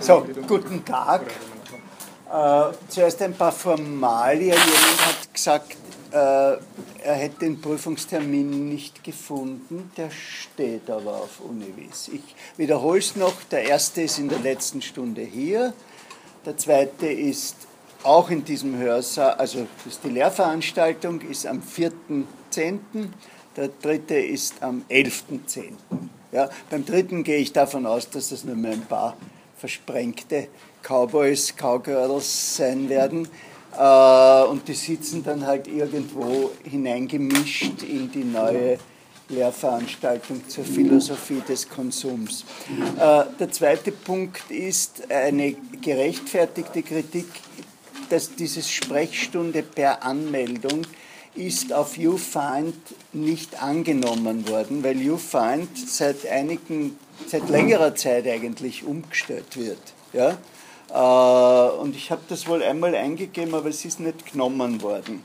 [0.00, 1.22] So, guten Tag.
[2.30, 4.56] Äh, zuerst ein paar Formalien.
[4.56, 5.76] Jemand hat gesagt,
[6.12, 9.90] äh, er hätte den Prüfungstermin nicht gefunden.
[9.96, 12.08] Der steht aber auf Univis.
[12.08, 13.34] Ich wiederhole es noch.
[13.50, 15.72] Der erste ist in der letzten Stunde hier.
[16.46, 17.56] Der zweite ist
[18.04, 22.78] auch in diesem Hörsaal, also das ist die Lehrveranstaltung, ist am 4.10.
[23.56, 25.72] Der dritte ist am 11.10.
[26.30, 29.16] Ja, beim dritten gehe ich davon aus, dass das nur mehr ein paar
[29.58, 30.48] versprengte
[30.82, 33.28] Cowboys, Cowgirls sein werden.
[33.76, 38.78] Äh, und die sitzen dann halt irgendwo hineingemischt in die neue
[39.28, 42.44] Lehrveranstaltung zur Philosophie des Konsums.
[42.98, 47.26] Äh, der zweite Punkt ist eine gerechtfertigte Kritik,
[48.08, 50.82] dass diese Sprechstunde per Anmeldung
[51.34, 52.74] ist auf YouFind
[53.12, 59.78] nicht angenommen worden, weil YouFind seit einigen, seit längerer Zeit eigentlich umgestellt wird.
[60.12, 60.38] Ja?
[60.90, 65.24] Äh, und ich habe das wohl einmal eingegeben, aber es ist nicht genommen worden.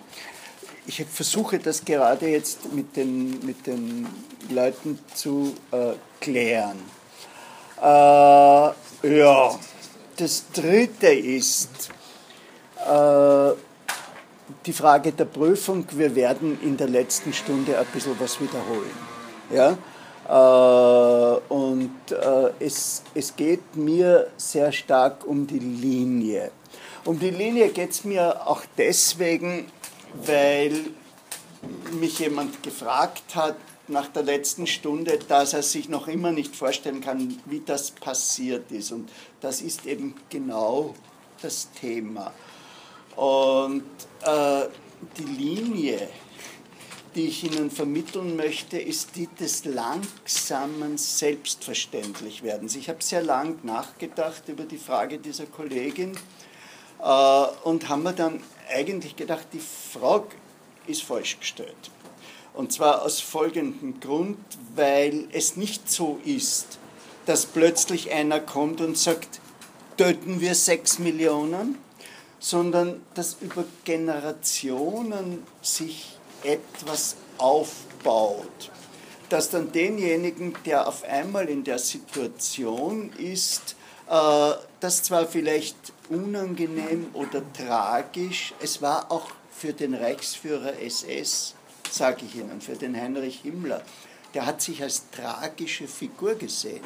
[0.85, 4.07] Ich versuche das gerade jetzt mit den, mit den
[4.49, 6.79] Leuten zu äh, klären.
[7.81, 9.59] Äh, ja,
[10.17, 11.89] das dritte ist,
[12.85, 13.51] äh,
[14.65, 18.91] die Frage der Prüfung, wir werden in der letzten Stunde ein bisschen was wiederholen.
[19.51, 19.77] Ja?
[20.27, 26.51] Äh, und äh, es, es geht mir sehr stark um die Linie.
[27.05, 29.67] Um die Linie geht es mir auch deswegen,
[30.25, 30.73] weil
[31.91, 33.55] mich jemand gefragt hat
[33.87, 38.71] nach der letzten Stunde, dass er sich noch immer nicht vorstellen kann, wie das passiert
[38.71, 38.91] ist.
[38.91, 39.09] Und
[39.41, 40.93] das ist eben genau
[41.41, 42.31] das Thema.
[43.17, 43.83] Und
[44.21, 44.67] äh,
[45.17, 46.07] die Linie,
[47.15, 52.75] die ich Ihnen vermitteln möchte, ist die des langsamen Selbstverständlichwerdens.
[52.75, 56.17] Ich habe sehr lang nachgedacht über die Frage dieser Kollegin
[57.01, 58.41] äh, und habe mir dann
[58.73, 60.35] eigentlich gedacht, die Frage
[60.87, 61.91] ist falsch gestellt.
[62.53, 64.37] Und zwar aus folgendem Grund,
[64.75, 66.79] weil es nicht so ist,
[67.25, 69.39] dass plötzlich einer kommt und sagt,
[69.97, 71.77] töten wir sechs Millionen,
[72.39, 76.12] sondern dass über Generationen sich
[76.43, 78.71] etwas aufbaut,
[79.29, 83.75] dass dann denjenigen, der auf einmal in der Situation ist,
[84.09, 85.75] äh, das zwar vielleicht
[86.09, 91.55] unangenehm oder tragisch, es war auch für den Reichsführer SS,
[91.89, 93.81] sage ich Ihnen, für den Heinrich Himmler,
[94.33, 96.83] der hat sich als tragische Figur gesehen.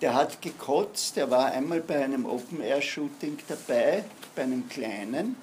[0.00, 4.04] Der hat gekotzt, der war einmal bei einem Open-Air-Shooting dabei,
[4.34, 5.36] bei einem kleinen,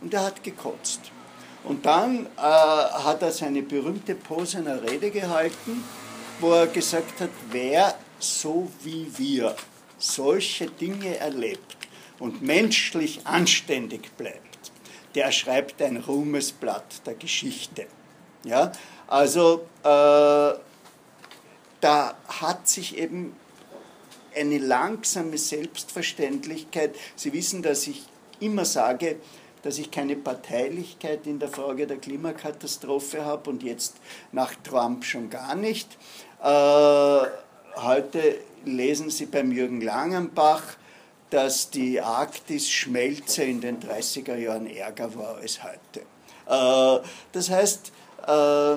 [0.00, 1.00] und er hat gekotzt.
[1.64, 5.84] Und dann äh, hat er seine berühmte Pose einer Rede gehalten,
[6.40, 9.54] wo er gesagt hat, wer so wie wir
[9.98, 11.76] solche Dinge erlebt
[12.18, 14.72] und menschlich anständig bleibt,
[15.14, 17.86] der schreibt ein Ruhmesblatt der Geschichte.
[18.44, 18.72] Ja?
[19.06, 20.54] Also äh,
[21.80, 23.34] da hat sich eben
[24.34, 26.94] eine langsame Selbstverständlichkeit.
[27.16, 28.04] Sie wissen, dass ich
[28.38, 29.16] immer sage,
[29.62, 33.96] dass ich keine Parteilichkeit in der Frage der Klimakatastrophe habe und jetzt
[34.32, 35.96] nach Trump schon gar nicht.
[36.42, 36.46] Äh,
[37.76, 40.62] heute lesen Sie beim Jürgen Langenbach,
[41.30, 46.00] dass die Arktis-Schmelze in den 30er Jahren ärger war als heute.
[46.46, 47.92] Äh, das heißt,
[48.26, 48.76] äh,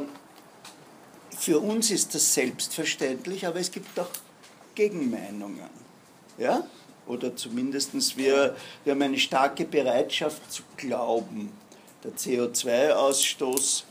[1.37, 4.09] für uns ist das selbstverständlich, aber es gibt auch
[4.75, 5.69] Gegenmeinungen.
[6.37, 6.63] Ja?
[7.07, 11.51] Oder zumindest wir, wir haben eine starke Bereitschaft zu glauben,
[12.03, 13.83] der CO2-Ausstoß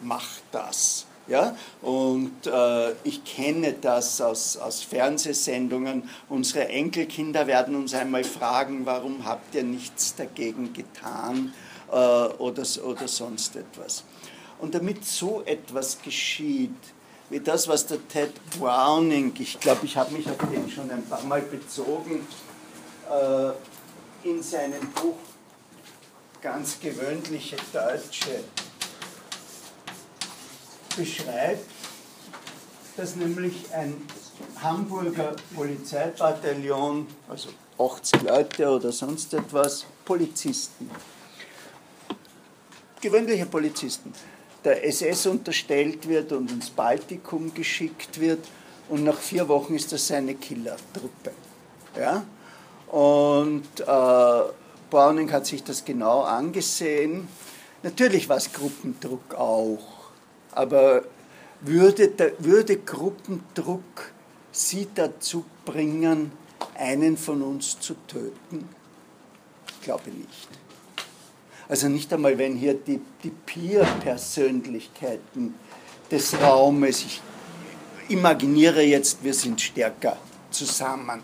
[0.00, 1.06] macht das.
[1.28, 1.56] Ja?
[1.80, 6.08] Und äh, ich kenne das aus, aus Fernsehsendungen.
[6.28, 11.52] Unsere Enkelkinder werden uns einmal fragen, warum habt ihr nichts dagegen getan
[11.90, 14.04] äh, oder, oder sonst etwas.
[14.60, 16.70] Und damit so etwas geschieht,
[17.30, 21.04] wie das, was der Ted Browning, ich glaube, ich habe mich auf den schon ein
[21.04, 22.26] paar Mal bezogen,
[23.10, 25.16] äh, in seinem Buch
[26.40, 28.44] ganz gewöhnliche Deutsche
[30.96, 31.70] beschreibt,
[32.96, 33.94] dass nämlich ein
[34.60, 40.90] Hamburger Polizeibataillon, also 80 Leute oder sonst etwas, Polizisten,
[43.00, 44.12] gewöhnliche Polizisten,
[44.64, 48.46] der SS unterstellt wird und ins Baltikum geschickt wird
[48.88, 51.32] und nach vier Wochen ist das seine Killertruppe.
[51.96, 52.24] Ja?
[52.92, 54.42] Und äh,
[54.90, 57.26] Browning hat sich das genau angesehen.
[57.82, 59.82] Natürlich war es Gruppendruck auch,
[60.52, 61.02] aber
[61.62, 64.12] würde, würde Gruppendruck
[64.52, 66.30] Sie dazu bringen,
[66.74, 68.68] einen von uns zu töten?
[69.66, 70.50] Ich glaube nicht.
[71.68, 75.54] Also nicht einmal, wenn hier die, die Peer-Persönlichkeiten
[76.10, 77.22] des Raumes, ich
[78.10, 80.18] imaginiere jetzt, wir sind stärker
[80.50, 81.22] zusammen,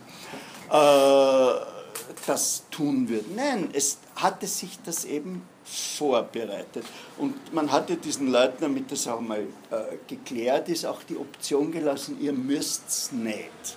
[0.69, 3.37] das tun würden.
[3.37, 6.85] Nein, es hatte sich das eben vorbereitet.
[7.19, 11.71] Und man hatte diesen Leuten, damit das auch mal äh, geklärt ist, auch die Option
[11.71, 13.77] gelassen, ihr müsst's nicht.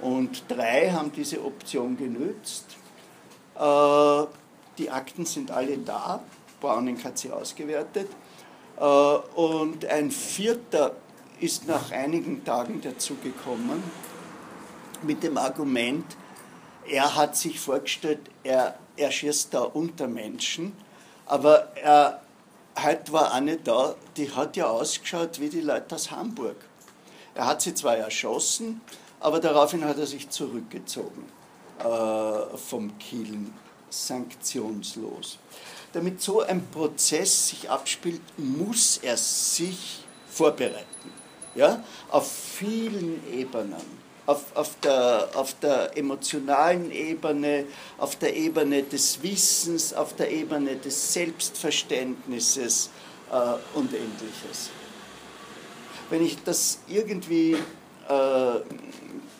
[0.00, 2.64] Und drei haben diese Option genützt.
[3.58, 4.24] Äh,
[4.78, 6.22] die Akten sind alle da,
[6.60, 8.08] Browning hat sie ausgewertet.
[8.78, 10.96] Äh, und ein vierter
[11.38, 13.82] ist nach einigen Tagen dazugekommen
[15.04, 16.04] mit dem Argument,
[16.88, 20.76] er hat sich vorgestellt, er, er schießt da unter Menschen,
[21.26, 22.20] aber er,
[22.82, 26.56] heute war eine da, die hat ja ausgeschaut wie die Leute aus Hamburg.
[27.34, 28.80] Er hat sie zwar erschossen,
[29.20, 31.24] aber daraufhin hat er sich zurückgezogen
[31.78, 33.54] äh, vom Kielen,
[33.88, 35.38] sanktionslos.
[35.92, 41.12] Damit so ein Prozess sich abspielt, muss er sich vorbereiten.
[41.54, 41.82] Ja?
[42.10, 43.99] Auf vielen Ebenen
[44.30, 47.64] auf, auf, der, auf der emotionalen Ebene,
[47.98, 52.90] auf der Ebene des Wissens, auf der Ebene des Selbstverständnisses
[53.32, 54.70] äh, und ähnliches.
[56.10, 58.60] Wenn ich das irgendwie äh,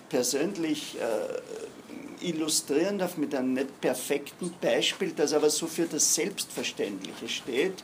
[0.08, 7.28] persönlich äh, illustrieren darf mit einem nicht perfekten Beispiel, das aber so für das Selbstverständliche
[7.28, 7.74] steht,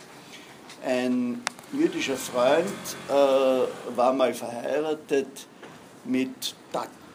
[0.85, 1.43] ein
[1.73, 2.67] jüdischer Freund
[3.09, 5.47] äh, war mal verheiratet
[6.05, 6.55] mit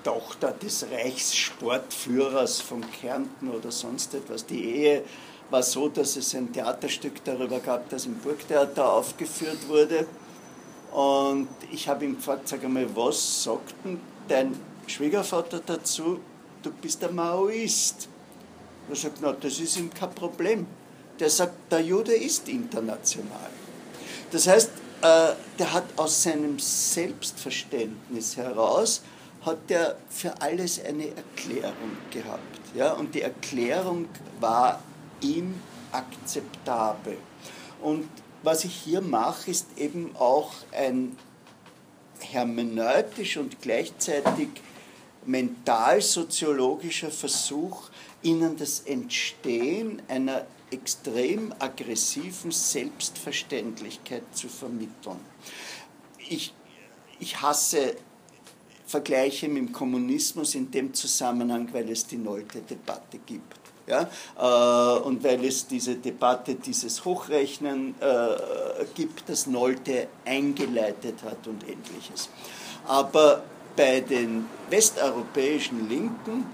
[0.04, 4.46] Tochter des Reichssportführers von Kärnten oder sonst etwas.
[4.46, 5.04] Die Ehe
[5.50, 10.08] war so, dass es ein Theaterstück darüber gab, das im Burgtheater aufgeführt wurde.
[10.92, 16.20] Und ich habe ihm gefragt, sag einmal, was sagt denn dein Schwiegervater dazu?
[16.64, 18.08] Du bist ein Maoist.
[18.90, 20.68] Er sagt, na, das ist ihm kein Problem.
[21.20, 23.50] Der sagt, der Jude ist international.
[24.32, 24.72] Das heißt,
[25.02, 29.02] äh, der hat aus seinem Selbstverständnis heraus,
[29.46, 32.76] hat er für alles eine Erklärung gehabt.
[32.76, 32.94] Ja?
[32.94, 34.08] Und die Erklärung
[34.40, 34.82] war
[35.22, 35.56] ihm
[35.92, 37.18] akzeptabel.
[37.82, 38.08] Und
[38.44, 41.18] was ich hier mache, ist eben auch ein
[42.20, 44.50] hermeneutisch und gleichzeitig
[45.26, 47.90] mentalsoziologischer Versuch,
[48.24, 55.20] ihnen das Entstehen einer extrem aggressiven Selbstverständlichkeit zu vermitteln.
[56.30, 56.54] Ich,
[57.20, 57.96] ich hasse
[58.92, 63.58] Vergleiche mit dem Kommunismus in dem Zusammenhang, weil es die Nolte Debatte gibt.
[63.88, 64.10] Ja?
[64.38, 71.64] Äh, und weil es diese Debatte, dieses Hochrechnen äh, gibt, das Nolte eingeleitet hat und
[71.64, 72.30] ähnliches.
[72.86, 73.44] Aber
[73.76, 76.46] bei den westeuropäischen Linken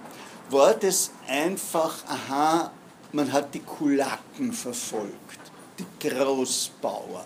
[0.49, 2.71] war das einfach, aha,
[3.13, 5.39] man hat die Kulaken verfolgt,
[5.79, 7.25] die Großbauern.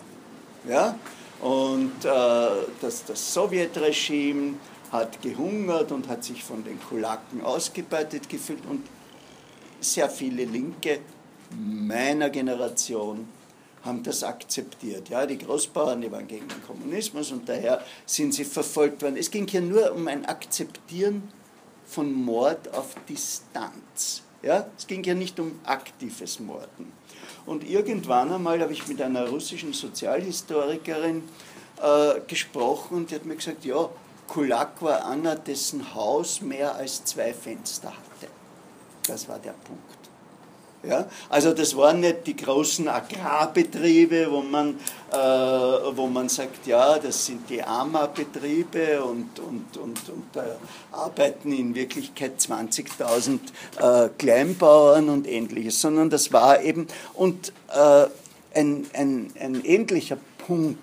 [0.68, 0.96] Ja?
[1.40, 2.48] Und äh,
[2.80, 4.54] das, das Sowjetregime
[4.92, 8.86] hat gehungert und hat sich von den Kulaken ausgebeutet gefühlt und
[9.80, 11.00] sehr viele Linke
[11.58, 13.26] meiner Generation
[13.82, 15.08] haben das akzeptiert.
[15.08, 19.16] Ja, die Großbauern, die waren gegen den Kommunismus und daher sind sie verfolgt worden.
[19.16, 21.28] Es ging hier nur um ein Akzeptieren
[21.84, 24.22] von Mord auf Distanz.
[24.42, 24.66] Ja?
[24.76, 26.92] Es ging ja nicht um aktives Morden.
[27.44, 31.24] Und irgendwann einmal habe ich mit einer russischen Sozialhistorikerin
[31.82, 33.88] äh, gesprochen und die hat mir gesagt, ja,
[34.32, 38.32] Kulak war einer, dessen Haus mehr als zwei Fenster hatte.
[39.06, 40.02] Das war der Punkt.
[40.84, 41.06] Ja?
[41.28, 47.26] Also das waren nicht die großen Agrarbetriebe, wo man, äh, wo man sagt, ja, das
[47.26, 50.40] sind die AMA-Betriebe und, und, und, und äh,
[50.92, 53.38] arbeiten in Wirklichkeit 20.000
[53.80, 58.06] äh, Kleinbauern und ähnliches, sondern das war eben, und äh,
[58.54, 60.78] ein, ein, ein ähnlicher Punkt,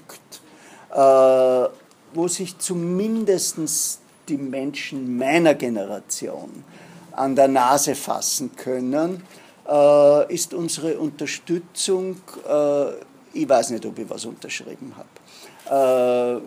[0.91, 1.78] äh,
[2.13, 6.63] wo sich zumindest die Menschen meiner Generation
[7.11, 9.23] an der Nase fassen können,
[9.67, 12.91] äh, ist unsere Unterstützung, äh,
[13.33, 16.39] ich weiß nicht, ob ich was unterschrieben habe.
[16.39, 16.41] Äh,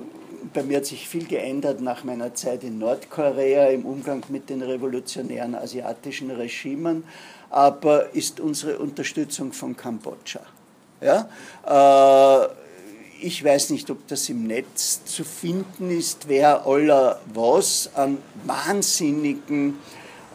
[0.52, 4.62] bei mir hat sich viel geändert nach meiner Zeit in Nordkorea im Umgang mit den
[4.62, 7.04] revolutionären asiatischen Regimen,
[7.50, 10.40] aber ist unsere Unterstützung von Kambodscha.
[11.00, 11.28] Ja?
[13.24, 19.78] Ich weiß nicht, ob das im Netz zu finden ist, wer aller was an wahnsinnigen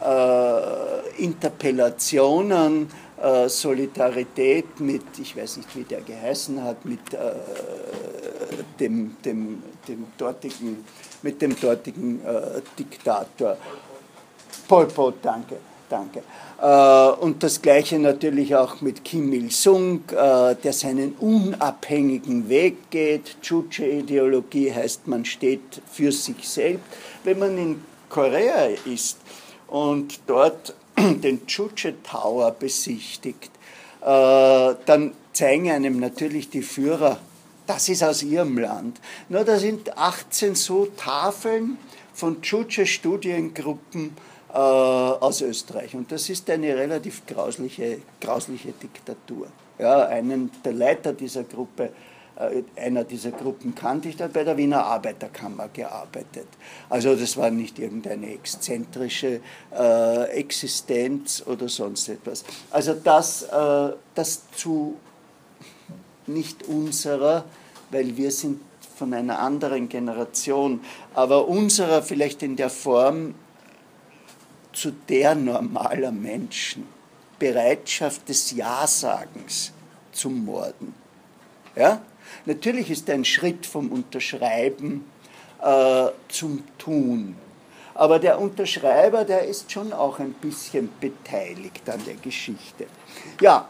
[0.02, 2.90] äh, Interpellationen,
[3.22, 7.34] äh, Solidarität mit, ich weiß nicht, wie der geheißen hat, mit, äh,
[8.80, 10.86] dem, dem, dem dortigen,
[11.24, 13.58] mit dem dortigen äh, Diktator.
[14.66, 15.58] Pol Pot, danke,
[15.90, 16.24] danke.
[16.62, 23.38] Äh, und das gleiche natürlich auch mit Kim Il-sung, äh, der seinen unabhängigen Weg geht.
[23.44, 26.86] Juche-Ideologie heißt, man steht für sich selbst.
[27.24, 29.18] Wenn man in Korea ist
[29.68, 33.52] und dort den Juche Tower besichtigt,
[34.02, 37.20] äh, dann zeigen einem natürlich die Führer,
[37.68, 39.00] das ist aus ihrem Land.
[39.30, 41.78] Nur da sind 18 so Tafeln
[42.14, 44.16] von Juche-Studiengruppen
[44.50, 45.96] äh, aus Österreich.
[45.96, 49.48] Und das ist eine relativ grausliche, grausliche Diktatur.
[49.80, 51.92] Ja, einen der Leiter dieser Gruppe,
[52.38, 56.48] äh, einer dieser Gruppen kannte ich, der hat bei der Wiener Arbeiterkammer gearbeitet.
[56.90, 59.42] Also das war nicht irgendeine exzentrische
[59.76, 62.44] äh, Existenz oder sonst etwas.
[62.72, 64.96] Also das, äh, das zu
[66.26, 67.46] nicht unserer,
[67.92, 68.62] weil wir sind
[68.98, 70.82] von einer anderen Generation,
[71.14, 73.36] aber unserer vielleicht in der Form
[74.78, 76.88] zu der normaler Menschen
[77.40, 79.72] Bereitschaft des Ja-Sagens
[80.12, 80.94] zum Morden.
[81.76, 82.02] Ja?
[82.46, 85.06] Natürlich ist ein Schritt vom Unterschreiben
[85.62, 87.36] äh, zum Tun.
[87.96, 92.86] Aber der Unterschreiber, der ist schon auch ein bisschen beteiligt an der Geschichte.
[93.42, 93.68] Ja,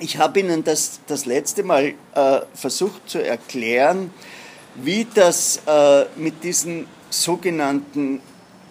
[0.00, 4.12] ich habe Ihnen das das letzte Mal äh, versucht zu erklären,
[4.74, 8.20] wie das äh, mit diesen sogenannten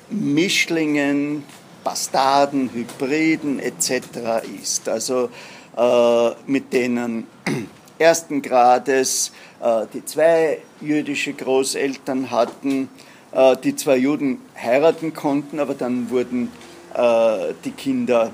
[0.09, 1.43] Mischlingen,
[1.83, 4.43] Bastarden, Hybriden etc.
[4.61, 4.89] ist.
[4.89, 5.29] Also
[5.77, 7.27] äh, mit denen
[7.99, 9.31] ersten Grades,
[9.61, 12.89] äh, die zwei jüdische Großeltern hatten,
[13.31, 16.51] äh, die zwei Juden heiraten konnten, aber dann wurden
[16.93, 18.31] äh, die Kinder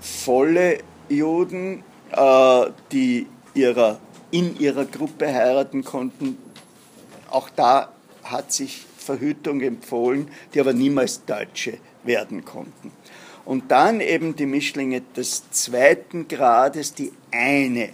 [0.00, 0.78] volle
[1.08, 3.98] Juden, äh, die ihrer,
[4.30, 6.38] in ihrer Gruppe heiraten konnten.
[7.30, 7.88] Auch da
[8.22, 12.92] hat sich Verhütung empfohlen, die aber niemals Deutsche werden konnten.
[13.44, 17.90] Und dann eben die Mischlinge des zweiten Grades, die eine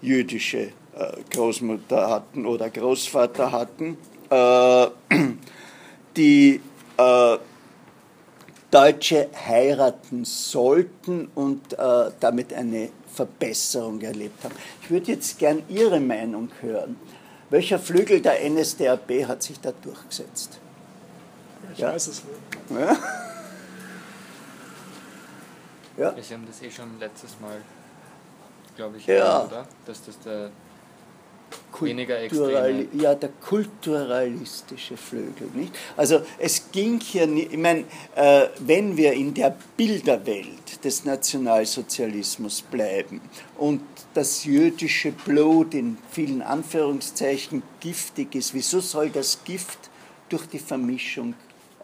[0.00, 0.58] jüdische
[0.98, 3.98] äh, Großmutter hatten oder Großvater hatten,
[4.30, 4.86] äh,
[6.16, 6.60] die
[6.96, 7.36] äh,
[8.70, 11.74] Deutsche heiraten sollten und
[12.20, 14.54] damit eine Verbesserung erlebt haben.
[14.82, 16.96] Ich würde jetzt gern Ihre Meinung hören.
[17.50, 20.58] Welcher Flügel der NSDAP hat sich da durchgesetzt?
[21.72, 21.92] Ich ja.
[21.92, 22.78] weiß es nicht.
[22.78, 22.96] Ja?
[25.96, 26.22] ja.
[26.22, 27.56] Sie haben das eh schon letztes Mal,
[28.76, 29.44] glaube ich, ja.
[29.44, 29.66] oder?
[29.86, 30.50] Dass das der
[31.80, 32.86] weniger extreme.
[32.92, 35.48] Ja, der kulturalistische Flügel.
[35.54, 35.72] Nicht?
[35.96, 42.62] Also es ging hier, nicht, ich meine, äh, wenn wir in der Bilderwelt des Nationalsozialismus
[42.62, 43.20] bleiben
[43.56, 43.82] und
[44.14, 49.78] das jüdische Blut in vielen Anführungszeichen giftig ist, wieso soll das Gift
[50.28, 51.34] durch die Vermischung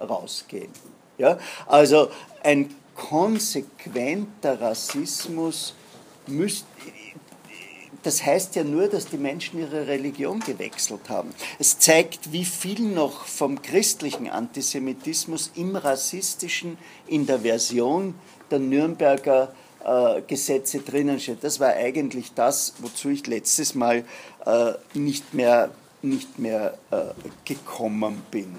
[0.01, 0.71] rausgehen?
[1.19, 1.39] Ja?
[1.67, 2.11] Also
[2.43, 5.75] ein konsequenter Rassismus
[6.27, 6.67] müsste
[8.05, 11.35] das heißt ja nur, dass die Menschen ihre Religion gewechselt haben.
[11.59, 18.15] Es zeigt, wie viel noch vom christlichen Antisemitismus im rassistischen, in der Version
[18.51, 19.53] der Nürnberger
[19.85, 21.43] äh, Gesetze drinnen steht.
[21.43, 24.05] Das war eigentlich das, wozu ich letztes Mal
[24.47, 25.71] äh, nicht mehr,
[26.03, 27.05] nicht mehr äh,
[27.45, 28.57] gekommen bin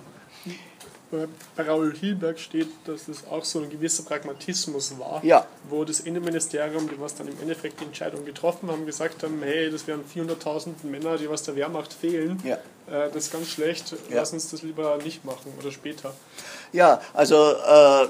[1.55, 5.45] bei Raoul Hilberg steht, dass es auch so ein gewisser Pragmatismus war, ja.
[5.69, 9.69] wo das Innenministerium, die was dann im Endeffekt die Entscheidung getroffen haben, gesagt haben, hey,
[9.69, 12.55] das wären 400.000 Männer, die was der Wehrmacht fehlen, ja.
[12.87, 14.17] äh, das ist ganz schlecht, ja.
[14.17, 16.13] lass uns das lieber nicht machen oder später.
[16.71, 18.07] Ja, also äh,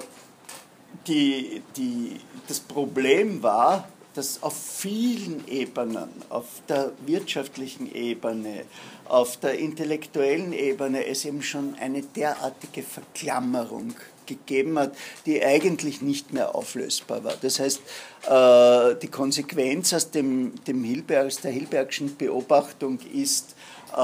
[1.08, 8.66] die, die, das Problem war, dass auf vielen Ebenen, auf der wirtschaftlichen Ebene,
[9.06, 13.94] auf der intellektuellen Ebene es eben schon eine derartige Verklammerung
[14.26, 14.96] gegeben hat,
[15.26, 17.36] die eigentlich nicht mehr auflösbar war.
[17.42, 17.82] Das heißt,
[18.28, 23.56] äh, die Konsequenz aus dem, dem Hilberg, aus der Hilbergschen Beobachtung ist,
[23.92, 23.96] äh,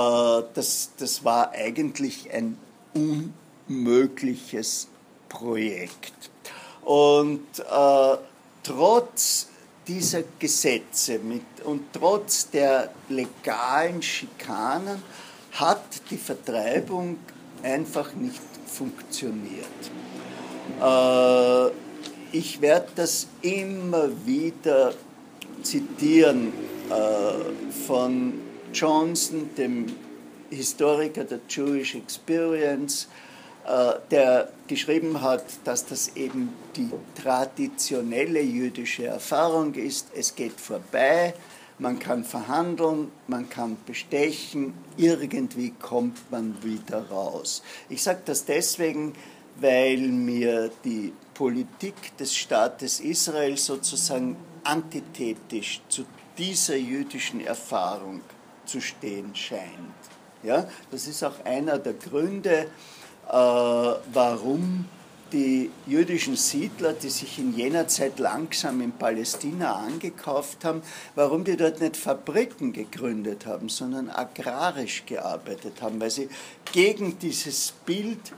[0.53, 2.57] dass das war eigentlich ein
[3.67, 4.87] unmögliches
[5.29, 6.13] Projekt.
[6.83, 8.17] Und äh,
[8.63, 9.47] trotz
[9.87, 15.01] dieser Gesetze mit, und trotz der legalen Schikanen
[15.53, 17.17] hat die Vertreibung
[17.63, 19.65] einfach nicht funktioniert.
[20.81, 21.71] Äh,
[22.31, 24.93] ich werde das immer wieder
[25.63, 26.53] zitieren
[26.89, 28.33] äh, von
[28.73, 29.87] Johnson, dem
[30.49, 33.07] Historiker der Jewish Experience,
[34.09, 36.89] der geschrieben hat, dass das eben die
[37.21, 40.07] traditionelle jüdische Erfahrung ist.
[40.15, 41.33] Es geht vorbei,
[41.77, 47.63] man kann verhandeln, man kann bestechen, irgendwie kommt man wieder raus.
[47.89, 49.13] Ich sage das deswegen,
[49.59, 56.05] weil mir die Politik des Staates Israel sozusagen antithetisch zu
[56.37, 58.21] dieser jüdischen Erfahrung
[58.65, 59.71] zu stehen scheint.
[60.43, 62.67] Ja, das ist auch einer der Gründe, äh,
[63.31, 64.85] warum
[65.31, 70.81] die jüdischen Siedler, die sich in jener Zeit langsam in Palästina angekauft haben,
[71.15, 76.27] warum die dort nicht Fabriken gegründet haben, sondern agrarisch gearbeitet haben, weil sie
[76.71, 78.33] gegen dieses Bild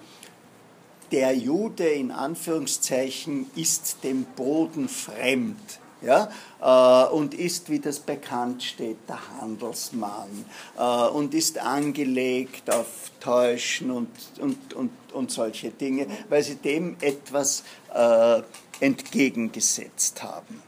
[1.12, 6.30] der Jude in Anführungszeichen ist dem Boden fremd ja,
[6.62, 10.46] äh, und ist, wie das bekannt steht, der Handelsmann
[10.78, 16.98] äh, und ist angelegt auf Täuschen und, und, und, und solche Dinge, weil sie dem
[17.00, 18.42] etwas äh,
[18.80, 20.62] entgegengesetzt haben.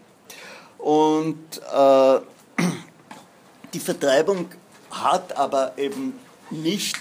[0.77, 2.19] Und äh,
[3.73, 4.47] die Vertreibung
[4.91, 6.13] hat aber eben
[6.49, 6.99] nicht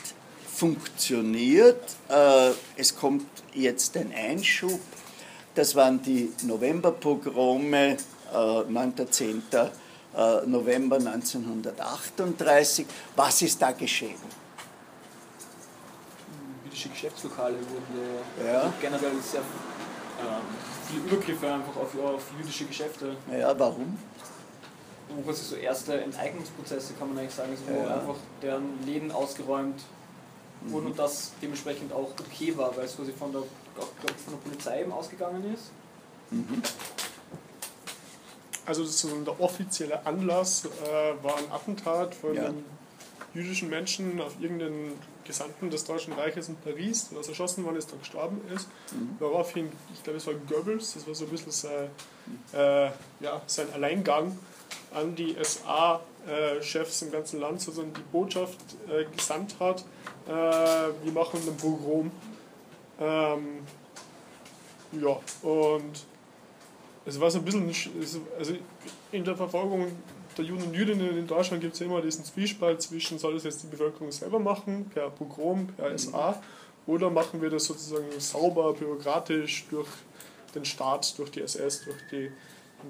[0.53, 1.83] funktioniert.
[2.77, 4.81] Es kommt jetzt ein Einschub.
[5.55, 7.97] Das waren die Novemberpogrome
[8.35, 8.95] 9.
[9.11, 9.43] 10.
[10.17, 12.87] Äh, November 1938.
[13.17, 14.15] Was ist da geschehen?
[16.65, 18.73] Jüdische Geschäftslokale wurden ja.
[18.81, 20.43] generell sehr ähm,
[20.89, 23.17] viele Übergriffe einfach auf, auf jüdische Geschäfte.
[23.33, 23.99] Ja, warum?
[25.09, 27.95] Wo quasi so erste Enteignungsprozesse, kann man eigentlich sagen, also wo ja.
[27.95, 29.83] einfach deren Läden ausgeräumt
[30.63, 30.91] wurden mhm.
[30.93, 34.93] und das dementsprechend auch okay war, weil es quasi von der, von der Polizei eben
[34.93, 35.71] ausgegangen ist.
[36.31, 36.63] Mhm.
[38.67, 42.51] Also sozusagen der offizielle Anlass äh, war ein Attentat von ja.
[43.35, 44.93] jüdischen Menschen auf irgendeinen
[45.25, 48.69] Gesandten des Deutschen Reiches in Paris, der erschossen worden ist, der gestorben ist.
[48.93, 49.17] Mhm.
[49.19, 51.89] Daraufhin, ich glaube es war Goebbels, das war so ein bisschen sein,
[52.53, 52.91] äh,
[53.21, 54.39] ja, sein Alleingang
[54.95, 59.85] an die SA-Chefs im ganzen Land sozusagen die Botschaft äh, gesandt hat,
[60.27, 62.11] äh, wir machen einen Pogrom.
[63.01, 63.61] Ähm,
[64.93, 66.07] ja, und
[67.07, 67.71] es war so ein bisschen,
[68.39, 68.55] also
[69.13, 69.89] in der Verfolgung
[70.37, 73.45] der Juden und Jüdinnen in Deutschland gibt es ja immer diesen Zwiespalt zwischen, soll das
[73.45, 76.41] jetzt die Bevölkerung selber machen, per Pogrom, per SA,
[76.87, 79.89] oder machen wir das sozusagen sauber, bürokratisch durch
[80.55, 82.31] den Staat, durch die SS, durch die,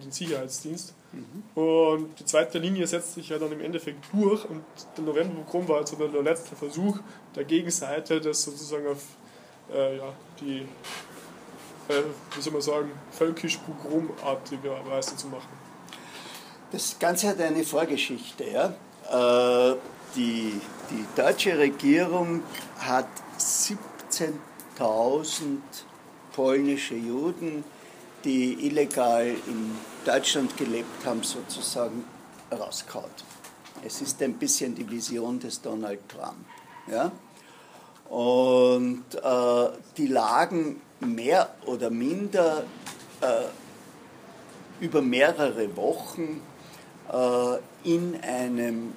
[0.02, 0.94] den Sicherheitsdienst.
[1.12, 1.62] Mhm.
[1.62, 4.64] Und die zweite Linie setzt sich ja dann im Endeffekt durch und
[4.96, 6.98] der Novemberpogrom war also der letzte Versuch
[7.36, 9.02] der Gegenseite, das sozusagen auf
[9.72, 10.66] äh, ja, die
[11.88, 12.02] äh,
[12.34, 15.48] wie soll man sagen, völkisch-pogromartige Weise zu machen.
[16.72, 18.44] Das Ganze hat eine Vorgeschichte.
[18.44, 18.74] Ja?
[19.10, 19.76] Äh,
[20.16, 22.42] die, die deutsche Regierung
[22.78, 25.58] hat 17.000
[26.34, 27.64] polnische Juden,
[28.24, 32.04] die illegal in Deutschland gelebt haben, sozusagen
[32.50, 33.24] rauskaut.
[33.84, 36.46] Es ist ein bisschen die Vision des Donald Trump.
[36.90, 37.12] Ja?
[38.08, 42.64] Und äh, die lagen mehr oder minder
[43.20, 46.40] äh, über mehrere Wochen
[47.12, 48.92] äh, in einem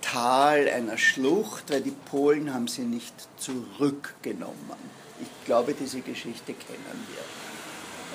[0.00, 4.92] Tal einer Schlucht, weil die Polen haben sie nicht zurückgenommen.
[5.20, 7.22] Ich glaube, diese Geschichte kennen wir.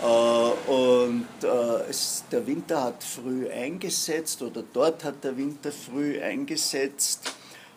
[0.04, 6.22] Äh, und äh, es, der Winter hat früh eingesetzt oder dort hat der Winter früh
[6.22, 7.34] eingesetzt.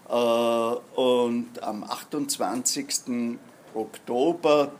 [0.08, 3.38] Äh, und am 28.
[3.74, 4.72] Oktober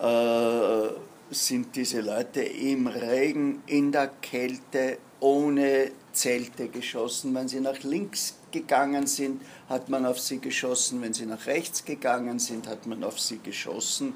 [0.00, 7.34] äh, sind diese Leute im Regen, in der Kälte, ohne Zelte geschossen.
[7.34, 11.02] Wenn sie nach links gegangen sind, hat man auf sie geschossen.
[11.02, 14.14] Wenn sie nach rechts gegangen sind, hat man auf sie geschossen.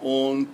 [0.00, 0.48] Und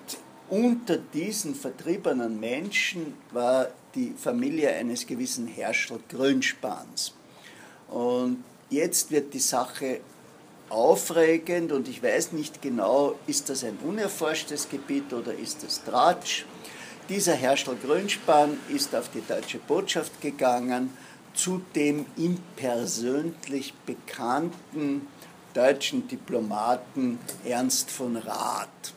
[0.49, 7.15] unter diesen vertriebenen Menschen war die Familie eines gewissen Herrscher Grünspans.
[7.89, 10.01] Und jetzt wird die Sache
[10.69, 16.45] aufregend und ich weiß nicht genau, ist das ein unerforschtes Gebiet oder ist das Tratsch.
[17.09, 20.97] Dieser Herrscher Grünspan ist auf die deutsche Botschaft gegangen,
[21.35, 25.07] zu dem ihm persönlich bekannten
[25.53, 28.95] deutschen Diplomaten Ernst von Rath.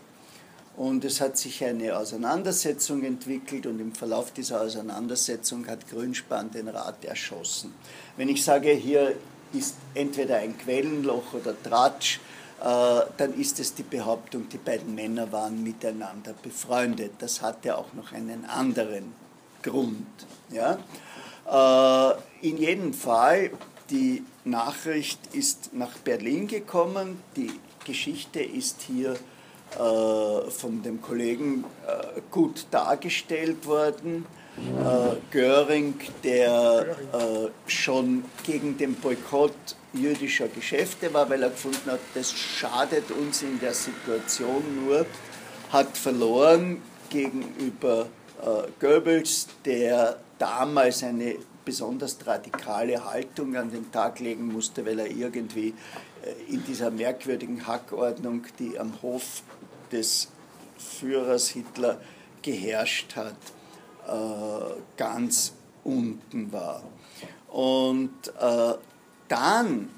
[0.78, 6.68] Und es hat sich eine Auseinandersetzung entwickelt und im Verlauf dieser Auseinandersetzung hat Grünspan den
[6.68, 7.74] Rat erschossen.
[8.16, 9.16] Wenn ich sage, hier
[9.54, 12.20] ist entweder ein Quellenloch oder Tratsch,
[12.60, 17.12] äh, dann ist es die Behauptung, die beiden Männer waren miteinander befreundet.
[17.20, 19.14] Das hatte auch noch einen anderen
[19.62, 20.08] Grund.
[20.50, 20.78] Ja?
[21.46, 23.52] Äh, in jedem Fall,
[23.90, 27.52] die Nachricht ist nach Berlin gekommen, die
[27.86, 31.64] Geschichte ist hier äh, von dem Kollegen
[32.32, 34.26] gut dargestellt worden.
[34.58, 39.54] Äh, Göring, der äh, schon gegen den Boykott
[39.94, 45.06] jüdischer Geschäfte war, weil er gefunden hat, das schadet uns in der Situation nur.
[45.72, 48.08] hat verloren gegenüber
[48.42, 55.08] äh, Goebbels, der damals eine besonders radikale Haltung an den Tag legen musste, weil er
[55.08, 55.74] irgendwie
[56.48, 59.44] in dieser merkwürdigen Hackordnung, die am Hof
[59.92, 60.30] des
[60.78, 62.00] Führers Hitler
[62.42, 63.36] geherrscht hat,
[64.96, 66.84] ganz unten war.
[67.50, 68.74] Und äh,
[69.28, 69.90] dann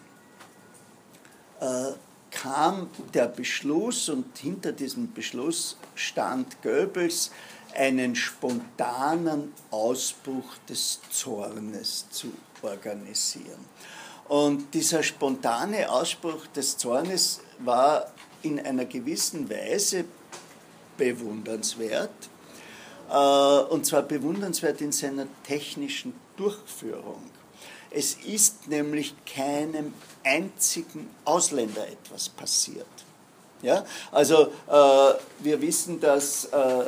[2.32, 7.32] kam der Beschluss und hinter diesem Beschluss stand Goebbels,
[7.76, 13.66] einen spontanen Ausbruch des Zornes zu organisieren.
[14.28, 18.12] Und dieser spontane Ausbruch des Zornes war
[18.44, 20.06] in einer gewissen Weise
[20.98, 22.39] bewundernswert, äh,
[23.10, 27.22] und zwar bewundernswert in seiner technischen Durchführung.
[27.92, 29.94] Es ist nämlich keinem
[30.24, 32.86] einzigen Ausländer etwas passiert.
[33.62, 33.84] Ja?
[34.12, 36.84] Also äh, wir wissen, dass äh,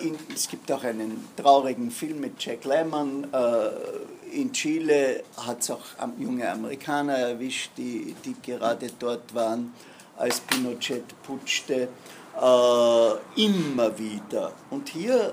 [0.00, 3.32] in, es gibt auch einen traurigen Film mit Jack Lemmon.
[3.32, 3.70] Äh,
[4.32, 5.84] in Chile hat es auch
[6.18, 9.72] junge Amerikaner erwischt, die, die gerade dort waren,
[10.16, 11.88] als Pinochet putschte.
[12.40, 14.52] Äh, immer wieder.
[14.70, 15.32] Und hier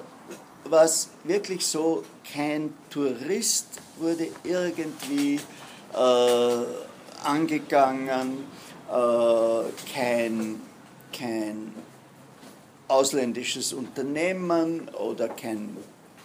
[0.63, 5.39] war es wirklich so, kein Tourist wurde irgendwie
[5.93, 6.63] äh,
[7.23, 8.45] angegangen,
[8.89, 10.61] äh, kein,
[11.11, 11.73] kein
[12.87, 15.75] ausländisches Unternehmen oder kein,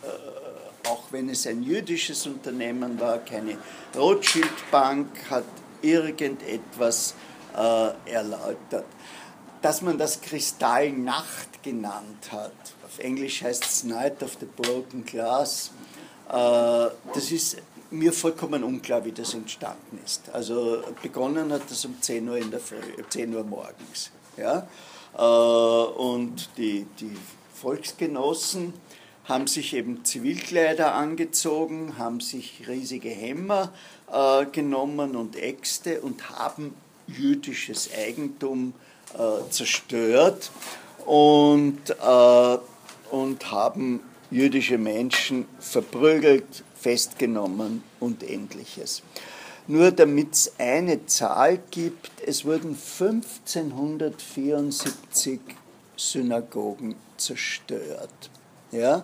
[0.02, 3.58] äh, auch wenn es ein jüdisches Unternehmen war, keine
[3.96, 5.44] Rothschild-Bank hat
[5.82, 7.14] irgendetwas
[7.56, 8.86] äh, erläutert.
[9.62, 12.52] Dass man das Kristallnacht genannt hat,
[12.84, 15.72] auf Englisch heißt es Night of the Broken Glass,
[16.28, 17.56] äh, das ist
[17.90, 20.28] mir vollkommen unklar, wie das entstanden ist.
[20.30, 22.76] Also begonnen hat das um 10 Uhr in der Früh,
[23.08, 24.10] 10 Uhr morgens.
[24.36, 24.68] Ja?
[25.16, 27.16] Äh, und die, die
[27.54, 28.74] Volksgenossen
[29.24, 33.72] haben sich eben Zivilkleider angezogen, haben sich riesige Hämmer
[34.10, 36.74] äh, genommen und Äxte und haben
[37.06, 38.87] jüdisches Eigentum äh,
[39.50, 40.50] zerstört
[41.06, 42.58] und, äh,
[43.10, 49.02] und haben jüdische Menschen verprügelt, festgenommen und ähnliches.
[49.66, 55.40] Nur damit es eine Zahl gibt, es wurden 1574
[55.96, 58.30] Synagogen zerstört.
[58.70, 59.02] Ja?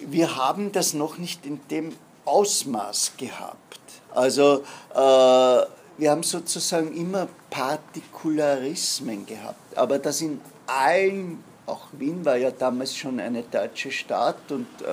[0.00, 1.92] Wir haben das noch nicht in dem
[2.24, 3.80] Ausmaß gehabt.
[4.14, 4.62] Also
[4.94, 5.62] äh,
[5.98, 12.96] wir haben sozusagen immer Partikularismen gehabt, aber das in allen, auch Wien war ja damals
[12.96, 14.86] schon eine deutsche Stadt und äh,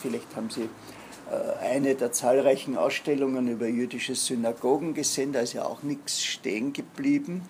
[0.00, 5.64] vielleicht haben Sie äh, eine der zahlreichen Ausstellungen über jüdische Synagogen gesehen, da ist ja
[5.64, 7.42] auch nichts stehen geblieben.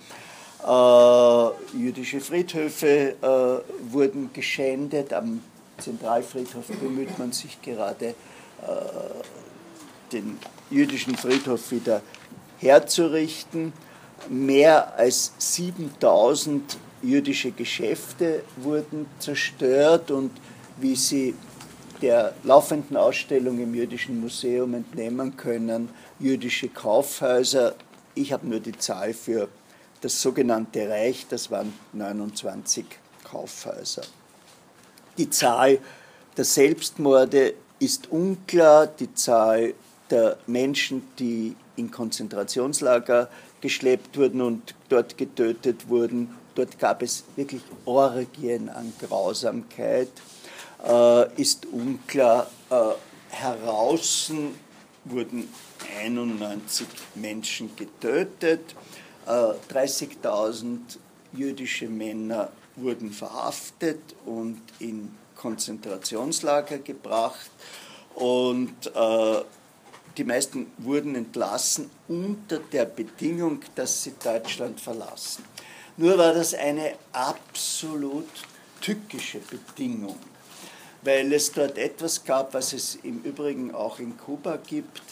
[0.66, 5.42] Äh, jüdische Friedhöfe äh, wurden geschändet, am
[5.78, 8.14] Zentralfriedhof bemüht man sich gerade, äh,
[10.12, 10.38] den
[10.70, 12.02] jüdischen Friedhof wieder
[12.59, 13.73] herzurichten.
[14.29, 20.31] Mehr als 7000 jüdische Geschäfte wurden zerstört und
[20.79, 21.35] wie Sie
[22.01, 25.88] der laufenden Ausstellung im Jüdischen Museum entnehmen können,
[26.19, 27.75] jüdische Kaufhäuser.
[28.14, 29.49] Ich habe nur die Zahl für
[30.01, 32.85] das sogenannte Reich, das waren 29
[33.25, 34.03] Kaufhäuser.
[35.17, 35.79] Die Zahl
[36.37, 39.75] der Selbstmorde ist unklar, die Zahl
[40.11, 43.28] der Menschen, die in Konzentrationslager
[43.60, 46.34] geschleppt wurden und dort getötet wurden.
[46.54, 50.10] Dort gab es wirklich Orgien an Grausamkeit
[50.84, 52.50] äh, ist unklar.
[52.70, 52.74] Äh,
[53.30, 54.32] heraus
[55.04, 55.48] wurden
[56.00, 58.74] 91 Menschen getötet,
[59.26, 59.30] äh,
[59.72, 60.78] 30.000
[61.32, 67.50] jüdische Männer wurden verhaftet und in Konzentrationslager gebracht
[68.14, 69.42] und äh,
[70.16, 75.44] die meisten wurden entlassen unter der Bedingung, dass sie Deutschland verlassen.
[75.96, 78.29] Nur war das eine absolut
[78.81, 80.16] tückische Bedingung
[81.05, 85.03] weil es dort etwas gab, was es im Übrigen auch in Kuba gibt.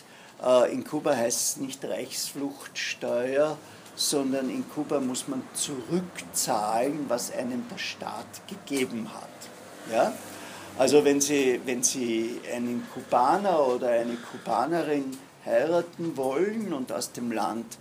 [0.42, 3.58] Äh, in Kuba heißt es nicht Reichsfluchtsteuer,
[3.94, 9.92] sondern in Kuba muss man zurückzahlen, was einem der Staat gegeben hat.
[9.92, 10.14] Ja?
[10.78, 17.30] Also wenn Sie, wenn Sie einen Kubaner oder eine Kubanerin heiraten wollen und aus dem
[17.30, 17.78] Land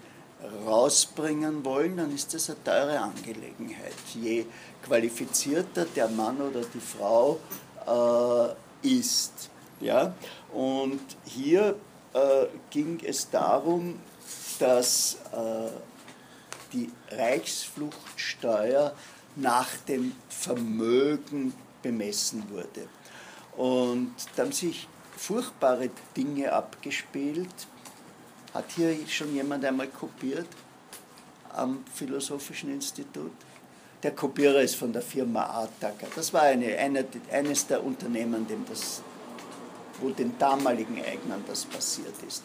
[0.66, 3.94] rausbringen wollen, dann ist das eine teure Angelegenheit.
[4.14, 4.46] Je
[4.84, 7.40] qualifizierter der Mann oder die Frau
[7.88, 9.50] äh, ist.
[9.80, 10.14] Ja?
[10.54, 11.76] Und hier
[12.14, 14.00] äh, ging es darum,
[14.60, 15.70] dass äh,
[16.74, 18.94] die Reichsfluchtsteuer
[19.36, 22.88] nach dem Vermögen bemessen wurde.
[23.58, 27.68] Und da haben sich furchtbare Dinge abgespielt.
[28.54, 30.48] Hat hier schon jemand einmal kopiert
[31.54, 33.32] am Philosophischen Institut?
[34.04, 36.08] Der Kopierer ist von der Firma Artaker.
[36.16, 39.02] Das war eine, eine, eines der Unternehmen, dem das,
[40.00, 42.44] wo den damaligen Eignern das passiert ist.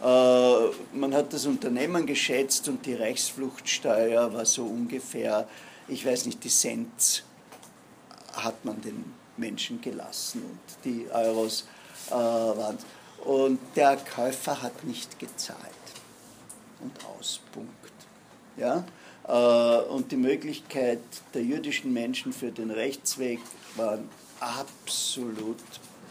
[0.00, 5.46] Äh, man hat das Unternehmen geschätzt und die Reichsfluchtsteuer war so ungefähr,
[5.88, 7.24] ich weiß nicht, die Cent
[8.42, 11.66] hat man den Menschen gelassen und die Euros
[12.08, 12.78] äh, waren.
[13.24, 15.58] Und der Käufer hat nicht gezahlt.
[16.80, 17.72] Und Auspunkt.
[18.56, 18.84] Ja?
[19.26, 21.00] Äh, und die Möglichkeit
[21.34, 23.40] der jüdischen Menschen für den Rechtsweg
[23.76, 24.08] waren
[24.40, 25.58] absolut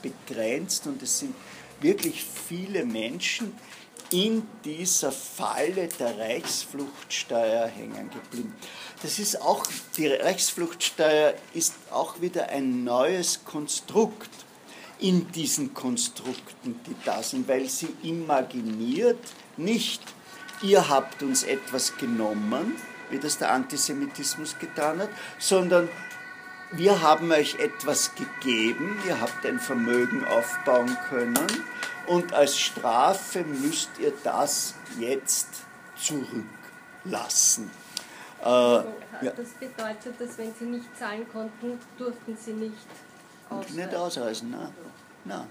[0.01, 1.33] begrenzt und es sind
[1.81, 3.53] wirklich viele Menschen
[4.11, 8.55] in dieser Falle der Reichsfluchtsteuer hängen geblieben.
[9.01, 9.65] Das ist auch,
[9.97, 14.29] die Reichsfluchtsteuer ist auch wieder ein neues Konstrukt
[14.99, 19.19] in diesen Konstrukten, die da sind, weil sie imaginiert
[19.57, 20.01] nicht,
[20.61, 22.75] ihr habt uns etwas genommen,
[23.09, 25.87] wie das der Antisemitismus getan hat, sondern
[26.71, 31.47] wir haben euch etwas gegeben, ihr habt ein Vermögen aufbauen können
[32.07, 35.47] und als Strafe müsst ihr das jetzt
[35.95, 37.69] zurücklassen.
[38.41, 38.79] Äh.
[39.21, 42.73] Das bedeutet, dass wenn sie nicht zahlen konnten, durften sie nicht
[43.49, 43.75] ausreisen.
[43.75, 44.73] Nicht ausreisen, nein.
[45.25, 45.47] nein.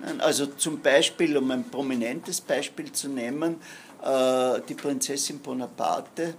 [0.00, 0.20] nein.
[0.20, 3.60] Also zum Beispiel, um ein prominentes Beispiel zu nehmen,
[4.02, 6.34] äh, die Prinzessin Bonaparte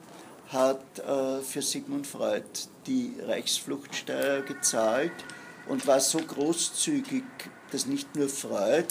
[0.51, 2.45] hat äh, für Sigmund Freud
[2.88, 5.12] die Reichsfluchtsteuer gezahlt
[5.67, 7.23] und war so großzügig,
[7.71, 8.88] dass nicht nur Freud,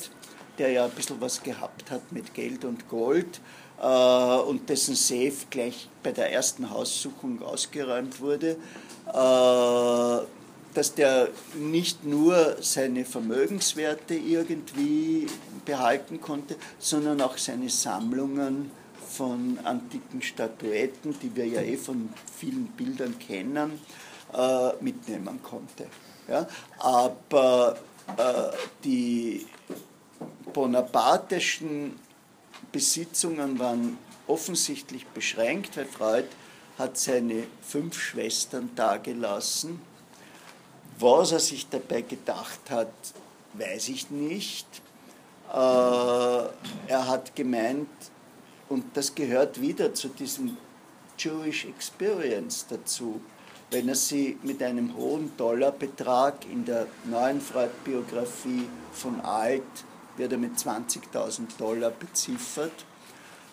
[0.59, 3.40] der ja ein bisschen was gehabt hat mit Geld und Gold
[3.81, 8.57] äh, und dessen Safe gleich bei der ersten Haussuchung ausgeräumt wurde,
[9.07, 10.27] äh,
[10.75, 15.27] dass der nicht nur seine Vermögenswerte irgendwie
[15.64, 18.71] behalten konnte, sondern auch seine Sammlungen
[19.09, 23.81] von antiken Statuetten, die wir ja eh von vielen Bildern kennen,
[24.35, 25.87] äh, mitnehmen konnte.
[26.29, 26.47] Ja?
[26.79, 27.77] Aber
[28.16, 29.47] äh, die
[30.52, 31.98] bonapartischen
[32.72, 36.28] Besitzungen waren offensichtlich beschränkt, weil Freud
[36.78, 39.81] hat seine fünf Schwestern dagelassen.
[40.98, 42.92] Was er sich dabei gedacht hat,
[43.54, 44.66] weiß ich nicht.
[45.50, 47.88] Äh, er hat gemeint,
[48.68, 50.57] und das gehört wieder zu diesem
[51.16, 53.20] Jewish Experience dazu,
[53.70, 59.62] wenn er sie mit einem hohen Dollarbetrag in der neuen Freud-Biografie von Alt
[60.18, 62.85] wird er mit 20.000 Dollar beziffert.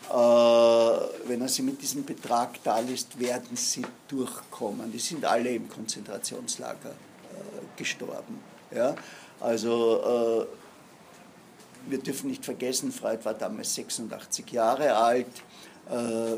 [0.09, 4.91] Äh, wenn er sie mit diesem Betrag da lässt, werden sie durchkommen.
[4.91, 8.39] Die sind alle im Konzentrationslager äh, gestorben.
[8.71, 8.95] Ja?
[9.39, 15.27] Also äh, wir dürfen nicht vergessen, Freud war damals 86 Jahre alt,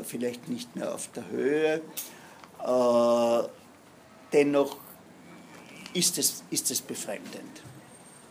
[0.04, 1.80] vielleicht nicht mehr auf der Höhe.
[4.30, 4.76] Dennoch
[5.94, 7.62] ist es, ist es befremdend.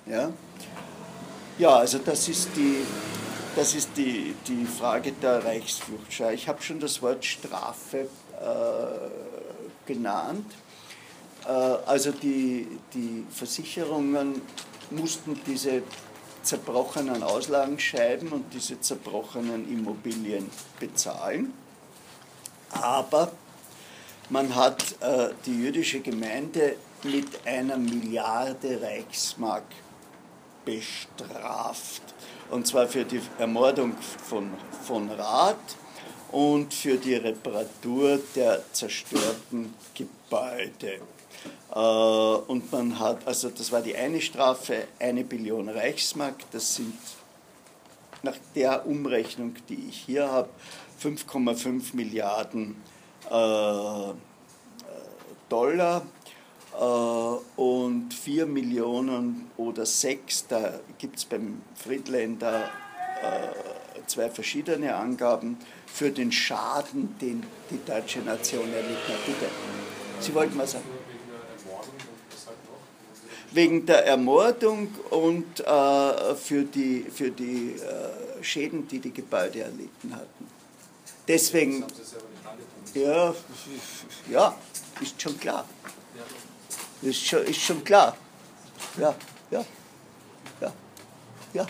[0.06, 0.32] Ja?
[1.60, 2.86] Ja, also das ist die,
[3.56, 6.30] das ist die, die Frage der Reichsfluchtschau.
[6.30, 8.02] Ich habe schon das Wort Strafe
[8.40, 10.46] äh, genannt.
[11.46, 14.40] Äh, also die, die Versicherungen
[14.92, 15.82] mussten diese
[16.44, 21.54] zerbrochenen Auslagenscheiben und diese zerbrochenen Immobilien bezahlen.
[22.70, 23.32] Aber
[24.30, 29.64] man hat äh, die jüdische Gemeinde mit einer Milliarde Reichsmark
[30.68, 32.02] bestraft.
[32.52, 33.94] Und zwar für die Ermordung
[34.30, 34.52] von,
[34.84, 35.76] von Rath
[36.32, 41.00] und für die Reparatur der zerstörten Gebäude.
[41.74, 46.98] Äh, und man hat, also das war die eine Strafe, eine Billion Reichsmark, das sind
[48.24, 50.50] nach der Umrechnung, die ich hier habe,
[51.02, 52.76] 5,5 Milliarden
[53.30, 54.14] äh,
[55.50, 56.17] Dollar äh,
[56.78, 62.66] und 4 Millionen oder 6, da gibt es beim Friedländer
[63.22, 69.26] äh, zwei verschiedene Angaben für den Schaden, den die deutsche Nation erlitten hat.
[69.26, 69.50] Bitte,
[70.20, 70.86] Sie wollten was sagen?
[73.52, 80.14] Wegen der Ermordung und äh, für die, für die äh, Schäden, die die Gebäude erlitten
[80.14, 80.48] hatten.
[81.28, 81.84] Deswegen,
[82.94, 83.34] ja,
[84.30, 84.56] ja,
[85.02, 85.66] ist schon klar.
[87.02, 88.16] Ist schon, ist schon klar.
[88.98, 89.16] Ja,
[89.52, 89.66] ja,
[90.62, 90.74] ja,
[91.54, 91.66] ja.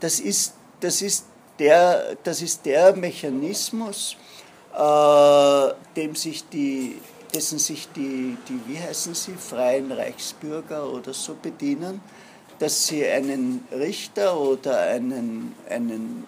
[0.00, 1.26] Das ist, das ist,
[1.58, 4.16] der, das ist der Mechanismus,
[4.74, 7.00] äh, dem sich die,
[7.34, 12.00] dessen sich die, die, wie heißen sie, freien Reichsbürger oder so bedienen,
[12.58, 16.26] dass sie einen Richter oder einen, einen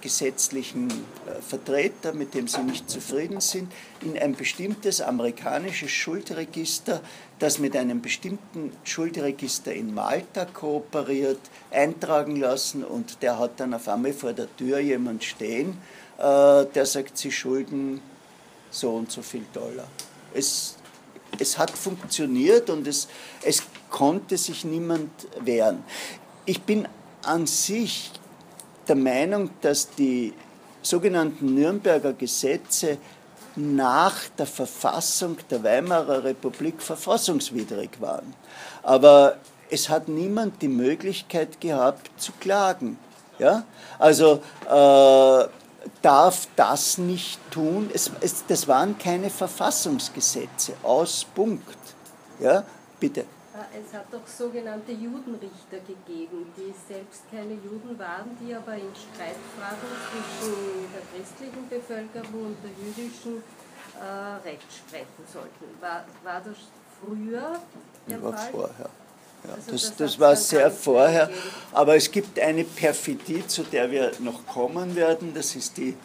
[0.00, 3.72] gesetzlichen äh, Vertreter, mit dem sie nicht zufrieden sind,
[4.02, 7.00] in ein bestimmtes amerikanisches Schuldregister,
[7.38, 13.88] das mit einem bestimmten Schuldregister in Malta kooperiert, eintragen lassen und der hat dann auf
[13.88, 15.78] einmal vor der Tür jemand stehen,
[16.18, 18.00] äh, der sagt, sie schulden
[18.70, 19.88] so und so viel Dollar.
[20.34, 20.76] Es,
[21.38, 23.08] es hat funktioniert und es,
[23.42, 25.82] es konnte sich niemand wehren.
[26.44, 26.86] Ich bin
[27.22, 28.12] an sich
[28.88, 30.32] der Meinung, dass die
[30.82, 32.98] sogenannten Nürnberger Gesetze
[33.56, 38.34] nach der Verfassung der Weimarer Republik verfassungswidrig waren.
[38.82, 39.38] Aber
[39.70, 42.98] es hat niemand die Möglichkeit gehabt zu klagen.
[43.38, 43.64] Ja?
[43.98, 45.48] Also äh,
[46.02, 47.90] darf das nicht tun.
[47.92, 50.74] Es, es, das waren keine Verfassungsgesetze.
[50.82, 51.78] Aus Punkt.
[52.40, 52.64] Ja?
[53.00, 53.24] Bitte.
[53.56, 58.92] Äh, es hat doch sogenannte Judenrichter gegeben, die selbst keine Juden waren, die aber in
[58.92, 63.42] Streitfragen zwischen der christlichen Bevölkerung und der jüdischen
[63.98, 65.80] äh, Recht sprechen sollten.
[65.80, 66.56] War, war das
[67.00, 67.60] früher
[68.08, 68.50] der war Fall?
[68.50, 68.90] vorher.
[69.44, 71.30] Ja, also das, das, das war sehr vorher,
[71.72, 75.32] aber es gibt eine Perfidie, zu der wir noch kommen werden.
[75.34, 75.96] Das ist die,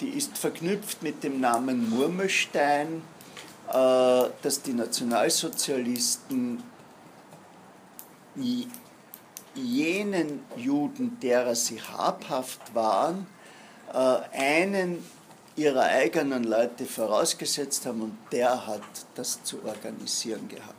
[0.00, 3.02] die ist verknüpft mit dem Namen Murmelstein,
[3.68, 6.62] äh, dass die Nationalsozialisten
[9.54, 13.26] jenen Juden, derer sie habhaft waren,
[13.92, 13.96] äh,
[14.32, 15.04] einen
[15.56, 18.82] ihrer eigenen Leute vorausgesetzt haben und der hat
[19.14, 20.76] das zu organisieren gehabt.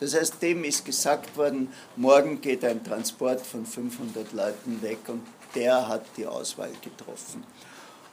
[0.00, 5.22] Das heißt, dem ist gesagt worden, morgen geht ein Transport von 500 Leuten weg und
[5.54, 7.44] der hat die Auswahl getroffen.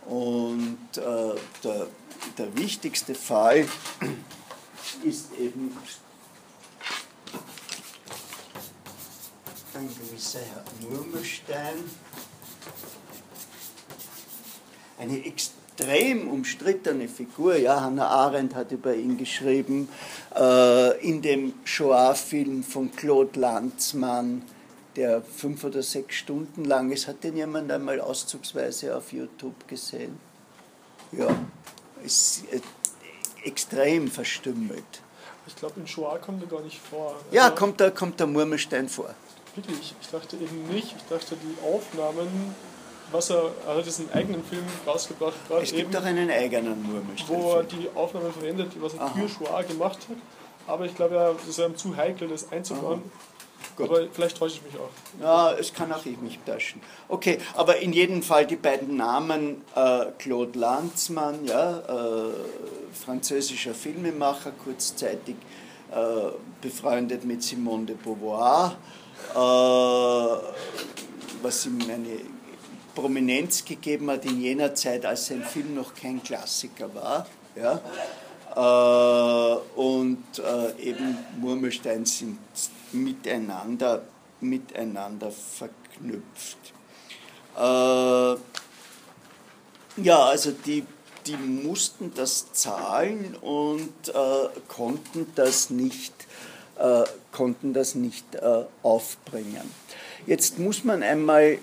[0.05, 1.87] Und äh, der,
[2.37, 3.67] der wichtigste Fall
[5.03, 5.75] ist eben
[9.79, 11.83] ein gewisser Herr Murmelstein,
[14.97, 17.55] eine extrem umstrittene Figur.
[17.55, 19.87] Ja, Hannah Arendt hat über ihn geschrieben,
[20.35, 24.43] äh, in dem Shoah-Film von Claude Lanzmann,
[24.97, 27.07] der fünf oder sechs Stunden lang ist.
[27.07, 30.19] Hat den jemand einmal auszugsweise auf YouTube gesehen?
[31.13, 31.29] Ja,
[32.03, 32.59] ist äh,
[33.45, 35.01] extrem verstümmelt.
[35.47, 37.15] Ich glaube, in Shoah kommt er gar nicht vor.
[37.31, 39.15] Ja, also kommt der, kommt der Murmelstein vor.
[39.59, 39.93] Wirklich?
[40.01, 40.95] Ich dachte eben nicht.
[40.95, 42.55] Ich dachte, die Aufnahmen,
[43.11, 45.33] was er, er hat jetzt einen eigenen Film rausgebracht.
[45.61, 47.27] Es gibt eben, auch einen eigenen Murmelstein.
[47.27, 50.17] Wo er die Aufnahmen verwendet, was er für Shoah gemacht hat.
[50.67, 53.03] Aber ich glaube, ja, das ist ihm zu heikel, das einzubauen.
[53.77, 54.89] Aber vielleicht täusche ich mich auch.
[55.21, 56.81] Ja, es kann auch ich mich täuschen.
[57.07, 62.31] Okay, aber in jedem Fall die beiden Namen äh, Claude Lanzmann, ja, äh,
[62.93, 65.35] französischer Filmemacher, kurzzeitig
[65.91, 65.95] äh,
[66.61, 68.75] befreundet mit Simone de Beauvoir
[71.41, 72.19] was ihm eine
[72.95, 77.27] Prominenz gegeben hat in jener Zeit, als sein Film noch kein Klassiker war.
[77.55, 77.81] Ja?
[78.55, 82.39] Äh, und äh, eben Murmelstein sind
[82.91, 84.03] miteinander,
[84.41, 86.57] miteinander verknüpft.
[87.57, 88.37] ja,
[90.25, 90.85] also die,
[91.25, 94.13] die mussten das zahlen und
[94.69, 96.18] konnten das nicht
[96.79, 99.69] äh, konnten das nicht äh, aufbringen.
[100.25, 101.57] Jetzt muss man einmal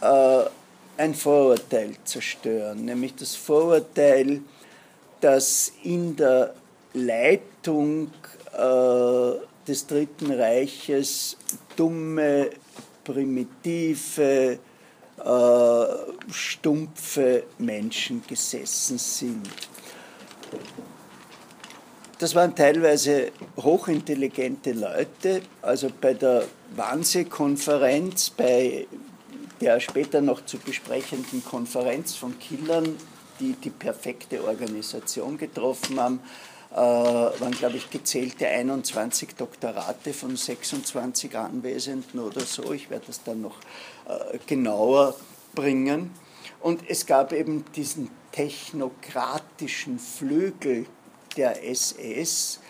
[0.00, 0.42] äh,
[0.98, 4.42] ein Vorurteil zerstören, nämlich das Vorurteil,
[5.20, 6.54] dass in der
[6.92, 8.10] Leitung
[8.52, 9.32] äh,
[9.66, 11.36] des Dritten Reiches
[11.76, 12.50] dumme,
[13.04, 14.58] primitive,
[16.30, 19.48] stumpfe Menschen gesessen sind.
[22.22, 25.42] Das waren teilweise hochintelligente Leute.
[25.60, 26.44] Also bei der
[26.76, 28.86] Wannsee-Konferenz, bei
[29.60, 32.96] der später noch zu besprechenden Konferenz von Killern,
[33.40, 36.20] die die perfekte Organisation getroffen haben,
[36.70, 42.72] äh, waren, glaube ich, gezählte 21 Doktorate von 26 Anwesenden oder so.
[42.72, 43.56] Ich werde das dann noch
[44.06, 45.16] äh, genauer
[45.56, 46.12] bringen.
[46.60, 50.86] Und es gab eben diesen technokratischen Flügel
[51.36, 52.60] der SS,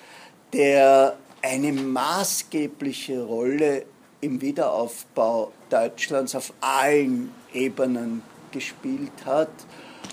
[0.52, 3.84] der eine maßgebliche Rolle
[4.20, 9.50] im Wiederaufbau Deutschlands auf allen Ebenen gespielt hat.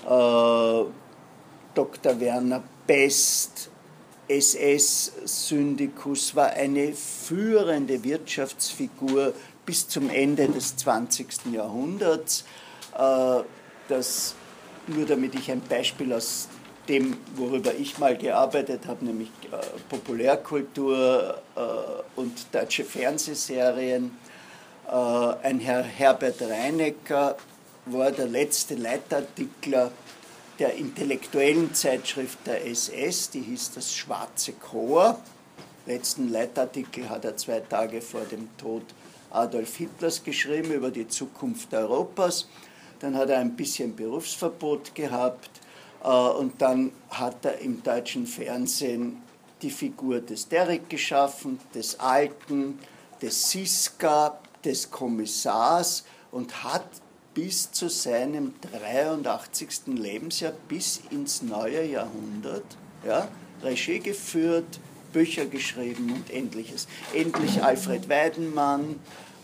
[0.04, 0.84] Äh,
[1.74, 2.18] Dr.
[2.18, 3.70] Werner Best,
[4.26, 9.32] SS-Syndikus, war eine führende Wirtschaftsfigur
[9.64, 11.52] bis zum Ende des 20.
[11.52, 12.44] Jahrhunderts.
[12.98, 13.42] Äh,
[13.88, 14.34] das,
[14.88, 16.48] nur damit ich ein Beispiel aus
[16.90, 19.56] dem, worüber ich mal gearbeitet habe, nämlich äh,
[19.88, 21.60] Populärkultur äh,
[22.16, 24.10] und deutsche Fernsehserien.
[24.88, 27.36] Äh, ein Herr Herbert Reinecker
[27.86, 29.92] war der letzte Leitartikler
[30.58, 35.18] der intellektuellen Zeitschrift der SS, die hieß das Schwarze Chor.
[35.86, 38.82] Letzten Leitartikel hat er zwei Tage vor dem Tod
[39.30, 42.48] Adolf Hitlers geschrieben über die Zukunft Europas.
[42.98, 45.50] Dann hat er ein bisschen Berufsverbot gehabt
[46.08, 49.22] und dann hat er im deutschen Fernsehen
[49.62, 52.78] die Figur des Derek geschaffen, des Alten,
[53.20, 56.86] des Siska, des Kommissars und hat
[57.34, 59.86] bis zu seinem 83.
[59.86, 62.64] Lebensjahr, bis ins neue Jahrhundert,
[63.06, 63.28] ja,
[63.62, 64.80] Regie geführt,
[65.12, 66.86] Bücher geschrieben und ähnliches.
[67.14, 69.00] Endlich Alfred Weidenmann,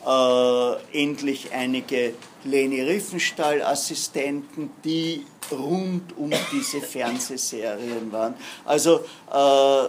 [0.06, 2.14] äh, endlich einige
[2.46, 8.34] Leni Riefenstahl-Assistenten, die rund um diese Fernsehserien waren.
[8.64, 9.88] Also äh,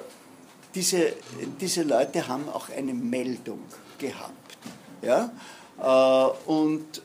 [0.76, 1.14] diese,
[1.60, 3.62] diese Leute haben auch eine Meldung
[3.98, 4.58] gehabt.
[5.02, 5.32] Ja?
[5.80, 7.02] Äh, und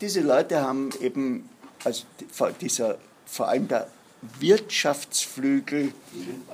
[0.00, 1.48] diese Leute haben eben,
[1.84, 2.04] also
[2.60, 3.88] dieser, vor allem der
[4.40, 5.92] Wirtschaftsflügel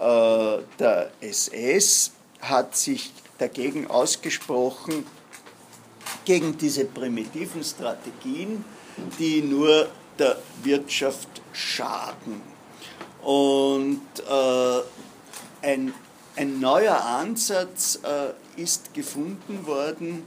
[0.01, 5.07] äh, der SS hat sich dagegen ausgesprochen,
[6.25, 8.65] gegen diese primitiven Strategien,
[9.19, 9.89] die nur
[10.19, 12.43] der Wirtschaft schaden.
[13.23, 15.93] Und äh, ein,
[16.37, 20.23] ein neuer Ansatz äh, ist gefunden worden,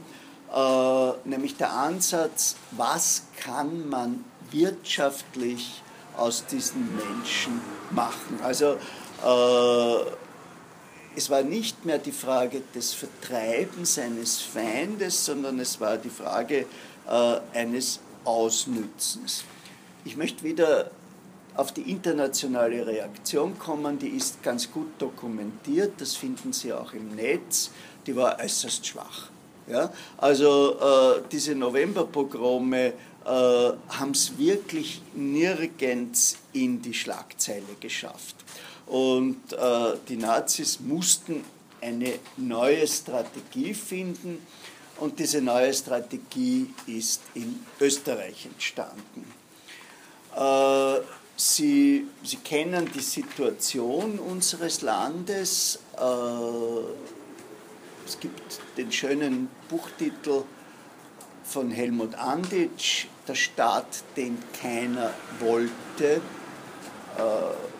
[0.54, 5.82] äh, nämlich der Ansatz, was kann man wirtschaftlich
[6.16, 7.60] aus diesen Menschen
[7.90, 8.38] machen.
[8.42, 8.76] Also
[9.24, 10.10] äh,
[11.16, 16.66] es war nicht mehr die Frage des Vertreibens eines Feindes, sondern es war die Frage
[17.08, 19.44] äh, eines Ausnützens.
[20.04, 20.90] Ich möchte wieder
[21.56, 27.14] auf die internationale Reaktion kommen, die ist ganz gut dokumentiert, das finden Sie auch im
[27.14, 27.70] Netz,
[28.06, 29.30] die war äußerst schwach.
[29.68, 29.92] Ja?
[30.18, 32.92] Also äh, diese Novemberpogrome äh,
[33.24, 38.34] haben es wirklich nirgends in die Schlagzeile geschafft.
[38.86, 41.44] Und äh, die Nazis mussten
[41.80, 44.46] eine neue Strategie finden
[44.98, 49.32] und diese neue Strategie ist in Österreich entstanden.
[50.36, 51.00] Äh,
[51.36, 55.80] Sie, Sie kennen die Situation unseres Landes.
[55.98, 56.04] Äh,
[58.06, 60.44] es gibt den schönen Buchtitel
[61.42, 66.20] von Helmut Anditsch, Der Staat, den keiner wollte.
[67.16, 67.73] Äh,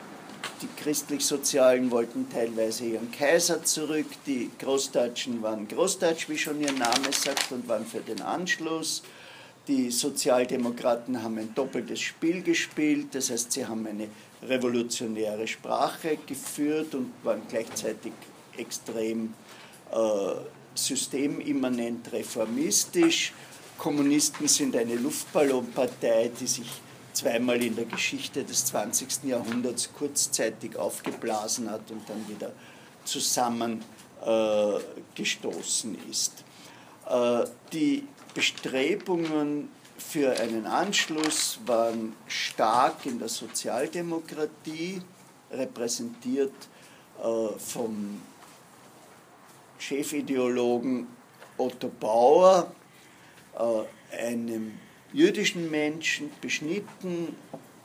[0.62, 7.12] die Christlich-Sozialen wollten teilweise ihren Kaiser zurück, die Großdeutschen waren Großdeutsch, wie schon ihr Name
[7.12, 9.02] sagt, und waren für den Anschluss.
[9.66, 14.08] Die Sozialdemokraten haben ein doppeltes Spiel gespielt, das heißt, sie haben eine
[14.42, 18.12] revolutionäre Sprache geführt und waren gleichzeitig
[18.56, 19.32] extrem
[19.90, 19.96] äh,
[20.74, 23.32] systemimmanent reformistisch.
[23.78, 26.68] Kommunisten sind eine Luftballonpartei, die sich
[27.14, 29.24] zweimal in der Geschichte des 20.
[29.24, 32.52] Jahrhunderts kurzzeitig aufgeblasen hat und dann wieder
[33.04, 36.44] zusammengestoßen äh, ist.
[37.08, 45.00] Äh, die Bestrebungen für einen Anschluss waren stark in der Sozialdemokratie,
[45.50, 46.52] repräsentiert
[47.22, 48.20] äh, vom
[49.78, 51.06] Chefideologen
[51.56, 52.72] Otto Bauer,
[53.56, 54.78] äh, einem
[55.14, 57.34] jüdischen Menschen beschnitten,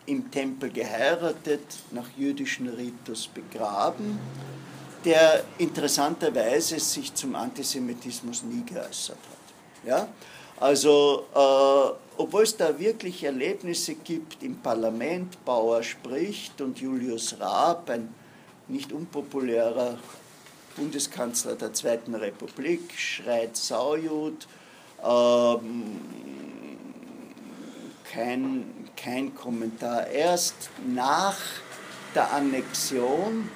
[0.07, 1.61] im Tempel geheiratet,
[1.91, 4.19] nach jüdischen Ritus begraben,
[5.05, 9.87] der interessanterweise sich zum Antisemitismus nie geäußert hat.
[9.87, 10.07] Ja?
[10.59, 17.89] Also, äh, obwohl es da wirklich Erlebnisse gibt im Parlament, Bauer spricht und Julius Raab,
[17.91, 18.13] ein
[18.67, 19.97] nicht unpopulärer
[20.75, 24.47] Bundeskanzler der Zweiten Republik, schreit Saujud,
[25.03, 25.99] ähm,
[28.11, 30.07] kein, kein Kommentar.
[30.07, 31.37] Erst nach
[32.15, 33.49] der Annexion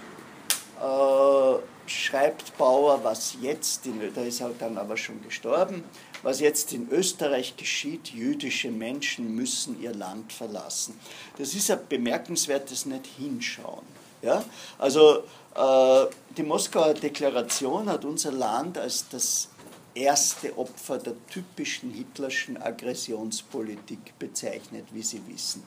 [0.80, 5.84] äh, schreibt Bauer, was jetzt, in, da ist er dann aber schon gestorben,
[6.22, 10.98] was jetzt in Österreich geschieht, jüdische Menschen müssen ihr Land verlassen.
[11.38, 13.86] Das ist ein bemerkenswertes Nicht-Hinschauen.
[14.22, 14.44] Ja?
[14.78, 15.24] Also
[15.56, 16.06] äh,
[16.38, 19.50] die Moskauer Deklaration hat unser Land als das
[19.96, 25.64] erste Opfer der typischen hitlerschen Aggressionspolitik bezeichnet, wie Sie wissen.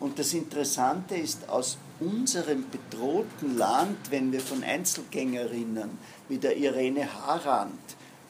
[0.00, 5.98] Und das Interessante ist, aus unserem bedrohten Land, wenn wir von Einzelgängerinnen
[6.28, 7.78] wie der Irene Harand,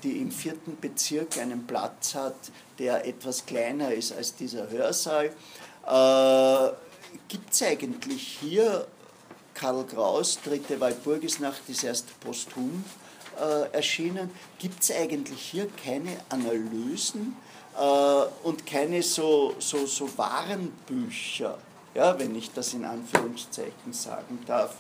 [0.03, 2.37] die im vierten Bezirk einen Platz hat,
[2.79, 5.27] der etwas kleiner ist als dieser Hörsaal,
[5.87, 6.73] äh,
[7.29, 8.87] gibt es eigentlich hier
[9.55, 12.85] Karl Kraus, Dritte Walpurgisnacht, ist erst posthum
[13.41, 14.31] äh, erschienen.
[14.59, 17.37] Gibt es eigentlich hier keine Analysen
[17.79, 21.59] äh, und keine so, so, so Warenbücher,
[21.95, 24.75] ja, wenn ich das in Anführungszeichen sagen darf,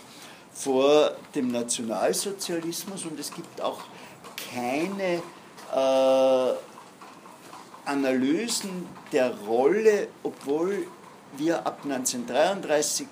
[0.53, 3.81] vor dem Nationalsozialismus und es gibt auch
[4.53, 5.23] keine
[5.75, 6.55] äh,
[7.85, 10.87] Analysen der Rolle, obwohl
[11.37, 13.07] wir ab 1933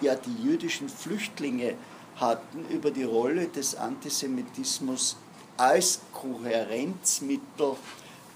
[0.00, 1.74] ja die jüdischen Flüchtlinge
[2.16, 5.16] hatten, über die Rolle des Antisemitismus
[5.56, 7.76] als Kohärenzmittel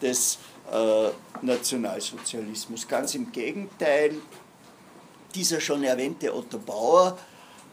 [0.01, 0.39] des
[0.71, 1.09] äh,
[1.43, 2.87] Nationalsozialismus.
[2.87, 4.15] Ganz im Gegenteil,
[5.35, 7.19] dieser schon erwähnte Otto Bauer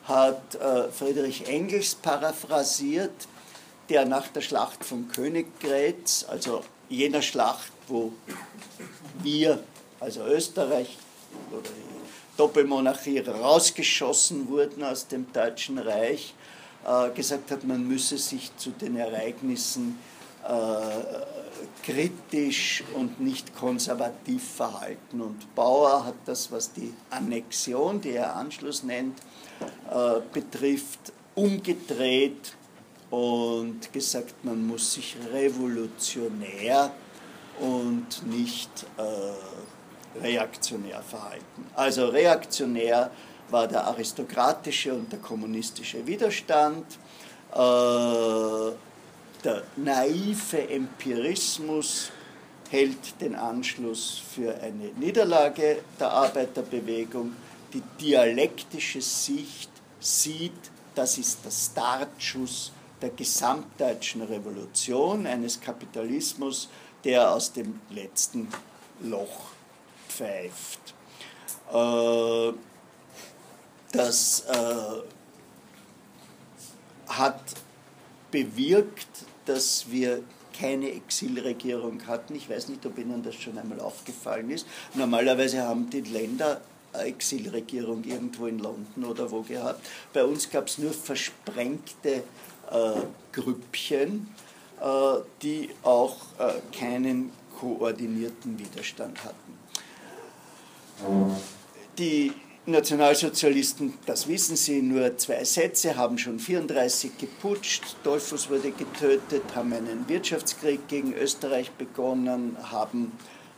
[0.06, 3.28] hat äh, Friedrich Engels paraphrasiert,
[3.90, 8.14] der nach der Schlacht von Königgrätz, also jener Schlacht, wo
[9.22, 9.64] wir,
[10.00, 10.98] also Österreich
[11.52, 11.95] oder die
[12.38, 16.34] Doppelmonarchie, rausgeschossen wurden aus dem Deutschen Reich,
[16.86, 19.98] äh, gesagt hat, man müsse sich zu den Ereignissen
[20.48, 20.52] äh,
[21.84, 25.22] kritisch und nicht konservativ verhalten.
[25.22, 29.20] Und Bauer hat das, was die Annexion, die er Anschluss nennt,
[29.90, 32.54] äh, betrifft, umgedreht
[33.10, 36.92] und gesagt, man muss sich revolutionär
[37.60, 39.02] und nicht äh,
[40.22, 41.68] reaktionär verhalten.
[41.76, 43.12] Also reaktionär
[43.50, 46.86] war der aristokratische und der kommunistische Widerstand,
[47.54, 47.58] äh,
[49.44, 52.12] der naive Empirismus
[52.70, 57.36] hält den Anschluss für eine Niederlage der Arbeiterbewegung,
[57.74, 66.70] die dialektische Sicht sieht, das ist der Startschuss der gesamtdeutschen Revolution, eines Kapitalismus,
[67.04, 68.48] der aus dem letzten
[69.02, 69.55] Loch
[70.16, 70.94] pfeift.
[71.74, 72.54] Äh,
[73.92, 75.02] das äh,
[77.08, 77.42] hat
[78.32, 79.08] bewirkt,
[79.46, 80.22] dass wir
[80.58, 82.36] keine Exilregierung hatten.
[82.36, 84.66] Ich weiß nicht, ob Ihnen das schon einmal aufgefallen ist.
[84.94, 86.62] Normalerweise haben die Länder
[86.94, 89.86] eine Exilregierung irgendwo in London oder wo gehabt.
[90.14, 92.24] Bei uns gab es nur versprengte
[92.72, 93.02] äh,
[93.34, 94.28] Grüppchen,
[94.82, 94.86] äh,
[95.42, 99.65] die auch äh, keinen koordinierten Widerstand hatten.
[101.98, 102.34] Die
[102.66, 109.72] Nationalsozialisten, das wissen Sie, nur zwei Sätze, haben schon 34 geputscht, Dollfuss wurde getötet, haben
[109.74, 113.12] einen Wirtschaftskrieg gegen Österreich begonnen, haben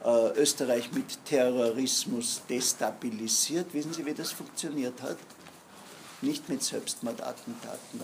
[0.04, 3.74] äh, Österreich mit Terrorismus destabilisiert.
[3.74, 5.18] Wissen Sie, wie das funktioniert hat?
[6.22, 8.02] Nicht mit Selbstmordattentaten,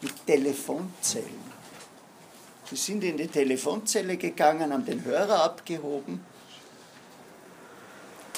[0.00, 1.52] mit Telefonzellen.
[2.70, 6.20] Sie sind in die Telefonzelle gegangen, haben den Hörer abgehoben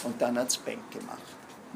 [0.05, 1.23] und dann hat es Bank gemacht.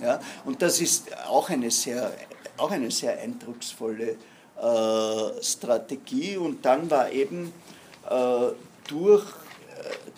[0.00, 0.20] Ja?
[0.44, 2.12] Und das ist auch eine sehr,
[2.56, 4.16] auch eine sehr eindrucksvolle
[4.60, 6.36] äh, Strategie.
[6.36, 7.52] Und dann war eben
[8.08, 8.48] äh,
[8.88, 9.26] durch äh,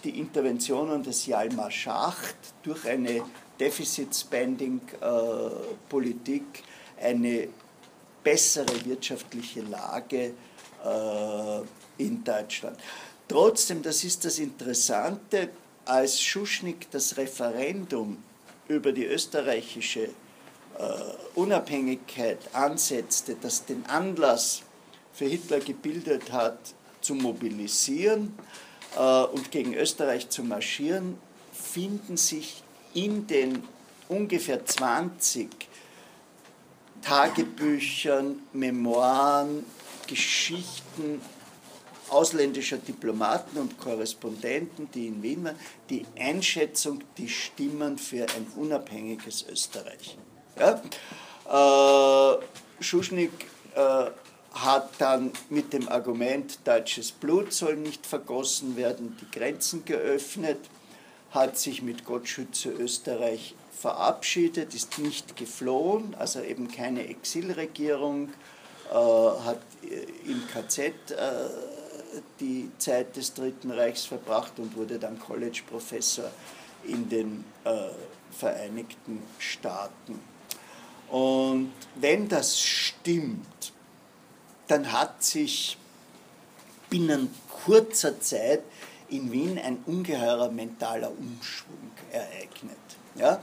[0.04, 3.22] die Interventionen des Jalmar Schacht, durch eine
[3.58, 6.42] Deficit-Spending-Politik
[6.98, 7.48] äh, eine
[8.22, 10.34] bessere wirtschaftliche Lage
[10.84, 11.60] äh,
[11.98, 12.78] in Deutschland.
[13.28, 15.50] Trotzdem, das ist das Interessante,
[15.90, 18.22] als Schuschnigg das Referendum
[18.68, 20.10] über die österreichische äh,
[21.34, 24.62] Unabhängigkeit ansetzte, das den Anlass
[25.12, 26.58] für Hitler gebildet hat,
[27.00, 28.38] zu mobilisieren
[28.96, 31.18] äh, und gegen Österreich zu marschieren,
[31.52, 32.62] finden sich
[32.94, 33.64] in den
[34.08, 35.48] ungefähr 20
[37.02, 39.64] Tagebüchern, Memoiren,
[40.06, 41.20] Geschichten
[42.10, 45.56] ausländischer Diplomaten und Korrespondenten, die in Wien waren,
[45.88, 50.16] die Einschätzung, die Stimmen für ein unabhängiges Österreich.
[50.58, 50.82] Ja?
[51.50, 52.38] Äh,
[52.80, 53.32] Schuschnigg
[53.74, 54.10] äh,
[54.52, 60.58] hat dann mit dem Argument, deutsches Blut soll nicht vergossen werden, die Grenzen geöffnet,
[61.30, 68.30] hat sich mit Gott schütze Österreich verabschiedet, ist nicht geflohen, also eben keine Exilregierung,
[68.90, 70.78] äh, hat äh, im KZ
[71.10, 71.14] äh,
[72.40, 76.30] die Zeit des Dritten Reichs verbracht und wurde dann College-Professor
[76.84, 77.90] in den äh,
[78.32, 80.20] Vereinigten Staaten.
[81.08, 83.72] Und wenn das stimmt,
[84.68, 85.76] dann hat sich
[86.88, 87.34] binnen
[87.64, 88.62] kurzer Zeit
[89.08, 92.78] in Wien ein ungeheurer mentaler Umschwung ereignet.
[93.16, 93.40] Ja?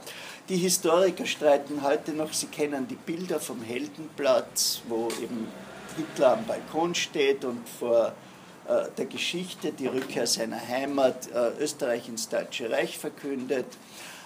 [0.48, 5.46] Die Historiker streiten heute noch, sie kennen die Bilder vom Heldenplatz, wo eben
[5.96, 8.14] Hitler am Balkon steht und vor
[8.96, 13.66] der Geschichte die Rückkehr seiner Heimat äh, Österreich ins Deutsche Reich verkündet.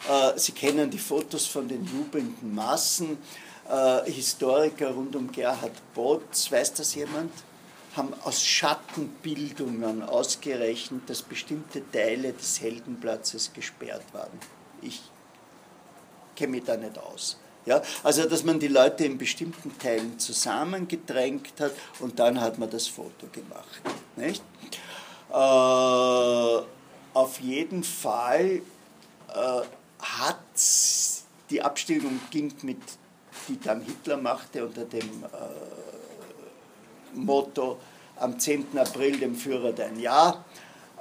[0.09, 3.19] Äh, sie kennen die Fotos von den jubelnden Massen.
[3.69, 7.31] äh, Historiker rund um Gerhard Botz, weiß das jemand?
[7.97, 14.39] haben aus Schattenbildungen ausgerechnet, dass bestimmte Teile des Heldenplatzes gesperrt waren.
[14.81, 15.03] Ich
[16.35, 17.39] kenne mich da nicht aus.
[17.65, 22.69] Ja, also, dass man die Leute in bestimmten Teilen zusammengedrängt hat und dann hat man
[22.69, 23.81] das Foto gemacht.
[24.17, 24.43] Nicht?
[25.31, 25.35] Äh,
[27.15, 28.63] auf jeden Fall
[29.29, 29.61] äh,
[30.01, 30.39] hat
[31.51, 32.81] die Abstimmung ging mit,
[33.49, 35.37] die dann Hitler machte unter dem äh,
[37.15, 37.79] Motto
[38.17, 38.77] am 10.
[38.77, 40.45] April dem Führer dein Ja,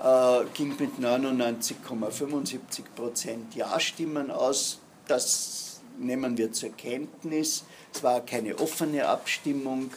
[0.01, 4.79] äh, ging mit 99,75 Prozent Ja-Stimmen aus.
[5.07, 7.63] Das nehmen wir zur Kenntnis.
[7.93, 9.91] Es war keine offene Abstimmung,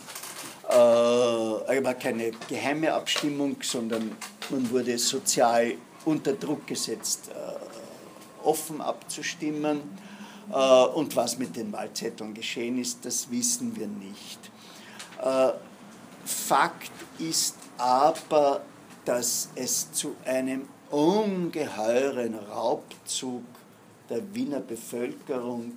[0.69, 4.13] äh, war keine geheime Abstimmung, sondern
[4.51, 5.75] man wurde sozial
[6.05, 9.81] unter Druck gesetzt, äh, offen abzustimmen.
[10.53, 14.39] Äh, und was mit den Wahlzetteln geschehen ist, das wissen wir nicht.
[15.23, 15.53] Äh,
[16.27, 18.63] Fakt ist aber,
[19.05, 23.43] dass es zu einem ungeheuren Raubzug
[24.11, 25.73] der Wiener Bevölkerung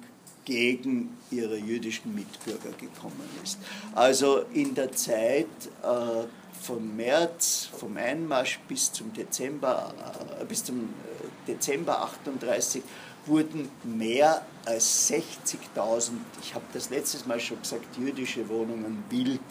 [0.45, 3.59] gegen ihre jüdischen Mitbürger gekommen ist.
[3.93, 5.47] Also in der Zeit
[5.83, 6.25] äh,
[6.61, 9.93] vom März, vom Einmarsch bis zum Dezember,
[10.39, 12.81] äh, bis zum äh, Dezember 38
[13.25, 16.11] wurden mehr als 60.000,
[16.41, 19.41] ich habe das letztes Mal schon gesagt, jüdische Wohnungen wild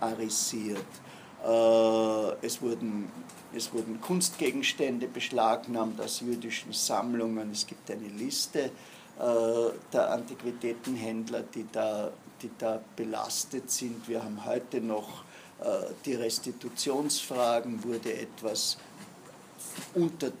[0.00, 0.84] arisiert.
[1.42, 3.10] Äh, es wurden,
[3.56, 7.52] es wurden Kunstgegenstände beschlagnahmt aus jüdischen Sammlungen.
[7.52, 8.70] Es gibt eine Liste äh,
[9.92, 12.10] der Antiquitätenhändler, die da,
[12.42, 14.08] die da belastet sind.
[14.08, 15.24] Wir haben heute noch
[15.60, 18.76] äh, die Restitutionsfragen, wurde etwas
[19.94, 20.32] unter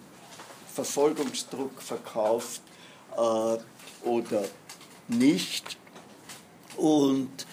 [0.72, 2.62] Verfolgungsdruck verkauft
[4.02, 4.44] oder
[5.06, 5.76] nicht.
[6.76, 7.44] Und äh,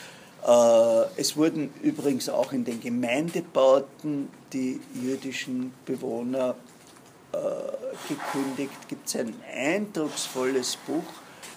[1.18, 6.56] es wurden übrigens auch in den Gemeindebauten die jüdischen Bewohner
[7.34, 7.38] äh,
[8.10, 8.74] gekündigt.
[8.88, 11.04] Gibt es ein eindrucksvolles Buch,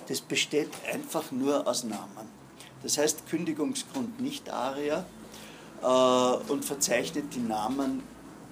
[0.07, 2.28] das besteht einfach nur aus Namen.
[2.82, 5.05] Das heißt Kündigungsgrund nicht Aria
[5.82, 5.87] äh,
[6.53, 8.03] und verzeichnet die Namen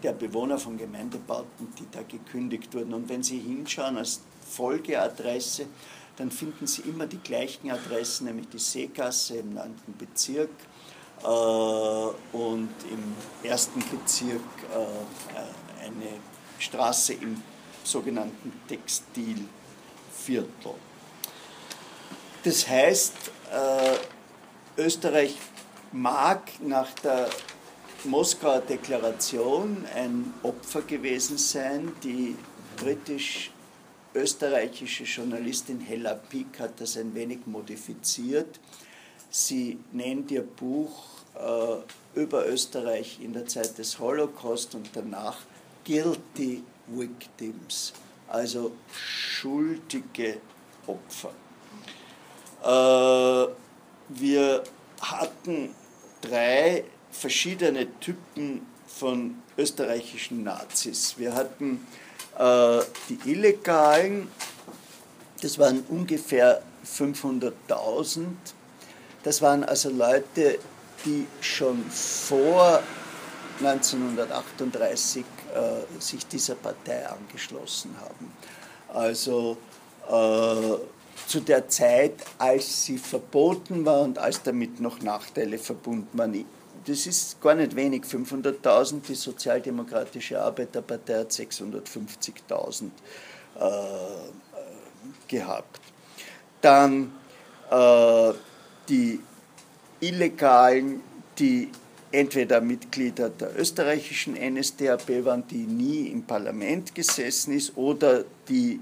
[0.03, 2.93] der Bewohner von Gemeindebauten, die da gekündigt wurden.
[2.95, 4.21] Und wenn Sie hinschauen als
[4.51, 5.67] Folgeadresse,
[6.17, 9.75] dann finden Sie immer die gleichen Adressen, nämlich die Seegasse im 9.
[9.99, 10.51] Bezirk
[11.23, 14.41] äh, und im ersten Bezirk
[14.73, 16.19] äh, eine
[16.59, 17.43] Straße im
[17.85, 20.75] sogenannten Textilviertel.
[22.45, 23.15] Das heißt,
[23.53, 25.37] äh, Österreich
[25.93, 27.29] mag nach der
[28.05, 31.93] Moskauer Deklaration ein Opfer gewesen sein.
[32.03, 32.37] Die
[32.77, 33.53] britisch
[34.15, 38.61] österreichische Journalistin Hella Pick hat das ein wenig modifiziert.
[39.31, 41.05] Sie nennt ihr Buch
[41.35, 45.39] äh, über Österreich in der Zeit des Holocaust und danach
[45.87, 47.93] Guilty Victims,
[48.29, 50.39] also schuldige
[50.87, 51.33] Opfer.
[52.63, 53.53] Äh,
[54.09, 54.63] wir
[55.01, 55.75] hatten
[56.21, 61.15] drei verschiedene Typen von österreichischen Nazis.
[61.19, 61.87] Wir hatten
[62.39, 64.29] die illegalen,
[65.41, 68.27] das waren ungefähr 500.000.
[69.23, 70.59] Das waren also Leute,
[71.05, 72.83] die schon vor
[73.59, 75.25] 1938
[75.55, 78.33] äh, sich dieser Partei angeschlossen haben.
[78.89, 79.57] Also
[80.09, 80.79] äh,
[81.27, 86.35] zu der Zeit, als sie verboten war und als damit noch Nachteile verbunden waren
[86.85, 93.61] das ist gar nicht wenig, 500.000, die Sozialdemokratische Arbeiterpartei hat 650.000 äh,
[95.29, 95.81] gehabt.
[96.61, 97.13] Dann
[97.71, 98.33] äh,
[98.89, 99.21] die
[100.01, 101.01] Illegalen,
[101.39, 101.71] die
[102.11, 108.81] entweder Mitglieder der österreichischen NSDAP waren, die nie im Parlament gesessen ist, oder die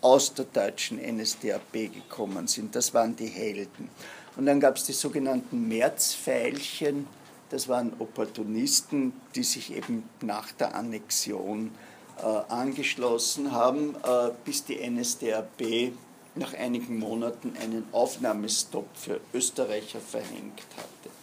[0.00, 2.74] aus der deutschen NSDAP gekommen sind.
[2.74, 3.88] Das waren die Helden.
[4.36, 7.06] Und dann gab es die sogenannten Märzfeilchen,
[7.54, 11.70] das waren Opportunisten, die sich eben nach der Annexion
[12.18, 15.92] äh, angeschlossen haben, äh, bis die NSDAP
[16.34, 21.14] nach einigen Monaten einen Aufnahmestopp für Österreicher verhängt hatte.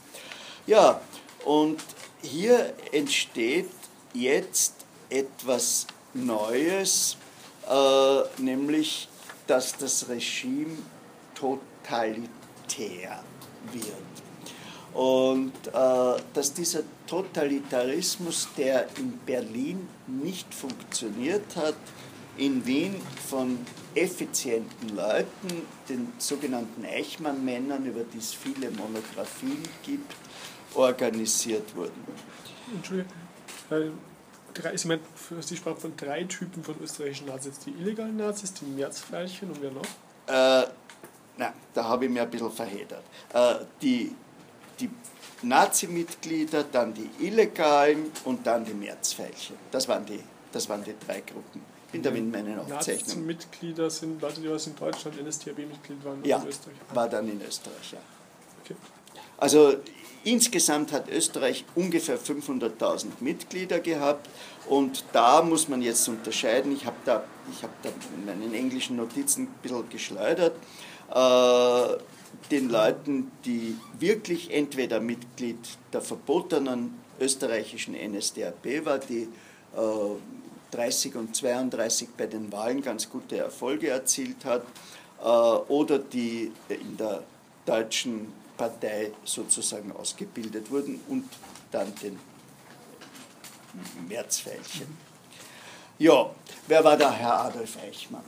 [0.67, 1.01] Ja,
[1.43, 1.81] und
[2.21, 3.69] hier entsteht
[4.13, 4.75] jetzt
[5.09, 7.17] etwas Neues,
[7.69, 9.09] äh, nämlich
[9.47, 10.77] dass das Regime
[11.35, 13.21] totalitär
[13.73, 14.30] wird.
[14.93, 21.75] Und äh, dass dieser Totalitarismus, der in Berlin nicht funktioniert hat,
[22.37, 22.95] in Wien
[23.29, 23.59] von
[23.95, 30.13] effizienten Leuten, den sogenannten Eichmann-Männern, über die es viele Monographien gibt,
[30.73, 32.03] organisiert wurden.
[32.73, 33.11] Entschuldigung,
[34.53, 35.01] drei, Sie, meint,
[35.41, 37.59] Sie sprachen von drei Typen von österreichischen Nazis.
[37.59, 39.83] Die illegalen Nazis, die Märzfeilchen und wer noch?
[40.27, 40.67] Äh,
[41.37, 43.03] nein, da habe ich mir ein bisschen verheddert.
[43.33, 44.15] Äh, die
[44.81, 44.89] die
[45.43, 49.55] Nazi-Mitglieder, dann die Illegalen und dann die Märzfeilchen.
[49.71, 50.19] Das waren die,
[50.51, 51.61] das waren die drei Gruppen
[51.93, 53.27] in der meinen Aufzeichnungen.
[53.27, 56.75] Nazi-Mitglieder sind Leute, die was in Deutschland NSDAP-Mitglied waren ja, in Österreich.
[56.93, 57.99] war dann in Österreich, ja.
[58.63, 58.75] Okay.
[59.37, 59.75] Also
[60.23, 64.29] insgesamt hat Österreich ungefähr 500.000 Mitglieder gehabt
[64.69, 66.71] und da muss man jetzt unterscheiden.
[66.73, 67.23] Ich habe da,
[67.61, 70.55] hab da in meinen englischen Notizen ein bisschen geschleudert.
[71.09, 71.97] Äh,
[72.49, 75.59] den Leuten, die wirklich entweder Mitglied
[75.93, 79.27] der verbotenen österreichischen NSDAP war, die
[79.75, 84.63] äh, 30 und 32 bei den Wahlen ganz gute Erfolge erzielt hat,
[85.19, 87.23] äh, oder die in der
[87.65, 91.25] deutschen Partei sozusagen ausgebildet wurden und
[91.71, 92.19] dann den
[94.07, 94.97] Märzfeilchen.
[95.97, 96.31] Ja,
[96.67, 98.23] wer war der Herr Adolf Eichmann?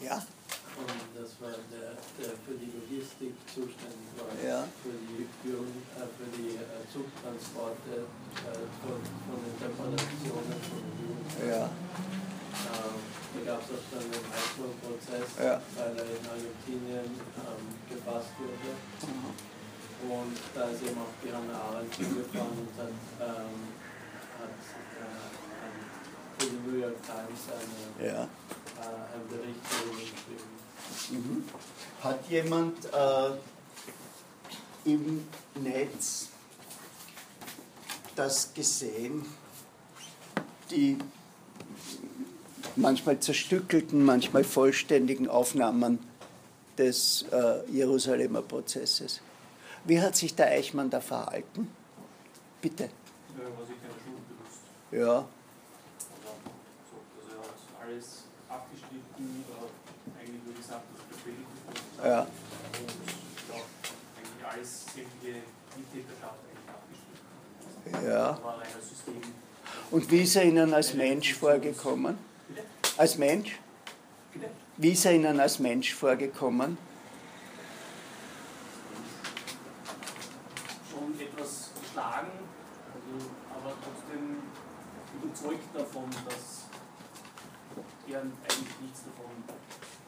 [0.00, 0.16] Ja?
[0.80, 4.64] Und das war der, der für die Logistik zuständig war, ja.
[4.80, 8.08] für die Führung, äh, für die äh, Zugtransporte
[8.48, 11.28] äh, von, von den Reparationen von den Juden.
[11.44, 11.68] Ja.
[11.68, 15.60] Ähm, da gab es auch dann den Eichmann-Prozess, ja.
[15.76, 18.72] weil er in Argentinien ähm, gefasst wurde.
[19.04, 19.36] Mhm.
[20.00, 23.68] Und da ist eben auch die Hannah Arendt hingefahren und hat, ähm,
[24.40, 24.56] hat
[24.96, 28.28] äh, für die New York Times eine ja
[29.28, 30.50] Bericht darüber geschrieben.
[31.10, 31.44] Mhm.
[32.02, 33.30] Hat jemand äh,
[34.84, 35.26] im
[35.62, 36.28] Netz
[38.16, 39.26] das gesehen,
[40.70, 40.98] die
[42.76, 45.98] manchmal zerstückelten, manchmal vollständigen Aufnahmen
[46.78, 49.20] des äh, Jerusalemer Prozesses?
[49.84, 51.70] Wie hat sich der Eichmann da verhalten?
[52.60, 52.84] Bitte.
[52.84, 54.20] Ja, war sich keine Schuld.
[54.92, 55.14] Ja.
[55.14, 55.26] Also,
[57.30, 59.44] er hat alles abgeschnitten,
[60.18, 61.80] eigentlich nur gesagt, dass er befehligt ist.
[61.80, 61.89] Ja.
[61.89, 61.89] Und ja, eigentlich alles, sämtliche Mittäterschaft eigentlich abgeschnitten.
[61.89, 61.89] Ja.
[61.89, 61.89] Das war ein
[68.58, 69.20] reiner System.
[69.90, 72.18] Und wie ist er Ihnen als Mensch vorgekommen?
[72.96, 73.58] Als Mensch?
[74.76, 76.78] Wie ist er Ihnen als Mensch vorgekommen?
[80.90, 82.30] Schon etwas geschlagen,
[83.50, 84.36] aber trotzdem
[85.22, 86.64] überzeugt davon, dass
[88.08, 89.30] er eigentlich nichts davon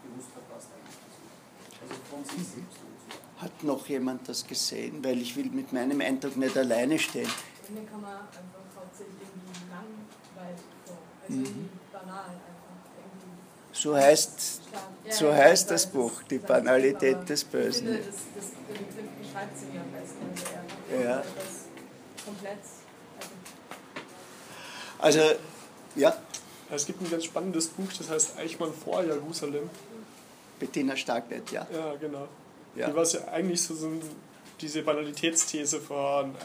[0.02, 1.32] gewusst hat, was da eigentlich passiert.
[1.81, 1.81] Also von sich selbst.
[3.38, 5.04] Hat noch jemand das gesehen?
[5.04, 7.28] Weil ich will mit meinem Eindruck nicht alleine stehen.
[7.68, 8.40] Mir kann man einfach
[8.76, 10.98] hauptsächlich irgendwie langweilig vor.
[11.22, 11.44] Also mhm.
[11.44, 12.42] irgendwie banal einfach.
[12.98, 14.62] Irgendwie so heißt,
[15.04, 17.88] ja, so ja, heißt das Buch, die Banalität des Bösen.
[17.88, 20.18] Ich finde, das, das, das beschreibt sie mir am besten.
[20.30, 21.16] Also er ja.
[21.16, 22.58] das komplett.
[24.98, 25.20] Also,
[25.96, 26.16] ja.
[26.70, 29.68] Es gibt ein ganz spannendes Buch, das heißt Eichmann vor Jerusalem.
[30.62, 31.66] Bettina Starknet, ja.
[31.72, 32.28] Ja, genau.
[32.76, 32.88] Ja.
[32.88, 33.90] Die was ja eigentlich so, so
[34.60, 36.36] diese Banalitätsthese von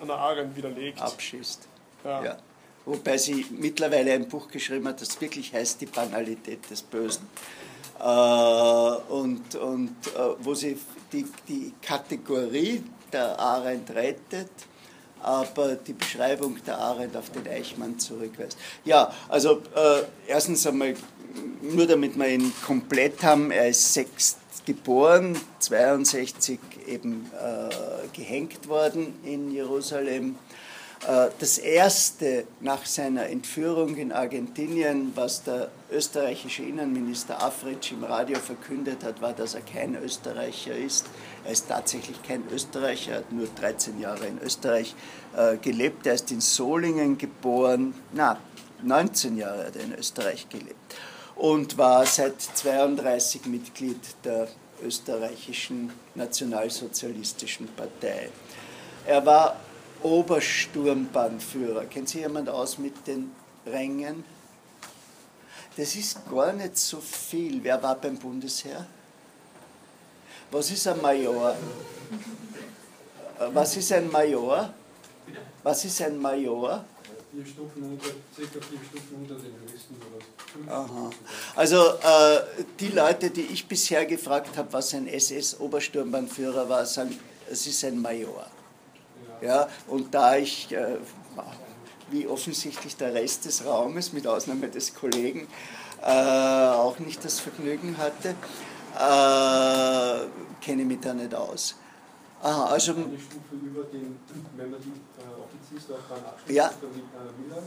[0.00, 0.98] Anna Arendt widerlegt.
[1.02, 1.68] Abschießt.
[2.02, 2.24] Ja.
[2.24, 2.38] ja.
[2.86, 7.28] Wobei sie mittlerweile ein Buch geschrieben hat, das wirklich heißt Die Banalität des Bösen.
[8.00, 10.78] Äh, und und äh, wo sie
[11.12, 14.50] die, die Kategorie der Arendt rettet,
[15.20, 18.56] aber die Beschreibung der Arendt auf den Eichmann zurückweist.
[18.86, 20.94] Ja, also äh, erstens einmal,
[21.62, 24.36] nur damit wir ihn komplett haben, er ist sechs
[24.68, 30.36] geboren, 62 eben äh, gehängt worden in Jerusalem.
[31.06, 38.38] Äh, das erste nach seiner Entführung in Argentinien, was der österreichische Innenminister Afritsch im Radio
[38.38, 41.06] verkündet hat, war, dass er kein Österreicher ist.
[41.46, 44.94] Er ist tatsächlich kein Österreicher, er hat nur 13 Jahre in Österreich
[45.34, 46.06] äh, gelebt.
[46.06, 48.38] Er ist in Solingen geboren, na,
[48.82, 50.94] 19 Jahre hat er in Österreich gelebt
[51.38, 54.48] und war seit 32 Mitglied der
[54.82, 58.28] österreichischen Nationalsozialistischen Partei.
[59.06, 59.56] Er war
[60.02, 61.86] Obersturmbannführer.
[61.86, 63.32] Kennt sich jemand aus mit den
[63.64, 64.24] Rängen?
[65.76, 67.62] Das ist gar nicht so viel.
[67.62, 68.86] Wer war beim Bundesheer?
[70.50, 71.54] Was ist ein Major?
[73.52, 74.72] Was ist ein Major?
[75.62, 76.84] Was ist ein Major?
[77.30, 81.10] Vier Stufen unter, circa vier Stufen unter den Juristen oder Aha.
[81.54, 87.18] Also äh, die Leute, die ich bisher gefragt habe, was ein SS-Obersturmbannführer war, sagen,
[87.50, 88.46] es ist ein Major.
[89.42, 90.96] Ja, und da ich äh,
[92.10, 95.46] wie offensichtlich der Rest des Raumes, mit Ausnahme des Kollegen,
[96.02, 98.34] äh, auch nicht das Vergnügen hatte,
[98.96, 101.76] äh, kenne mich da nicht aus.
[102.42, 104.18] Aha, also eine Stufe über den,
[104.56, 106.70] wenn man die äh, Offizierslaufbahn abschließt, ja.
[106.80, 107.62] dann die äh, Miller,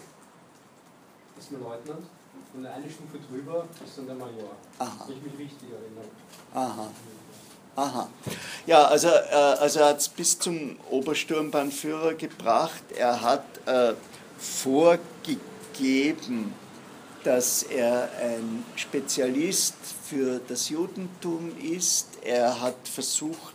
[1.38, 2.07] ist man Leutnant.
[2.53, 4.51] Und eine Stufe drüber ist dann der Major.
[4.80, 5.05] Aha.
[5.07, 6.05] Wenn ich mich richtig erinnere.
[6.53, 6.89] Aha.
[7.76, 8.09] Aha.
[8.65, 12.84] Ja, also, äh, also er hat es bis zum Obersturmbahnführer gebracht.
[12.95, 13.93] Er hat äh,
[14.38, 15.41] vorgegeben,
[17.24, 22.07] dass er ein Spezialist für das Judentum ist.
[22.24, 23.53] Er hat versucht,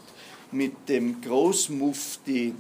[0.52, 2.54] mit dem Großmufti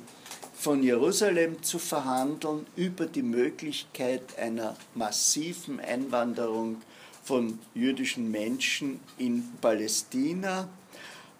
[0.54, 6.82] von Jerusalem zu verhandeln über die Möglichkeit einer massiven Einwanderung
[7.22, 10.68] von jüdischen Menschen in Palästina.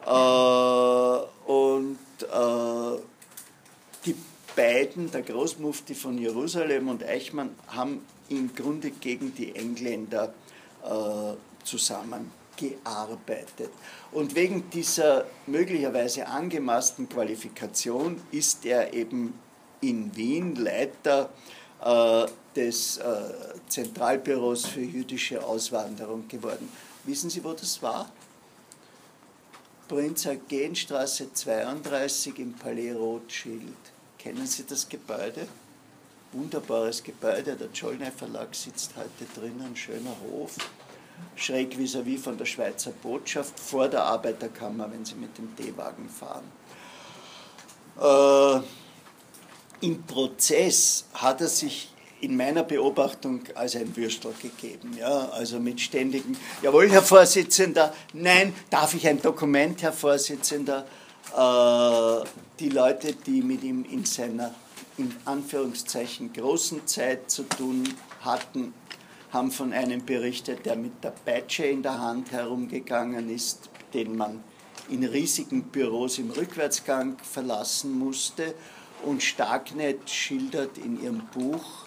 [0.04, 3.00] Äh, und äh,
[4.04, 4.14] die
[4.54, 10.34] beiden, der Großmufti von Jerusalem und Eichmann, haben im Grunde gegen die Engländer
[10.84, 11.32] äh,
[12.56, 13.70] zusammengearbeitet.
[14.12, 19.38] Und wegen dieser möglicherweise angemaßten Qualifikation ist er eben
[19.80, 21.30] in Wien Leiter
[21.84, 23.04] äh, des äh,
[23.68, 26.68] Zentralbüros für jüdische Auswanderung geworden.
[27.04, 28.10] Wissen Sie, wo das war?
[29.88, 33.76] Prinz Eugenstraße 32 im Palais Rothschild.
[34.18, 35.46] Kennen Sie das Gebäude?
[36.32, 40.56] Wunderbares Gebäude, der Zollner Verlag sitzt heute drinnen, schöner Hof
[41.36, 46.08] schräg vis-à-vis -vis von der Schweizer Botschaft vor der Arbeiterkammer, wenn Sie mit dem D-Wagen
[46.08, 46.44] fahren.
[48.00, 51.90] Äh, Im Prozess hat er sich
[52.20, 54.96] in meiner Beobachtung als ein Würstel gegeben.
[54.98, 60.86] Ja, also mit ständigen, jawohl, Herr Vorsitzender, nein, darf ich ein Dokument, Herr Vorsitzender?
[61.36, 62.24] Äh,
[62.58, 64.54] die Leute, die mit ihm in seiner,
[64.96, 67.84] in Anführungszeichen, großen Zeit zu tun
[68.22, 68.72] hatten,
[69.36, 74.42] haben von einem berichtet, der mit der Peitsche in der Hand herumgegangen ist, den man
[74.88, 78.54] in riesigen Büros im Rückwärtsgang verlassen musste.
[79.04, 81.84] Und Starknet schildert in ihrem Buch,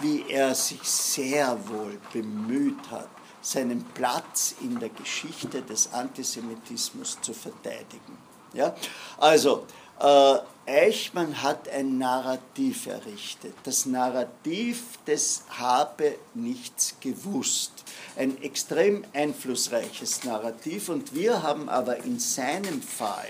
[0.00, 3.08] wie er sich sehr wohl bemüht hat,
[3.40, 8.18] seinen Platz in der Geschichte des Antisemitismus zu verteidigen.
[8.54, 8.74] Ja?
[9.18, 9.66] Also,
[10.00, 10.38] äh,
[10.68, 13.54] Eichmann hat ein Narrativ errichtet.
[13.64, 17.72] Das Narrativ des habe nichts gewusst.
[18.16, 20.90] Ein extrem einflussreiches Narrativ.
[20.90, 23.28] Und wir haben aber in seinem Fall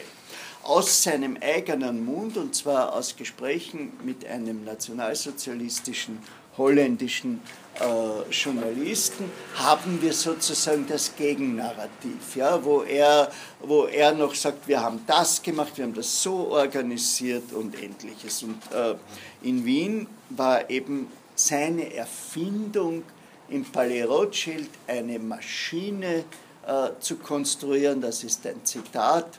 [0.64, 6.18] aus seinem eigenen Mund, und zwar aus Gesprächen mit einem nationalsozialistischen
[6.59, 7.40] holländischen
[7.80, 13.30] äh, Journalisten, haben wir sozusagen das Gegennarrativ, ja, wo, er,
[13.61, 18.42] wo er noch sagt, wir haben das gemacht, wir haben das so organisiert und ähnliches.
[18.42, 18.94] Und äh,
[19.42, 23.04] in Wien war eben seine Erfindung
[23.48, 26.24] im Palais Rothschild eine Maschine
[26.66, 29.38] äh, zu konstruieren, das ist ein Zitat,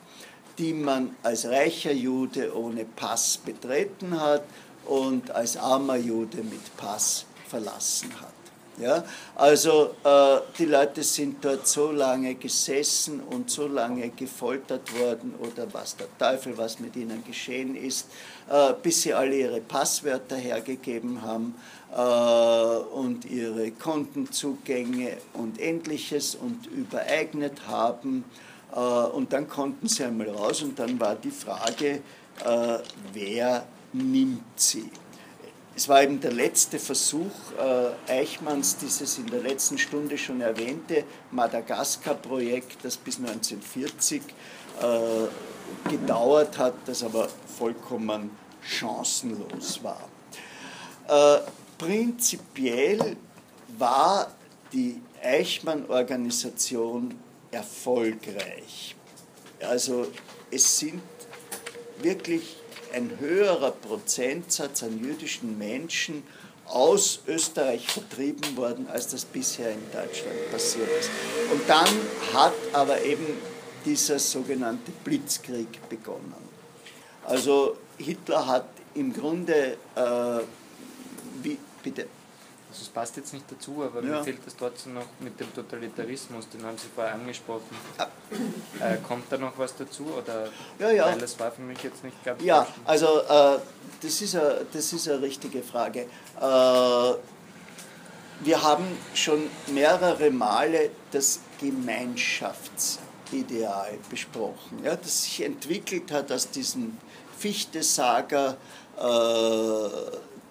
[0.58, 4.44] die man als reicher Jude ohne Pass betreten hat
[4.86, 8.30] und als armer Jude mit Pass verlassen hat.
[8.80, 9.04] Ja,
[9.36, 15.68] also äh, die Leute sind dort so lange gesessen und so lange gefoltert worden oder
[15.74, 18.08] was der Teufel, was mit ihnen geschehen ist,
[18.50, 21.56] äh, bis sie alle ihre Passwörter hergegeben haben
[21.94, 28.24] äh, und ihre Kontenzugänge und ähnliches und übereignet haben.
[28.74, 32.00] Äh, und dann konnten sie einmal raus und dann war die Frage,
[32.46, 32.78] äh,
[33.12, 34.90] wer nimmt sie?
[35.76, 41.06] Es war eben der letzte Versuch äh, Eichmanns, dieses in der letzten Stunde schon erwähnte
[41.32, 44.22] Madagaskar-Projekt, das bis 1940
[44.82, 48.32] äh, gedauert hat, das aber vollkommen
[48.62, 50.10] chancenlos war.
[51.08, 51.42] Äh,
[51.78, 53.16] prinzipiell
[53.78, 54.34] war
[54.74, 57.16] die Eichmann-Organisation
[57.52, 58.96] erfolgreich.
[59.62, 60.08] Also
[60.52, 61.02] es sind
[62.02, 62.59] wirklich
[62.94, 66.24] ein höherer Prozentsatz an jüdischen Menschen
[66.66, 71.10] aus Österreich vertrieben worden, als das bisher in Deutschland passiert ist.
[71.52, 71.88] Und dann
[72.34, 73.26] hat aber eben
[73.86, 76.34] dieser sogenannte Blitzkrieg begonnen.
[77.26, 80.40] Also Hitler hat im Grunde, äh,
[81.42, 82.08] wie, bitte.
[82.80, 84.20] Also es passt jetzt nicht dazu, aber ja.
[84.20, 87.76] mir fehlt es trotzdem noch mit dem Totalitarismus, den haben Sie vorher angesprochen.
[87.98, 88.08] Ja.
[88.80, 90.06] Äh, kommt da noch was dazu?
[90.06, 90.48] Oder
[90.80, 91.08] ja, ja.
[91.08, 93.58] Weil das war für mich jetzt nicht ganz Ja, also äh,
[94.02, 96.06] das, ist eine, das ist eine richtige Frage.
[96.40, 97.14] Äh,
[98.42, 106.98] wir haben schon mehrere Male das Gemeinschaftsideal besprochen, ja, das sich entwickelt hat aus diesem
[107.38, 108.56] Fichte-Saga,
[108.98, 109.90] äh,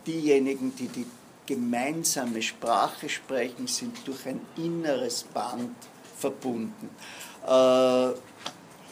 [0.06, 1.06] diejenigen, die die
[1.48, 5.74] gemeinsame Sprache sprechen, sind durch ein inneres Band
[6.18, 6.90] verbunden.
[7.46, 8.08] Äh,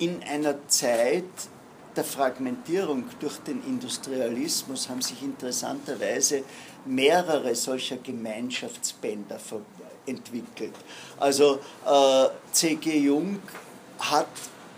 [0.03, 1.25] in einer Zeit
[1.95, 6.45] der Fragmentierung durch den Industrialismus haben sich interessanterweise
[6.87, 9.39] mehrere solcher Gemeinschaftsbänder
[10.07, 10.75] entwickelt.
[11.19, 12.99] Also äh, C.G.
[12.99, 13.39] Jung
[13.99, 14.29] hat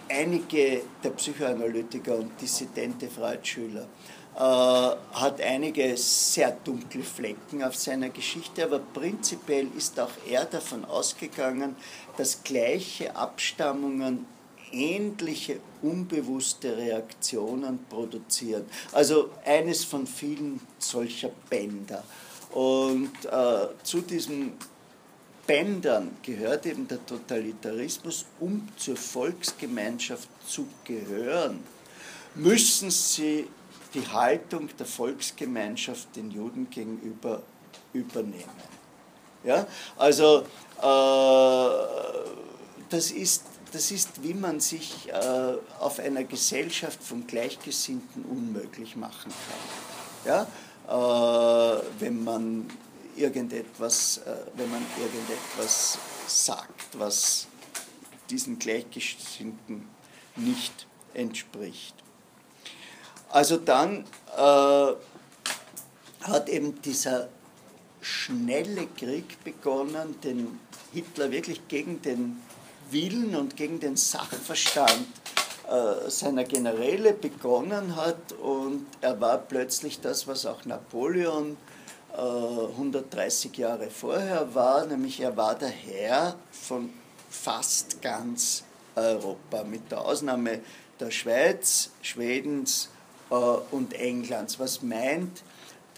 [0.08, 8.64] einige der Psychoanalytiker und dissidente Freudschüler äh, hat einige sehr dunkle Flecken auf seiner Geschichte,
[8.64, 11.74] aber prinzipiell ist auch er davon ausgegangen,
[12.16, 14.26] dass gleiche Abstammungen
[14.70, 18.64] ähnliche unbewusste Reaktionen produzieren.
[18.92, 22.04] Also eines von vielen solcher Bänder.
[22.52, 24.52] Und äh, zu diesen
[25.46, 31.60] Bändern gehört eben der Totalitarismus, um zur Volksgemeinschaft zu gehören,
[32.34, 33.46] müssen sie
[33.94, 37.42] die Haltung der Volksgemeinschaft den Juden gegenüber
[37.92, 38.44] übernehmen.
[39.44, 39.66] Ja?
[39.96, 40.44] Also
[40.80, 41.68] äh,
[42.90, 49.30] das ist das ist, wie man sich äh, auf einer Gesellschaft von Gleichgesinnten unmöglich machen
[50.24, 50.46] kann.
[50.88, 51.76] Ja?
[51.76, 52.70] Äh, wenn man
[53.16, 57.46] irgendetwas, äh, wenn man irgendetwas sagt, was
[58.30, 59.88] diesen Gleichgesinnten
[60.36, 61.94] nicht entspricht.
[63.30, 64.04] Also dann
[64.36, 64.92] äh,
[66.22, 67.28] hat eben dieser
[68.00, 70.58] schnelle Krieg begonnen, den
[70.92, 72.42] Hitler wirklich gegen den
[72.90, 75.06] Willen und gegen den Sachverstand
[75.68, 81.58] äh, seiner Generäle begonnen hat und er war plötzlich das, was auch Napoleon
[82.16, 86.88] äh, 130 Jahre vorher war, nämlich er war der Herr von
[87.28, 88.64] fast ganz
[88.96, 90.60] Europa, mit der Ausnahme
[90.98, 92.88] der Schweiz, Schwedens
[93.30, 95.42] und Englands, was meint,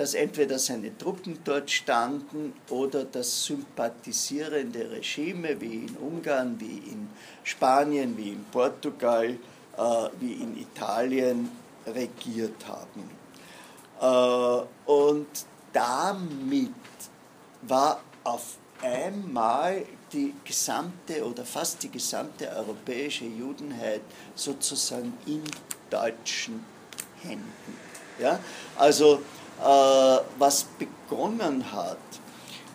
[0.00, 7.10] dass entweder seine Truppen dort standen oder das sympathisierende Regime wie in Ungarn, wie in
[7.44, 9.36] Spanien, wie in Portugal,
[9.76, 11.50] äh, wie in Italien
[11.86, 13.10] regiert haben.
[14.00, 15.28] Äh, und
[15.72, 16.72] damit
[17.62, 24.00] war auf einmal die gesamte oder fast die gesamte europäische Judenheit
[24.34, 25.42] sozusagen in
[25.90, 26.64] deutschen
[27.22, 27.78] Händen.
[28.18, 28.38] Ja?
[28.76, 29.20] Also
[29.60, 31.98] äh, was begonnen hat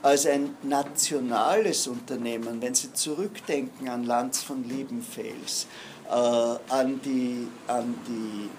[0.01, 5.65] als ein nationales Unternehmen, wenn Sie zurückdenken an Lanz von Liebenfels,
[6.07, 8.49] äh, an, die, an die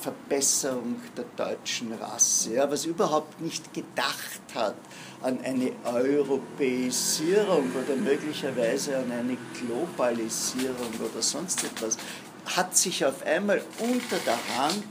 [0.00, 4.76] Verbesserung der deutschen Rasse, ja, was überhaupt nicht gedacht hat
[5.22, 11.96] an eine Europäisierung oder möglicherweise an eine Globalisierung oder sonst etwas,
[12.56, 14.84] hat sich auf einmal unter der Hand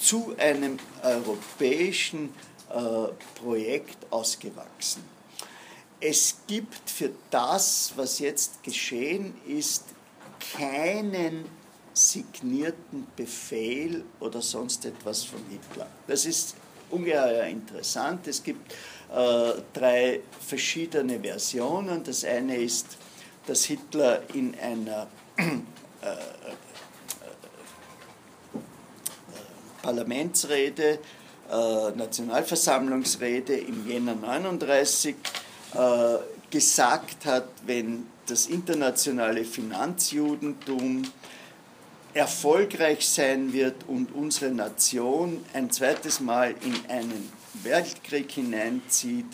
[0.00, 2.34] zu einem europäischen
[2.70, 5.02] äh, Projekt ausgewachsen.
[6.00, 9.84] Es gibt für das, was jetzt geschehen ist,
[10.56, 11.44] keinen
[11.92, 15.86] signierten Befehl oder sonst etwas von Hitler.
[16.06, 16.54] Das ist
[16.90, 18.26] ungeheuer interessant.
[18.26, 18.72] Es gibt
[19.12, 22.02] äh, drei verschiedene Versionen.
[22.02, 22.86] Das eine ist,
[23.46, 26.16] dass Hitler in einer äh,
[29.82, 30.98] Parlamentsrede,
[31.50, 35.16] äh, Nationalversammlungsrede im Jänner 39
[35.74, 35.78] äh,
[36.50, 41.02] gesagt hat, wenn das internationale Finanzjudentum
[42.14, 47.30] erfolgreich sein wird und unsere Nation ein zweites Mal in einen
[47.62, 49.26] Weltkrieg hineinzieht,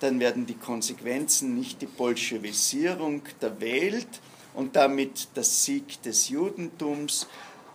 [0.00, 4.08] dann werden die Konsequenzen nicht die Bolschewisierung der Welt
[4.54, 7.28] und damit der Sieg des Judentums,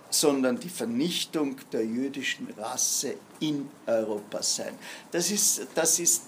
[0.10, 4.74] sondern die Vernichtung der jüdischen Rasse in Europa sein.
[5.12, 6.24] Das ist, das ist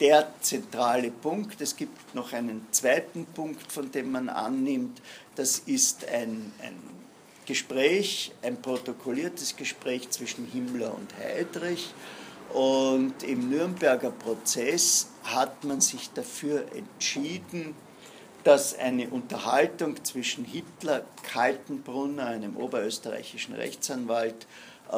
[0.00, 1.60] der zentrale Punkt.
[1.60, 5.00] Es gibt noch einen zweiten Punkt, von dem man annimmt,
[5.34, 6.76] das ist ein, ein
[7.46, 11.92] Gespräch, ein protokolliertes Gespräch zwischen Himmler und Heydrich.
[12.52, 17.74] Und im Nürnberger Prozess hat man sich dafür entschieden,
[18.46, 24.46] dass eine Unterhaltung zwischen Hitler, Kaltenbrunner, einem oberösterreichischen Rechtsanwalt,
[24.92, 24.96] äh,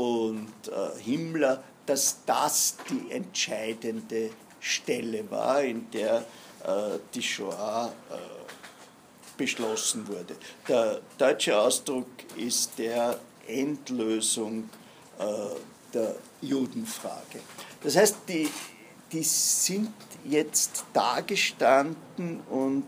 [0.00, 4.30] und äh, Himmler, dass das die entscheidende
[4.60, 6.24] Stelle war, in der
[6.64, 8.14] äh, die Shoah äh,
[9.36, 10.34] beschlossen wurde.
[10.66, 14.70] Der deutsche Ausdruck ist der Endlösung
[15.18, 15.24] äh,
[15.92, 17.40] der Judenfrage.
[17.82, 18.48] Das heißt, die,
[19.12, 19.92] die sind
[20.28, 22.84] jetzt dagestanden und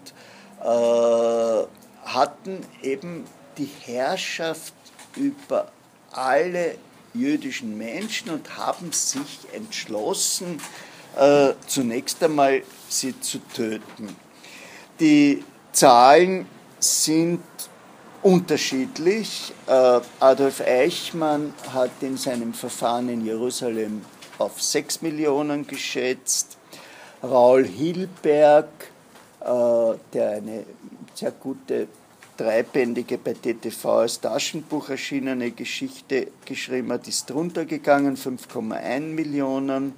[0.61, 1.64] äh,
[2.05, 3.24] hatten eben
[3.59, 4.74] die Herrschaft
[5.16, 5.70] über
[6.12, 6.76] alle
[7.14, 10.61] jüdischen Menschen und haben sich entschlossen,
[11.16, 14.16] äh, zunächst einmal sie zu töten.
[15.01, 16.47] Die Zahlen
[16.78, 17.43] sind
[18.22, 19.53] unterschiedlich.
[19.66, 24.03] Äh, Adolf Eichmann hat in seinem Verfahren in Jerusalem
[24.38, 26.57] auf 6 Millionen geschätzt.
[27.22, 28.68] Raul Hilberg,
[29.40, 29.44] äh,
[30.12, 30.64] der eine
[31.14, 31.88] sehr gute
[32.36, 39.94] dreibändige bei DTV als Taschenbuch erschienene Geschichte geschrieben hat, ist drunter gegangen, 5,1 Millionen.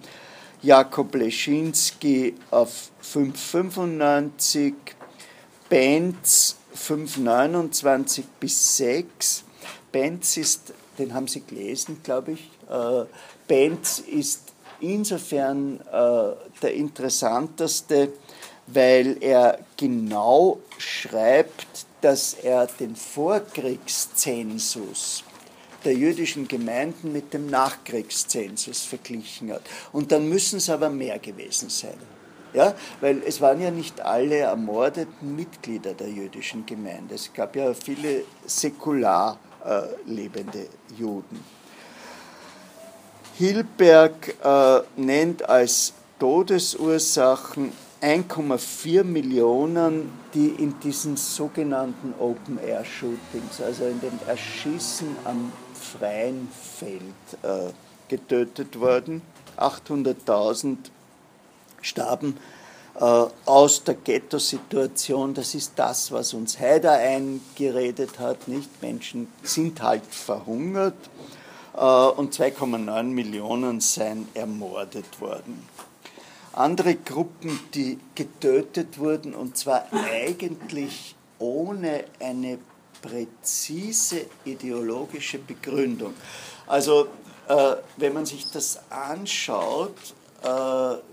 [0.62, 4.74] Jakob Leschinski auf 5,95,
[5.68, 9.44] Benz 5,29 bis 6.
[9.90, 12.50] Benz ist, den haben Sie gelesen, glaube ich.
[12.70, 13.04] Äh,
[13.46, 18.12] Benz ist insofern äh, der interessanteste,
[18.66, 25.22] weil er genau schreibt, dass er den Vorkriegszensus
[25.84, 29.62] der jüdischen Gemeinden mit dem Nachkriegszensus verglichen hat.
[29.92, 31.98] Und dann müssen es aber mehr gewesen sein.
[32.54, 37.14] Ja, weil es waren ja nicht alle ermordeten Mitglieder der jüdischen Gemeinde.
[37.14, 41.42] Es gab ja viele säkular äh, lebende Juden.
[43.38, 54.20] Hilberg äh, nennt als Todesursachen 1,4 Millionen, die in diesen sogenannten Open-Air-Shootings, also in den
[54.28, 56.48] Erschießen am freien
[56.78, 57.02] Feld,
[57.42, 57.72] äh,
[58.06, 59.20] getötet wurden.
[59.56, 60.76] 800.000
[61.80, 62.36] starben
[63.00, 65.34] äh, aus der Ghetto-Situation.
[65.34, 68.46] Das ist das, was uns Haider eingeredet hat.
[68.46, 68.80] Nicht?
[68.80, 70.94] Menschen sind halt verhungert
[71.74, 75.66] äh, und 2,9 Millionen seien ermordet worden
[76.53, 82.59] andere Gruppen, die getötet wurden, und zwar eigentlich ohne eine
[83.00, 86.14] präzise ideologische Begründung.
[86.66, 87.09] Also
[87.48, 89.96] äh, wenn man sich das anschaut,
[90.42, 90.48] äh,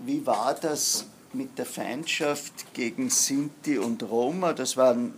[0.04, 5.14] wie war das mit der Feindschaft gegen Sinti und Roma, das waren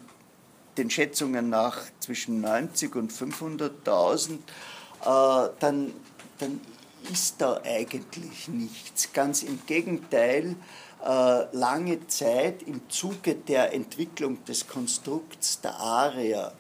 [0.78, 5.92] den Schätzungen nach zwischen 90 und 500.000, äh, dann,
[6.38, 6.60] dann
[7.10, 9.12] ist da eigentlich nichts.
[9.12, 10.56] Ganz im Gegenteil,
[11.04, 16.52] äh, lange Zeit im Zuge der Entwicklung des Konstrukts der Arier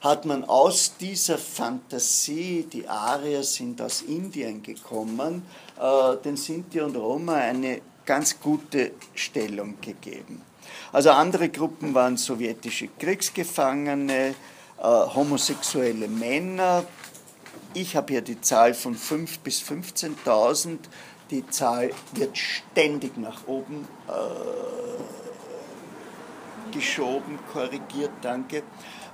[0.00, 5.42] hat man aus dieser Fantasie, die Arier sind aus Indien gekommen,
[5.80, 10.42] äh, den Sinti und Roma eine ganz gute Stellung gegeben.
[10.92, 14.34] Also andere Gruppen waren sowjetische Kriegsgefangene,
[14.78, 16.84] äh, homosexuelle Männer,
[17.74, 20.78] ich habe hier die Zahl von 5.000 bis 15.000.
[21.30, 24.12] Die Zahl wird ständig nach oben äh,
[26.72, 28.62] geschoben, korrigiert, danke.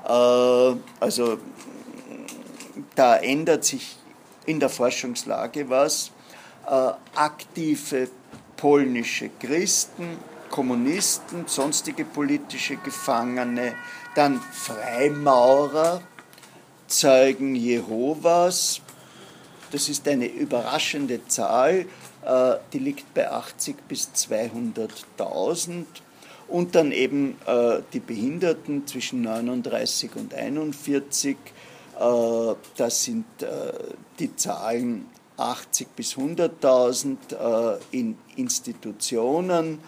[0.06, 1.38] Äh, also
[2.94, 3.96] da ändert sich
[4.46, 6.12] in der Forschungslage was.
[6.66, 8.08] Äh, aktive
[8.56, 10.18] polnische Christen,
[10.50, 13.74] Kommunisten, sonstige politische Gefangene,
[14.14, 16.00] dann Freimaurer,
[16.94, 18.80] Zeugen Jehovas.
[19.72, 21.86] Das ist eine überraschende Zahl,
[22.24, 25.86] äh, die liegt bei 80 bis 200.000.
[26.46, 31.36] Und dann eben äh, die Behinderten zwischen 39 und 41.
[31.98, 33.24] Äh, das sind
[34.20, 39.80] die Zahlen 80 bis 100.000 in Institutionen.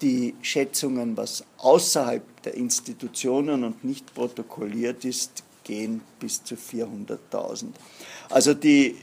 [0.00, 7.66] Die Schätzungen, was außerhalb der Institutionen und nicht protokolliert ist, gehen bis zu 400.000.
[8.30, 8.96] Also die,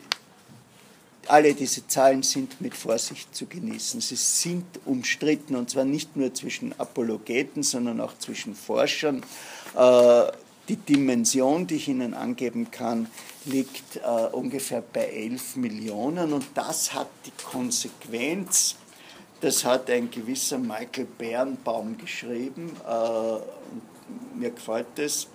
[1.27, 4.01] alle diese Zahlen sind mit Vorsicht zu genießen.
[4.01, 9.23] Sie sind umstritten und zwar nicht nur zwischen Apologeten, sondern auch zwischen Forschern.
[9.75, 10.31] Äh,
[10.67, 13.07] die Dimension, die ich Ihnen angeben kann,
[13.45, 13.99] liegt äh,
[14.31, 18.75] ungefähr bei 11 Millionen und das hat die Konsequenz,
[19.41, 25.27] das hat ein gewisser Michael Bernbaum geschrieben, äh, mir gefällt das,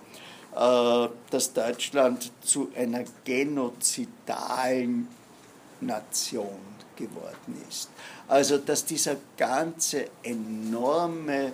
[0.53, 5.07] dass Deutschland zu einer genozidalen
[5.79, 6.59] Nation
[6.95, 7.89] geworden ist.
[8.27, 11.53] Also dass dieser ganze enorme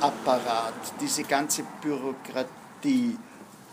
[0.00, 3.16] Apparat, diese ganze Bürokratie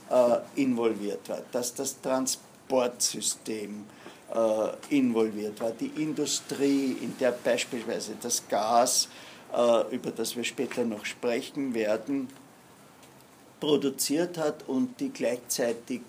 [0.09, 3.85] äh, involviert war, dass das Transportsystem
[4.33, 9.07] äh, involviert war, die Industrie, in der beispielsweise das Gas,
[9.55, 12.27] äh, über das wir später noch sprechen werden,
[13.59, 16.01] produziert hat und die gleichzeitig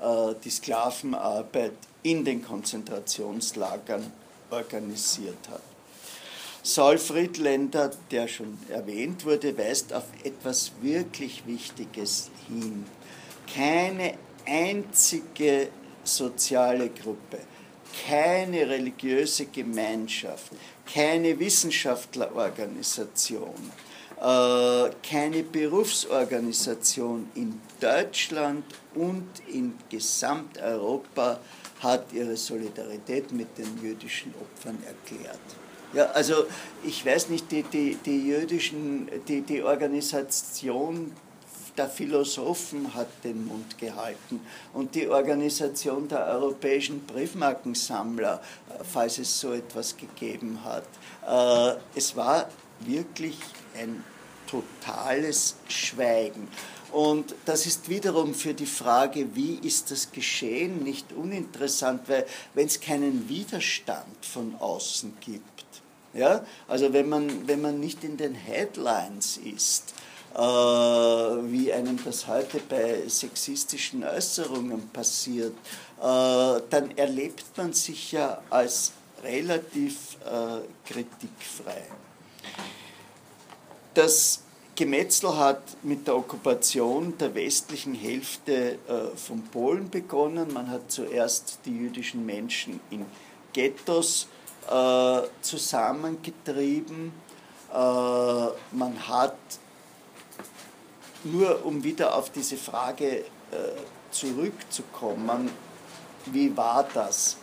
[0.00, 4.10] äh, die Sklavenarbeit in den Konzentrationslagern
[4.50, 5.62] organisiert hat.
[6.62, 12.86] Saul Friedländer, der schon erwähnt wurde, weist auf etwas wirklich Wichtiges hin.
[13.54, 14.14] Keine
[14.46, 15.68] einzige
[16.02, 17.40] soziale Gruppe,
[18.06, 20.52] keine religiöse Gemeinschaft,
[20.92, 23.72] keine Wissenschaftlerorganisation,
[24.18, 28.64] keine Berufsorganisation in Deutschland
[28.94, 31.38] und in Gesamteuropa
[31.80, 35.38] hat ihre Solidarität mit den jüdischen Opfern erklärt.
[35.92, 36.46] Ja, also
[36.82, 41.12] ich weiß nicht, die, die, die jüdischen, die, die Organisation
[41.76, 44.40] der Philosophen hat den Mund gehalten
[44.72, 50.86] und die Organisation der europäischen Briefmarkensammler, äh, falls es so etwas gegeben hat.
[51.26, 52.48] Äh, es war
[52.80, 53.38] wirklich
[53.78, 54.04] ein
[54.46, 56.48] totales Schweigen.
[56.92, 62.24] Und das ist wiederum für die Frage, wie ist das geschehen, nicht uninteressant, weil
[62.54, 65.64] wenn es keinen Widerstand von außen gibt,
[66.12, 69.94] ja, also wenn man, wenn man nicht in den Headlines ist,
[70.34, 75.54] äh, wie einem das heute bei sexistischen Äußerungen passiert,
[76.00, 78.92] äh, dann erlebt man sich ja als
[79.24, 81.82] relativ äh, kritikfrei.
[83.94, 84.40] Das
[84.74, 88.78] Gemetzel hat mit der Okkupation der westlichen Hälfte
[89.14, 90.52] von Polen begonnen.
[90.52, 93.06] Man hat zuerst die jüdischen Menschen in
[93.52, 94.26] Ghettos
[95.42, 97.12] zusammengetrieben.
[97.70, 99.36] Man hat
[101.24, 103.24] nur um wieder auf diese Frage äh,
[104.10, 105.50] zurückzukommen,
[106.26, 107.36] wie war das?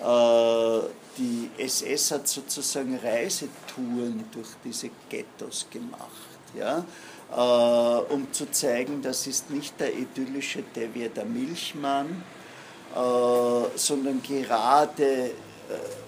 [0.00, 6.10] Äh, die SS hat sozusagen Reisetouren durch diese Ghettos gemacht,
[6.56, 6.84] ja?
[7.32, 12.22] Äh, um zu zeigen, das ist nicht der idyllische Devier der Milchmann,
[12.94, 15.32] äh, sondern gerade äh,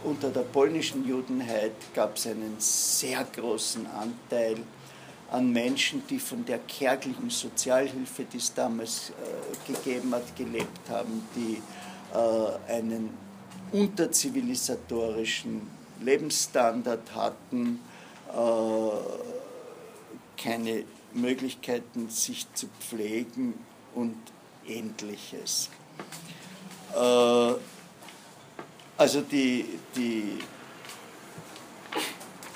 [0.05, 4.59] unter der polnischen Judenheit gab es einen sehr großen Anteil
[5.31, 11.27] an Menschen, die von der kärglichen Sozialhilfe, die es damals äh, gegeben hat, gelebt haben,
[11.35, 11.61] die
[12.15, 13.26] äh, einen
[13.73, 15.63] unterzivilisatorischen
[16.01, 17.81] Lebensstandard hatten,
[18.29, 18.91] äh,
[20.43, 23.55] keine Möglichkeiten, sich zu pflegen
[23.95, 24.17] und
[24.67, 25.71] ähnliches.
[26.95, 27.55] Äh,
[28.99, 29.65] also die,
[29.95, 30.39] die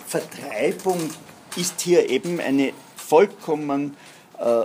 [0.06, 1.10] Vertreibung
[1.56, 3.96] ist hier eben eine vollkommen
[4.38, 4.64] äh,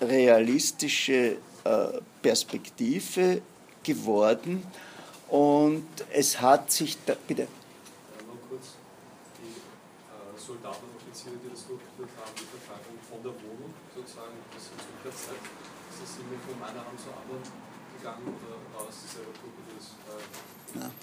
[0.00, 1.88] unrealistische äh,
[2.22, 3.42] Perspektive
[3.82, 4.62] geworden
[5.28, 7.42] und es hat sich da, bitte.
[7.42, 8.78] Ja, noch kurz,
[9.42, 14.38] die äh, Soldaten und Offiziere, die das durchgeführt haben, die Vertreibung von der Wohnung sozusagen
[14.54, 17.42] bis zur Zeit, ist das irgendwie von einer Hand zur anderen
[17.98, 20.94] gegangen oder war es dieselbe Gruppe, die das äh, Nein.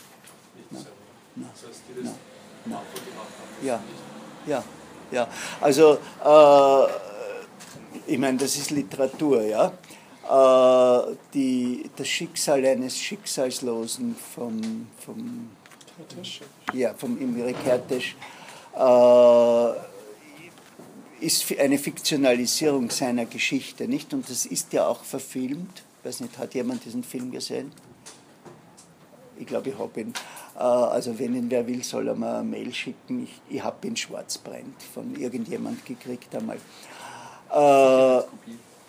[0.56, 1.04] nicht dieselbe?
[1.34, 2.14] Das heißt, die das
[2.64, 2.86] Nein.
[3.04, 3.78] gemacht haben, ja.
[3.84, 4.14] nicht
[4.46, 4.64] ja,
[5.12, 5.28] ja.
[5.62, 6.88] Also, äh,
[8.08, 9.72] ich meine, das ist Literatur, ja.
[10.30, 15.50] Äh, die, das Schicksal eines Schicksalslosen vom, vom,
[16.74, 18.16] ja, vom Imre Kertész
[18.76, 19.74] äh,
[21.26, 24.14] ist eine Fiktionalisierung seiner Geschichte, nicht?
[24.14, 25.84] Und das ist ja auch verfilmt.
[26.00, 27.72] Ich weiß nicht, hat jemand diesen Film gesehen?
[29.38, 30.14] Ich glaube, ich habe ihn.
[30.56, 33.24] Äh, also wenn ihn wer will, soll er mir eine Mail schicken.
[33.26, 36.60] Ich, ich habe ihn schwarzbrennt von irgendjemand gekriegt einmal.
[37.52, 38.24] Äh,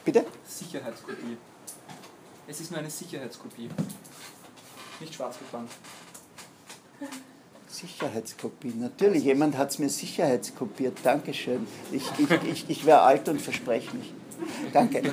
[0.05, 0.25] bitte?
[0.47, 1.37] Sicherheitskopie.
[2.47, 3.71] Es ist nur eine Sicherheitskopie.
[5.01, 5.71] Nicht schwarz gebrannt.
[7.69, 9.25] Sicherheitskopie, natürlich.
[9.25, 10.99] Jemand hat es mir sicherheitskopiert.
[11.03, 11.67] Dankeschön.
[11.91, 14.13] Ich, ich, ich, ich wäre alt und verspreche mich.
[14.73, 14.99] Danke.
[14.99, 15.13] Äh,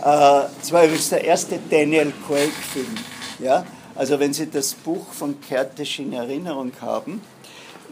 [0.00, 2.94] das war übrigens der erste Daniel Craig-Film.
[3.38, 3.64] Ja?
[3.94, 7.22] Also wenn Sie das Buch von Kertész in Erinnerung haben,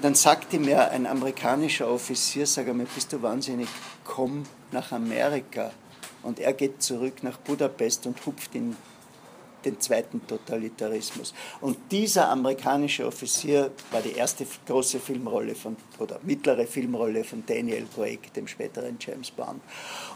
[0.00, 3.68] dann sagte mir ein amerikanischer Offizier, sag mir, bist du wahnsinnig,
[4.04, 4.42] komm
[4.72, 5.70] nach Amerika.
[6.22, 8.76] Und er geht zurück nach Budapest und hupft in
[9.64, 11.34] den zweiten Totalitarismus.
[11.60, 17.86] Und dieser amerikanische Offizier war die erste große Filmrolle von, oder mittlere Filmrolle von Daniel
[17.94, 19.60] Craig, dem späteren James Bond.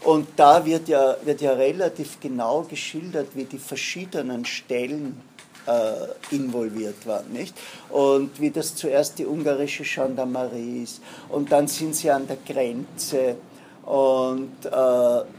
[0.01, 5.21] Und da wird ja, wird ja relativ genau geschildert, wie die verschiedenen Stellen
[5.65, 7.31] äh, involviert waren.
[7.31, 7.55] Nicht?
[7.89, 13.35] Und wie das zuerst die ungarische Gendarmerie ist und dann sind sie an der Grenze
[13.87, 14.69] und äh,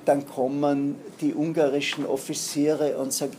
[0.07, 3.37] dann kommen die ungarischen Offiziere und sagen,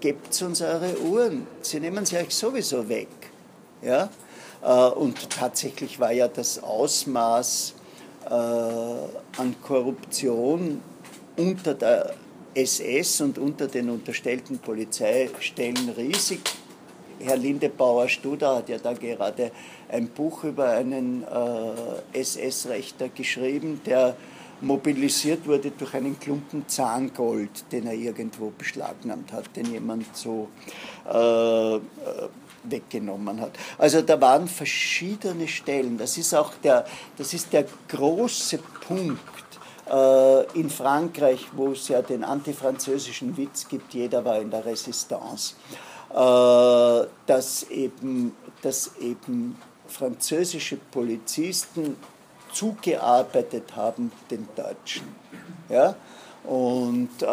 [0.00, 3.06] gebt uns eure Uhren, sie nehmen sie euch sowieso weg.
[3.82, 4.10] Ja?
[4.60, 7.74] Äh, und tatsächlich war ja das Ausmaß
[8.26, 10.82] äh, an Korruption
[11.36, 12.12] unter der
[12.52, 16.40] SS und unter den unterstellten Polizeistellen riesig.
[17.20, 19.52] Herr Lindebauer-Studer hat ja da gerade
[19.88, 24.16] ein Buch über einen äh, SS-Rechter geschrieben, der
[24.62, 30.48] mobilisiert wurde durch einen Klumpen Zahngold, den er irgendwo beschlagnahmt hat, den jemand so
[31.04, 31.78] äh,
[32.64, 33.52] weggenommen hat.
[33.78, 35.98] Also da waren verschiedene Stellen.
[35.98, 36.84] Das ist auch der,
[37.18, 39.20] das ist der große Punkt
[39.90, 45.54] äh, in Frankreich, wo es ja den antifranzösischen Witz gibt, jeder war in der Resistance,
[46.10, 49.56] äh, dass, eben, dass eben
[49.88, 51.96] französische Polizisten
[52.52, 55.14] zugearbeitet haben den Deutschen.
[55.68, 55.96] Ja?
[56.44, 57.26] Und äh,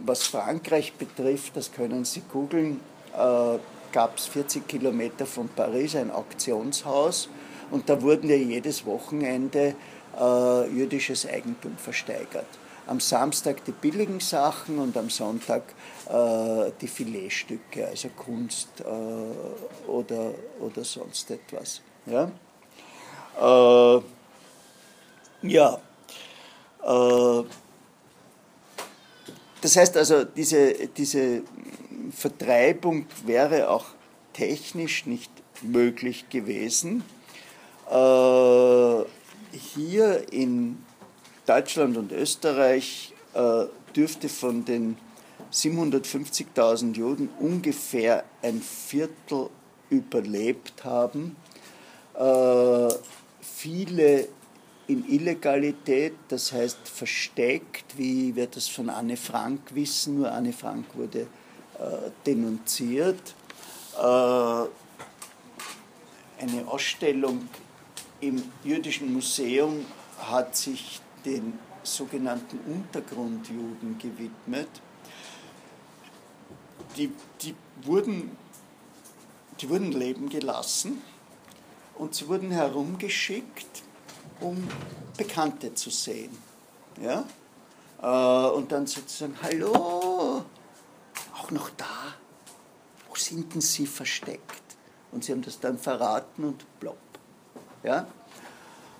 [0.00, 2.80] was Frankreich betrifft, das können Sie googeln,
[3.14, 3.58] äh,
[3.92, 7.28] gab es 40 Kilometer von Paris ein Auktionshaus
[7.70, 9.74] und da wurden ja jedes Wochenende
[10.18, 12.46] äh, jüdisches Eigentum versteigert.
[12.86, 15.62] Am Samstag die billigen Sachen und am Sonntag
[16.08, 21.82] äh, die Filetstücke, also Kunst äh, oder, oder sonst etwas.
[22.06, 22.30] Ja,
[23.40, 24.00] äh,
[25.42, 25.80] ja.
[26.82, 27.44] Äh,
[29.60, 31.42] das heißt also, diese, diese
[32.12, 33.86] Vertreibung wäre auch
[34.32, 35.30] technisch nicht
[35.62, 37.04] möglich gewesen.
[37.90, 39.04] Äh,
[39.52, 40.78] hier in
[41.46, 43.64] Deutschland und Österreich äh,
[43.94, 44.96] dürfte von den
[45.52, 49.50] 750.000 Juden ungefähr ein Viertel
[49.90, 51.34] überlebt haben.
[53.40, 54.28] Viele
[54.90, 60.86] in Illegalität, das heißt versteckt, wie wir das von Anne Frank wissen, nur Anne Frank
[60.94, 63.36] wurde äh, denunziert.
[63.96, 64.02] Äh,
[66.42, 67.48] eine Ausstellung
[68.20, 69.86] im Jüdischen Museum
[70.18, 74.68] hat sich den sogenannten Untergrundjuden gewidmet.
[76.96, 77.12] Die,
[77.42, 78.36] die, wurden,
[79.60, 81.00] die wurden leben gelassen
[81.94, 83.84] und sie wurden herumgeschickt
[84.40, 84.66] um
[85.16, 86.36] Bekannte zu sehen.
[87.00, 87.24] Ja?
[88.02, 90.44] Äh, und dann sozusagen, hallo,
[91.36, 92.14] auch noch da?
[93.08, 94.62] Wo sind denn Sie versteckt?
[95.12, 96.96] Und sie haben das dann verraten und plopp.
[97.82, 98.06] Ja?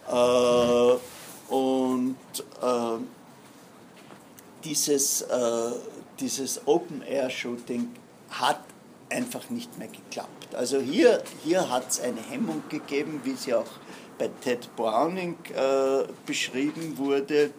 [0.09, 0.99] Äh,
[1.53, 2.17] und
[2.63, 2.99] äh,
[4.65, 5.73] dieses, äh,
[6.19, 7.89] dieses Open-Air-Shooting
[8.31, 8.61] hat
[9.11, 10.55] einfach nicht mehr geklappt.
[10.55, 13.71] Also hier, hier hat es eine Hemmung gegeben, wie sie auch
[14.19, 17.51] bei Ted Browning äh, beschrieben wurde.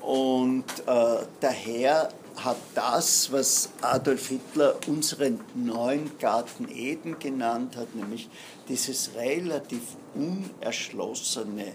[0.00, 8.28] Und äh, daher hat das, was Adolf Hitler unseren neuen Garten Eden genannt hat, nämlich
[8.68, 9.82] dieses relativ
[10.14, 11.74] unerschlossene äh,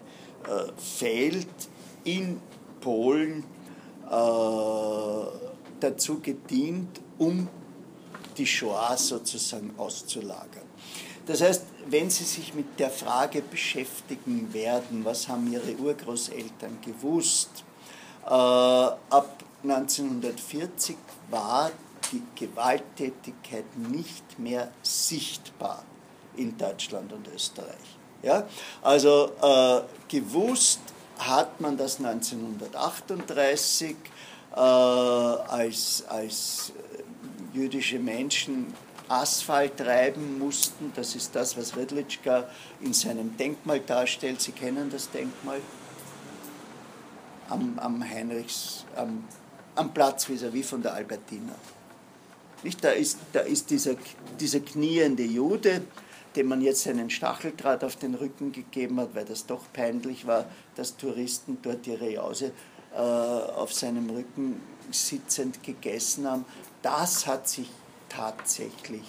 [0.78, 1.48] Feld
[2.06, 2.40] in
[2.80, 3.44] Polen,
[4.10, 5.26] äh,
[5.80, 7.50] dazu gedient, um
[8.38, 10.68] die Shoah sozusagen auszulagern.
[11.26, 17.64] Das heißt, wenn Sie sich mit der Frage beschäftigen werden, was haben Ihre Urgroßeltern gewusst,
[18.26, 20.98] äh, ab 1940
[21.30, 21.72] war
[22.12, 25.84] die Gewalttätigkeit nicht mehr sichtbar
[26.36, 27.98] in Deutschland und Österreich.
[28.22, 28.46] Ja?
[28.82, 30.82] Also äh, gewusst
[31.20, 33.96] hat man das 1938
[34.56, 36.74] äh, als, als
[37.54, 38.74] jüdische Menschen
[39.08, 40.92] Asphalt reiben mussten.
[40.96, 42.48] Das ist das, was Redlitschka
[42.82, 44.42] in seinem Denkmal darstellt.
[44.42, 45.60] Sie kennen das Denkmal
[47.50, 49.24] am, am Heinrichs, am,
[49.76, 51.54] am Platz vis-à-vis von der Albertina.
[52.64, 52.84] Nicht?
[52.84, 53.96] Da ist, da ist dieser,
[54.40, 55.82] dieser kniende Jude,
[56.36, 60.46] dem man jetzt einen Stacheldraht auf den Rücken gegeben hat, weil das doch peinlich war,
[60.76, 62.52] dass Touristen dort ihre Jause
[62.96, 64.60] äh, auf seinem Rücken
[64.92, 66.46] sitzend gegessen haben.
[66.84, 67.70] Das hat sich
[68.10, 69.08] tatsächlich,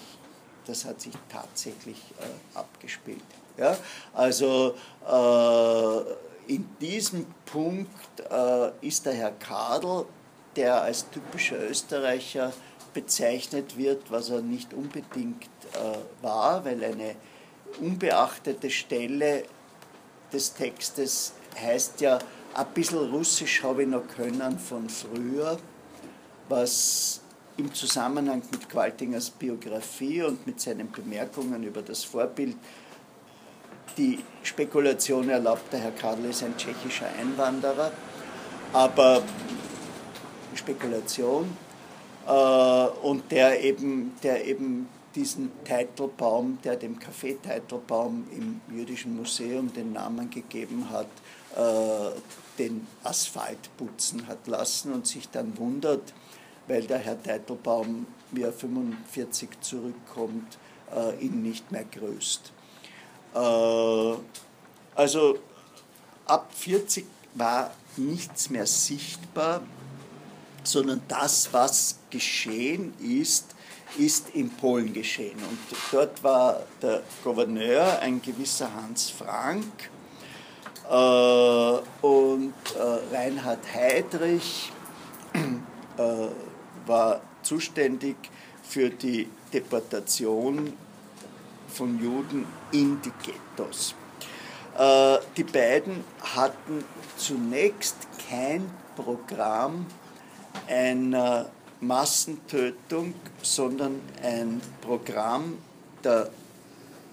[0.65, 3.23] das hat sich tatsächlich äh, abgespielt.
[3.59, 3.77] Ja?
[4.15, 4.75] Also
[5.07, 10.07] äh, in diesem Punkt äh, ist der Herr Kadel,
[10.57, 12.53] der als typischer Österreicher
[12.95, 17.17] bezeichnet wird, was er nicht unbedingt äh, war, weil eine
[17.81, 19.43] unbeachtete Stelle
[20.33, 22.19] des Textes heißt ja,
[22.55, 25.59] ein bisschen Russisch habe ich noch können von früher,
[26.49, 27.21] was
[27.57, 32.57] im Zusammenhang mit Qualtingers Biografie und mit seinen Bemerkungen über das Vorbild
[33.97, 37.93] die Spekulation erlaubt, der Herr Kadel ist ein tschechischer Einwanderer,
[38.73, 39.23] aber
[40.55, 41.57] Spekulation
[42.27, 49.73] äh, und der eben, der eben diesen Teitelbaum, der dem Café Teitelbaum im Jüdischen Museum
[49.73, 51.07] den Namen gegeben hat,
[51.57, 52.19] äh,
[52.59, 56.13] den Asphalt putzen hat lassen und sich dann wundert,
[56.67, 60.59] weil der Herr Teitelbaum, wie er 45 zurückkommt,
[60.95, 62.53] äh, ihn nicht mehr grüßt.
[63.35, 64.15] Äh,
[64.95, 65.39] also
[66.27, 69.63] ab 40 war nichts mehr sichtbar,
[70.63, 73.55] sondern das, was geschehen ist,
[73.99, 75.39] ist in Polen geschehen.
[75.39, 75.59] Und
[75.93, 79.91] dort war der Gouverneur ein gewisser Hans Frank
[80.91, 84.73] äh, und äh, Reinhard Heydrich
[85.99, 86.29] äh,
[86.87, 88.17] war zuständig
[88.63, 90.73] für die Deportation
[91.69, 93.95] von Juden in die Ghettos.
[94.79, 96.05] Äh, die beiden
[96.35, 96.85] hatten
[97.17, 97.97] zunächst
[98.29, 99.87] kein Programm
[100.69, 101.51] einer
[101.81, 105.59] Massentötung, sondern ein Programm
[106.03, 106.31] der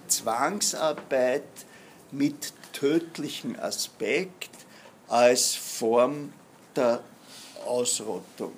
[0.08, 1.42] Zwangsarbeit
[2.10, 4.50] mit tödlichem Aspekt
[5.08, 6.32] als Form
[6.74, 7.00] der
[7.66, 8.52] Ausrottung.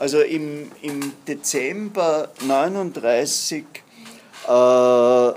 [0.00, 3.64] Also im, im Dezember 1939
[4.46, 5.34] äh, waren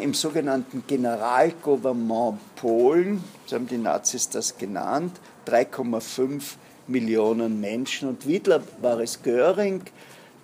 [0.00, 6.42] im sogenannten Generalgouvernement Polen, so haben die Nazis das genannt, 3,5
[6.88, 8.08] Millionen Menschen.
[8.08, 9.82] Und wieder war es Göring,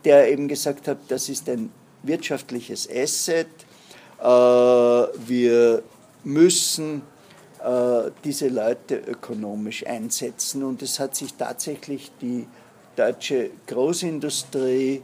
[0.05, 1.73] der eben gesagt hat, das ist ein
[2.05, 3.49] wirtschaftliches Asset.
[4.20, 5.83] Äh, wir
[6.23, 7.03] müssen
[7.65, 10.62] äh, diese Leute ökonomisch einsetzen.
[10.62, 12.47] Und es hat sich tatsächlich die
[12.97, 15.02] deutsche Großindustrie,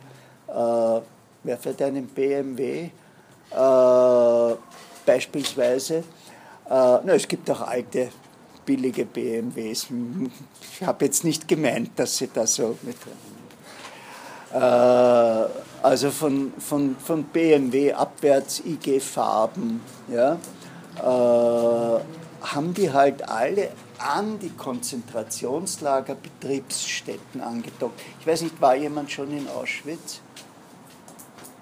[0.49, 1.01] äh,
[1.43, 2.91] wer fährt einen BMW
[5.07, 6.05] beispielsweise,
[6.69, 8.11] na, es gibt auch alte
[8.69, 9.87] billige BMWs.
[10.73, 12.97] Ich habe jetzt nicht gemeint, dass sie da so mit.
[14.53, 14.59] Äh,
[15.83, 19.81] also von, von, von BMW abwärts IG-Farben,
[20.13, 20.35] ja,
[20.97, 22.01] äh,
[22.43, 28.01] haben die halt alle an die Konzentrationslager Betriebsstätten angedockt.
[28.21, 30.21] Ich weiß nicht, war jemand schon in Auschwitz?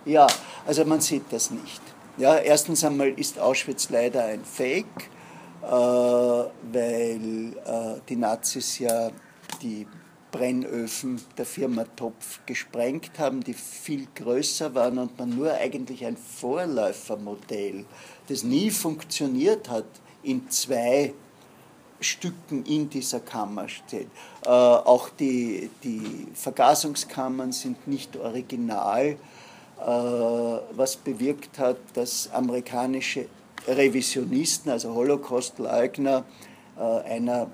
[0.05, 0.27] Ja,
[0.67, 1.83] also man sieht das nicht.
[2.19, 5.11] Ja, erstens einmal ist Auschwitz leider ein Fake.
[5.63, 9.11] Äh, weil äh, die Nazis ja
[9.63, 9.87] die
[10.31, 16.17] Brennöfen der Firma Topf gesprengt haben, die viel größer waren und man nur eigentlich ein
[16.17, 17.85] Vorläufermodell,
[18.29, 19.87] das nie funktioniert hat,
[20.23, 21.15] in zwei
[22.01, 24.09] Stücken in dieser Kammer steht.
[24.45, 29.17] Äh, auch die, die Vergasungskammern sind nicht original, äh,
[29.81, 33.27] was bewirkt hat, dass amerikanische
[33.67, 36.25] Revisionisten, also Holocaust-Leugner,
[36.79, 37.51] äh, einer,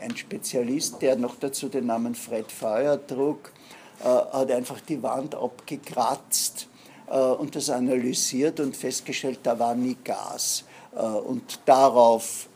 [0.00, 3.52] ein Spezialist, der noch dazu den Namen Fred Feuer trug,
[4.00, 6.68] äh, hat einfach die Wand abgekratzt
[7.08, 10.64] äh, und das analysiert und festgestellt, da war nie Gas.
[10.94, 12.48] Und darauf,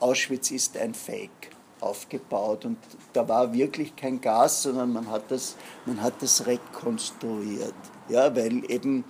[0.00, 1.50] Auschwitz ist ein Fake
[1.80, 2.78] aufgebaut und
[3.12, 5.56] da war wirklich kein Gas, sondern man hat das,
[5.86, 7.74] man hat das rekonstruiert,
[8.08, 9.04] ja, weil eben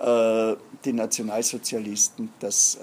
[0.00, 2.78] äh, die Nationalsozialisten das, äh,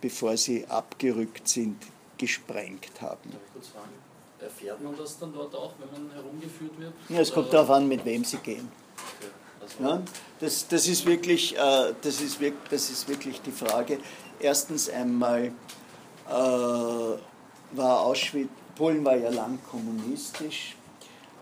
[0.00, 1.76] bevor sie abgerückt sind,
[2.18, 3.30] gesprengt haben.
[4.40, 6.92] Erfährt man das dann dort auch, wenn man herumgeführt wird?
[7.08, 8.68] Ja, es kommt darauf an, mit wem sie gehen.
[8.96, 9.82] Okay.
[9.82, 10.02] Ja,
[10.40, 12.38] das, das, ist wirklich, äh, das, ist
[12.70, 13.98] das ist wirklich die Frage.
[14.38, 15.52] Erstens einmal
[16.26, 20.76] war Auschwitz, Polen war ja lang kommunistisch,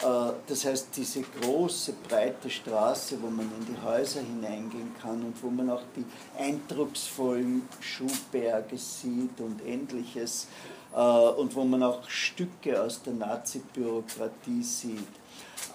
[0.03, 5.43] äh, das heißt, diese große, breite Straße, wo man in die Häuser hineingehen kann und
[5.43, 6.05] wo man auch die
[6.39, 10.49] eindrucksvollen Schuhberge sieht und ähnliches
[10.95, 14.99] äh, und wo man auch Stücke aus der Nazi-Bürokratie sieht,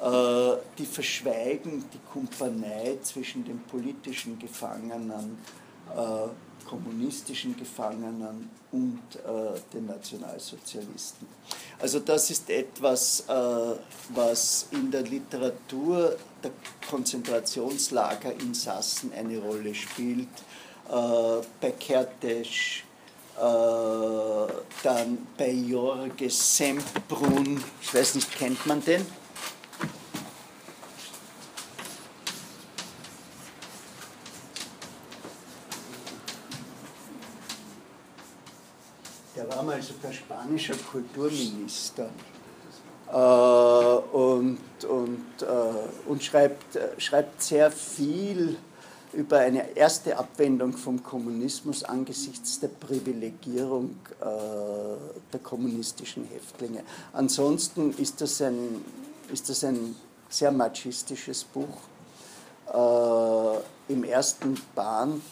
[0.02, 5.38] äh, die verschweigen die Kumpanei zwischen den politischen Gefangenen
[6.68, 11.28] kommunistischen Gefangenen und äh, den Nationalsozialisten.
[11.80, 13.34] Also das ist etwas, äh,
[14.10, 16.52] was in der Literatur der
[16.90, 20.28] Konzentrationslagerinsassen eine Rolle spielt.
[20.90, 22.82] Äh, bei Kertész,
[23.38, 24.48] äh,
[24.84, 29.06] dann bei Jorge Semprun, ich weiß nicht, kennt man den?
[39.58, 42.10] War mal sogar spanischer Kulturminister
[43.12, 48.56] äh, und, und, äh, und schreibt, äh, schreibt sehr viel
[49.14, 54.26] über eine erste Abwendung vom Kommunismus angesichts der Privilegierung äh,
[55.34, 56.84] der kommunistischen Häftlinge.
[57.14, 58.86] Ansonsten ist das ein,
[59.34, 59.96] ist das ein
[60.30, 61.80] sehr machistisches Buch.
[62.72, 65.24] Äh, Im ersten Band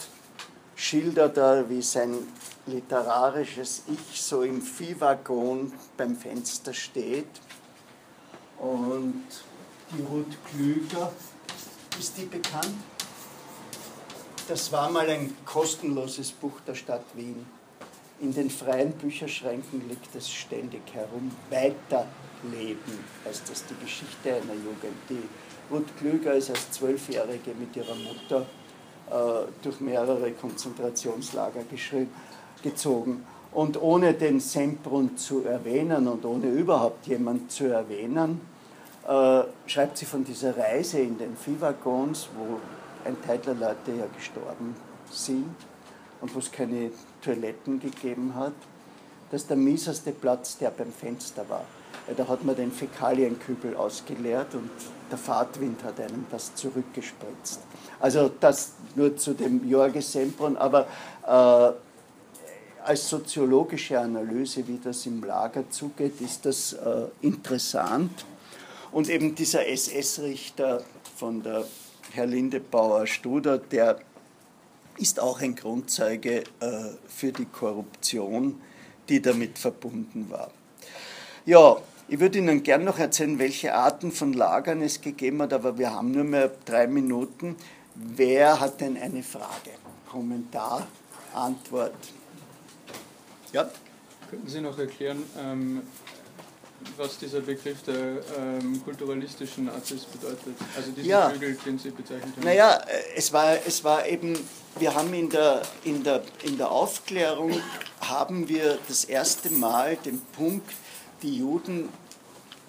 [0.75, 2.17] schildert er, wie sein
[2.67, 7.27] literarisches Ich so im Viehwaggon beim Fenster steht.
[8.57, 9.23] Und
[9.91, 11.11] die Ruth Klüger,
[11.99, 12.75] ist die bekannt?
[14.47, 17.45] Das war mal ein kostenloses Buch der Stadt Wien.
[18.21, 21.31] In den freien Bücherschränken liegt es ständig herum.
[21.49, 25.23] Weiterleben heißt das, die Geschichte einer Jugend, die
[25.71, 28.45] Ruth Klüger ist als Zwölfjährige mit ihrer Mutter
[29.09, 31.63] äh, durch mehrere Konzentrationslager
[32.65, 33.25] gezogen.
[33.53, 38.41] Und ohne den Semprun zu erwähnen und ohne überhaupt jemand zu erwähnen,
[39.07, 42.59] äh, schreibt sie von dieser Reise in den Viehwaggons, wo
[43.07, 44.75] ein Teil der Leute ja gestorben
[45.09, 45.55] sind
[46.19, 46.91] und wo es keine
[47.23, 48.53] Toiletten gegeben hat,
[49.31, 51.65] dass der mieseste Platz der beim Fenster war.
[52.17, 54.69] Da hat man den Fäkalienkübel ausgeleert und
[55.09, 57.61] der Fahrtwind hat einem das zurückgespritzt.
[57.99, 60.87] Also das nur zu dem Jorge Sempron, aber
[61.25, 61.84] äh,
[62.85, 68.25] als soziologische Analyse, wie das im Lager zugeht, ist das äh, interessant.
[68.91, 70.83] Und eben dieser SS-Richter
[71.17, 71.65] von der
[72.13, 73.99] Herr Lindebauer-Studer, der
[74.97, 76.43] ist auch ein Grundzeuge äh,
[77.07, 78.61] für die Korruption,
[79.09, 80.51] die damit verbunden war.
[81.45, 85.77] Ja, ich würde Ihnen gern noch erzählen, welche Arten von Lagern es gegeben hat, aber
[85.77, 87.55] wir haben nur mehr drei Minuten.
[87.95, 89.71] Wer hat denn eine Frage?
[90.09, 90.87] Kommentar,
[91.33, 91.93] Antwort?
[93.55, 93.69] Ja?
[94.29, 95.81] Könnten Sie noch erklären, ähm,
[96.97, 100.57] was dieser Begriff der ähm, kulturalistischen Nazis bedeutet?
[100.75, 101.29] Also diesen ja.
[101.29, 102.43] Flügel, den Sie bezeichnet haben.
[102.43, 102.81] Naja,
[103.15, 104.37] es war, es war eben,
[104.77, 107.53] wir haben in der, in, der, in der Aufklärung,
[108.01, 110.69] haben wir das erste Mal den Punkt,
[111.21, 111.87] die Juden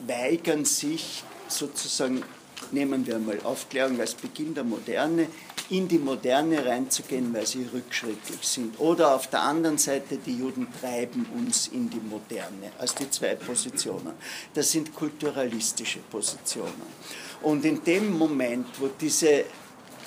[0.06, 2.22] weigern sich sozusagen,
[2.70, 5.26] nehmen wir mal Aufklärung als Beginn der Moderne,
[5.70, 8.78] in die Moderne reinzugehen, weil sie rückschrittlich sind.
[8.78, 12.72] Oder auf der anderen Seite, die Juden treiben uns in die Moderne.
[12.78, 14.12] Also die zwei Positionen.
[14.54, 17.06] Das sind kulturalistische Positionen.
[17.42, 19.44] Und in dem Moment, wo diese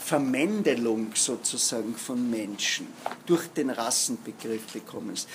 [0.03, 2.87] Vermendelung sozusagen von Menschen
[3.25, 5.27] durch den Rassenbegriff bekommen ist,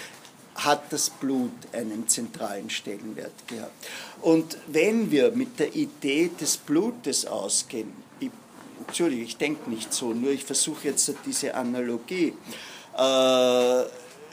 [0.56, 3.86] hat das Blut einen zentralen Stellenwert gehabt.
[4.22, 7.92] Und wenn wir mit der Idee des Blutes ausgehen,
[8.84, 12.34] ich, Entschuldige, ich denke nicht so, nur ich versuche jetzt diese Analogie,
[12.96, 13.84] äh,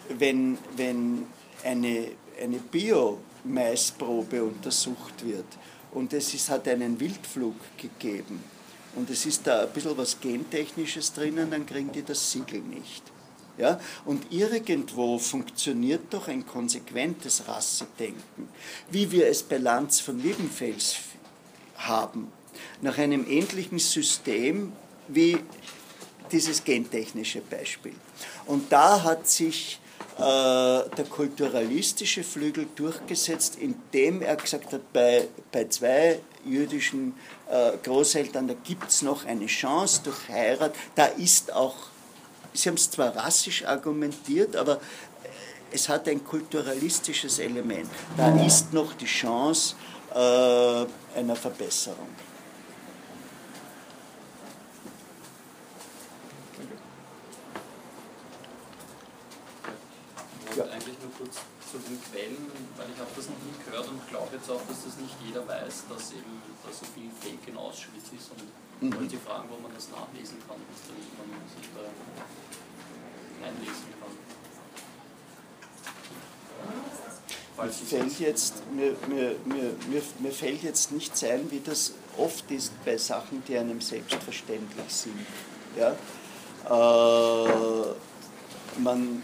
[0.09, 1.25] wenn, wenn
[1.63, 2.07] eine,
[2.41, 5.45] eine Bio-Maisprobe untersucht wird
[5.91, 8.43] und es ist, hat einen Wildflug gegeben
[8.95, 13.03] und es ist da ein bisschen was Gentechnisches drinnen, dann kriegen die das Siegel nicht.
[13.57, 13.79] Ja?
[14.05, 18.49] Und irgendwo funktioniert doch ein konsequentes Rassedenken,
[18.89, 20.97] wie wir es bei Lanz von Liebenfels
[21.77, 22.31] haben,
[22.81, 24.73] nach einem ähnlichen System
[25.07, 25.37] wie
[26.31, 27.93] dieses gentechnische Beispiel.
[28.45, 29.79] Und da hat sich
[30.17, 37.15] äh, der kulturalistische Flügel durchgesetzt, indem er gesagt hat, bei, bei zwei jüdischen
[37.49, 41.75] äh, Großeltern, da gibt es noch eine Chance durch Heirat, da ist auch
[42.53, 44.79] Sie haben es zwar rassisch argumentiert, aber
[45.71, 47.89] es hat ein kulturalistisches Element.
[48.17, 49.75] Da ist noch die Chance
[50.13, 50.17] äh,
[51.17, 52.09] einer Verbesserung.
[60.55, 60.65] Ja.
[60.65, 61.39] eigentlich nur kurz
[61.71, 64.83] zu den Quellen, weil ich habe das noch nie gehört und glaube jetzt auch, dass
[64.83, 68.43] das nicht jeder weiß, dass eben da so viel Fake in Auschwitz ist und
[68.83, 68.99] mhm.
[68.99, 71.87] wollte fragen, wo man das nachlesen kann, damit man sich da
[73.47, 74.11] einlesen kann.
[77.57, 82.49] Mir fällt, jetzt, mir, mir, mir, mir, mir fällt jetzt nichts ein, wie das oft
[82.49, 85.25] ist bei Sachen, die einem selbstverständlich sind.
[85.77, 85.95] Ja?
[86.65, 87.93] Äh,
[88.79, 89.23] man,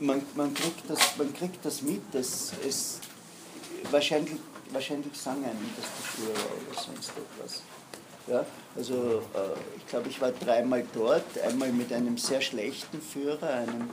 [0.00, 3.00] man, man, kriegt das, man kriegt das mit, es, es,
[3.90, 4.36] wahrscheinlich,
[4.72, 7.62] wahrscheinlich sagen einem das Führer oder sonst etwas.
[8.26, 8.44] Ja,
[8.76, 13.90] also äh, ich glaube, ich war dreimal dort, einmal mit einem sehr schlechten Führer, einem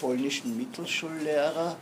[0.00, 1.76] polnischen Mittelschullehrer,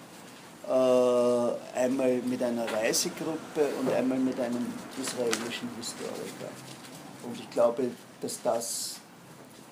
[0.66, 4.66] äh, einmal mit einer Reisegruppe und einmal mit einem
[5.00, 6.50] israelischen Historiker.
[7.22, 7.90] Und ich glaube,
[8.20, 8.96] dass das,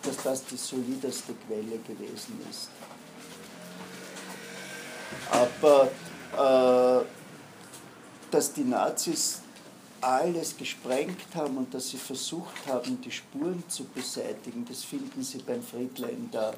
[0.02, 2.70] dass das die solideste Quelle gewesen ist.
[5.30, 5.88] Aber
[6.36, 7.04] äh,
[8.30, 9.40] dass die Nazis
[10.00, 15.38] alles gesprengt haben und dass sie versucht haben, die Spuren zu beseitigen, das finden Sie
[15.38, 16.54] beim Friedländer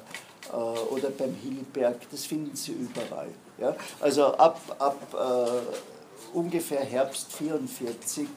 [0.51, 3.29] äh, oder beim Hilberg, das finden Sie überall.
[3.57, 3.75] Ja?
[3.99, 8.27] Also ab, ab äh, ungefähr Herbst 1944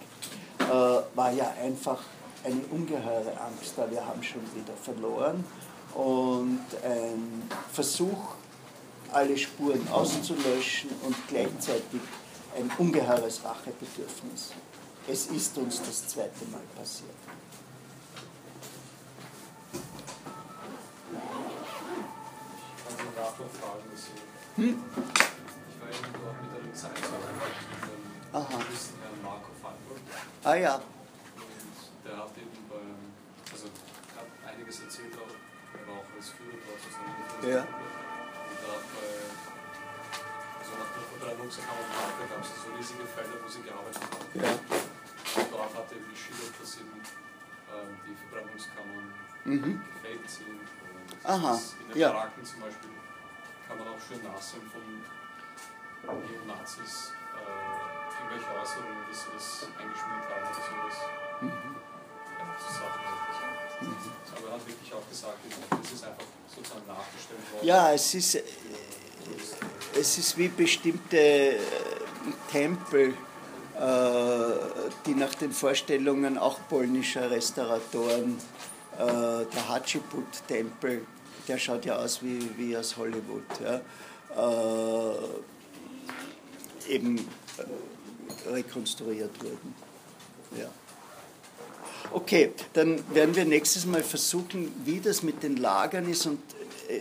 [0.59, 0.65] äh,
[1.15, 1.99] war ja einfach
[2.45, 5.45] eine ungeheure Angst da, wir haben schon wieder verloren
[5.95, 8.35] und ein Versuch,
[9.13, 12.01] alle Spuren auszulöschen und gleichzeitig
[12.57, 14.53] ein ungeheures Rachebedürfnis.
[15.09, 17.11] Es ist uns das zweite Mal passiert.
[22.73, 23.91] Ich kann Sie nachfragen,
[24.57, 24.65] hm?
[24.65, 26.73] ich war eben dort mit einem
[28.33, 30.01] dem Juristen Herrn Marco Feinburg,
[30.45, 30.75] Ah ja.
[30.75, 30.83] Und
[32.05, 32.97] der hat eben beim,
[33.51, 33.67] also
[34.17, 35.35] hat einiges erzählt auch,
[35.79, 37.67] er war auch als Führer dort mit Ja.
[38.63, 39.11] Und da hat bei,
[40.63, 44.39] also nach der Verbrennungskammer da gab es so riesige Felder, wo sie gearbeitet haben.
[44.39, 44.55] Ja.
[44.55, 46.95] Und dort hat er eben geschildert, dass eben
[47.75, 49.11] ähm, die Verbrennungskammern
[49.45, 49.83] Mhm.
[49.99, 50.61] gefaked sind.
[51.25, 52.13] Aha, in den ja.
[52.13, 52.91] Baracken zum Beispiel
[53.67, 54.83] kann man auch schön nachsehen von
[56.23, 60.99] Neonazis äh, irgendwelche Äußerungen, dass sie das eingeschmiert haben oder sowas.
[61.41, 61.75] Mhm.
[62.39, 63.62] Ja, so Sachen.
[64.37, 65.39] Aber er hat wirklich auch gesagt,
[65.83, 67.67] es ist einfach sozusagen nachgestellt worden.
[67.67, 68.43] Ja, es ist, äh,
[69.99, 71.59] es ist wie bestimmte äh,
[72.51, 73.15] Tempel,
[73.79, 73.83] äh,
[75.07, 78.39] die nach den Vorstellungen auch polnischer Restauratoren,
[78.99, 81.07] der Hatschiput-Tempel,
[81.49, 83.81] der schaut ja aus wie, wie aus Hollywood, ja,
[86.89, 87.27] eben
[88.47, 89.75] rekonstruiert wurden.
[90.59, 90.69] Ja.
[92.15, 96.41] Okay, dann werden wir nächstes Mal versuchen, wie das mit den Lagern ist und
[96.89, 97.01] äh,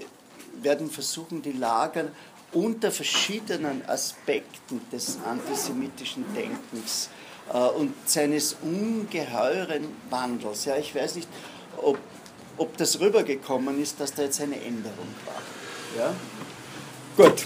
[0.63, 2.09] werden versuchen, die Lager
[2.53, 7.09] unter verschiedenen Aspekten des antisemitischen Denkens
[7.51, 10.65] äh, und seines ungeheuren Wandels.
[10.65, 11.27] Ja, ich weiß nicht,
[11.77, 11.97] ob,
[12.57, 15.41] ob das rübergekommen ist, dass da jetzt eine Änderung war.
[15.97, 16.13] Ja?
[17.17, 17.45] Gut.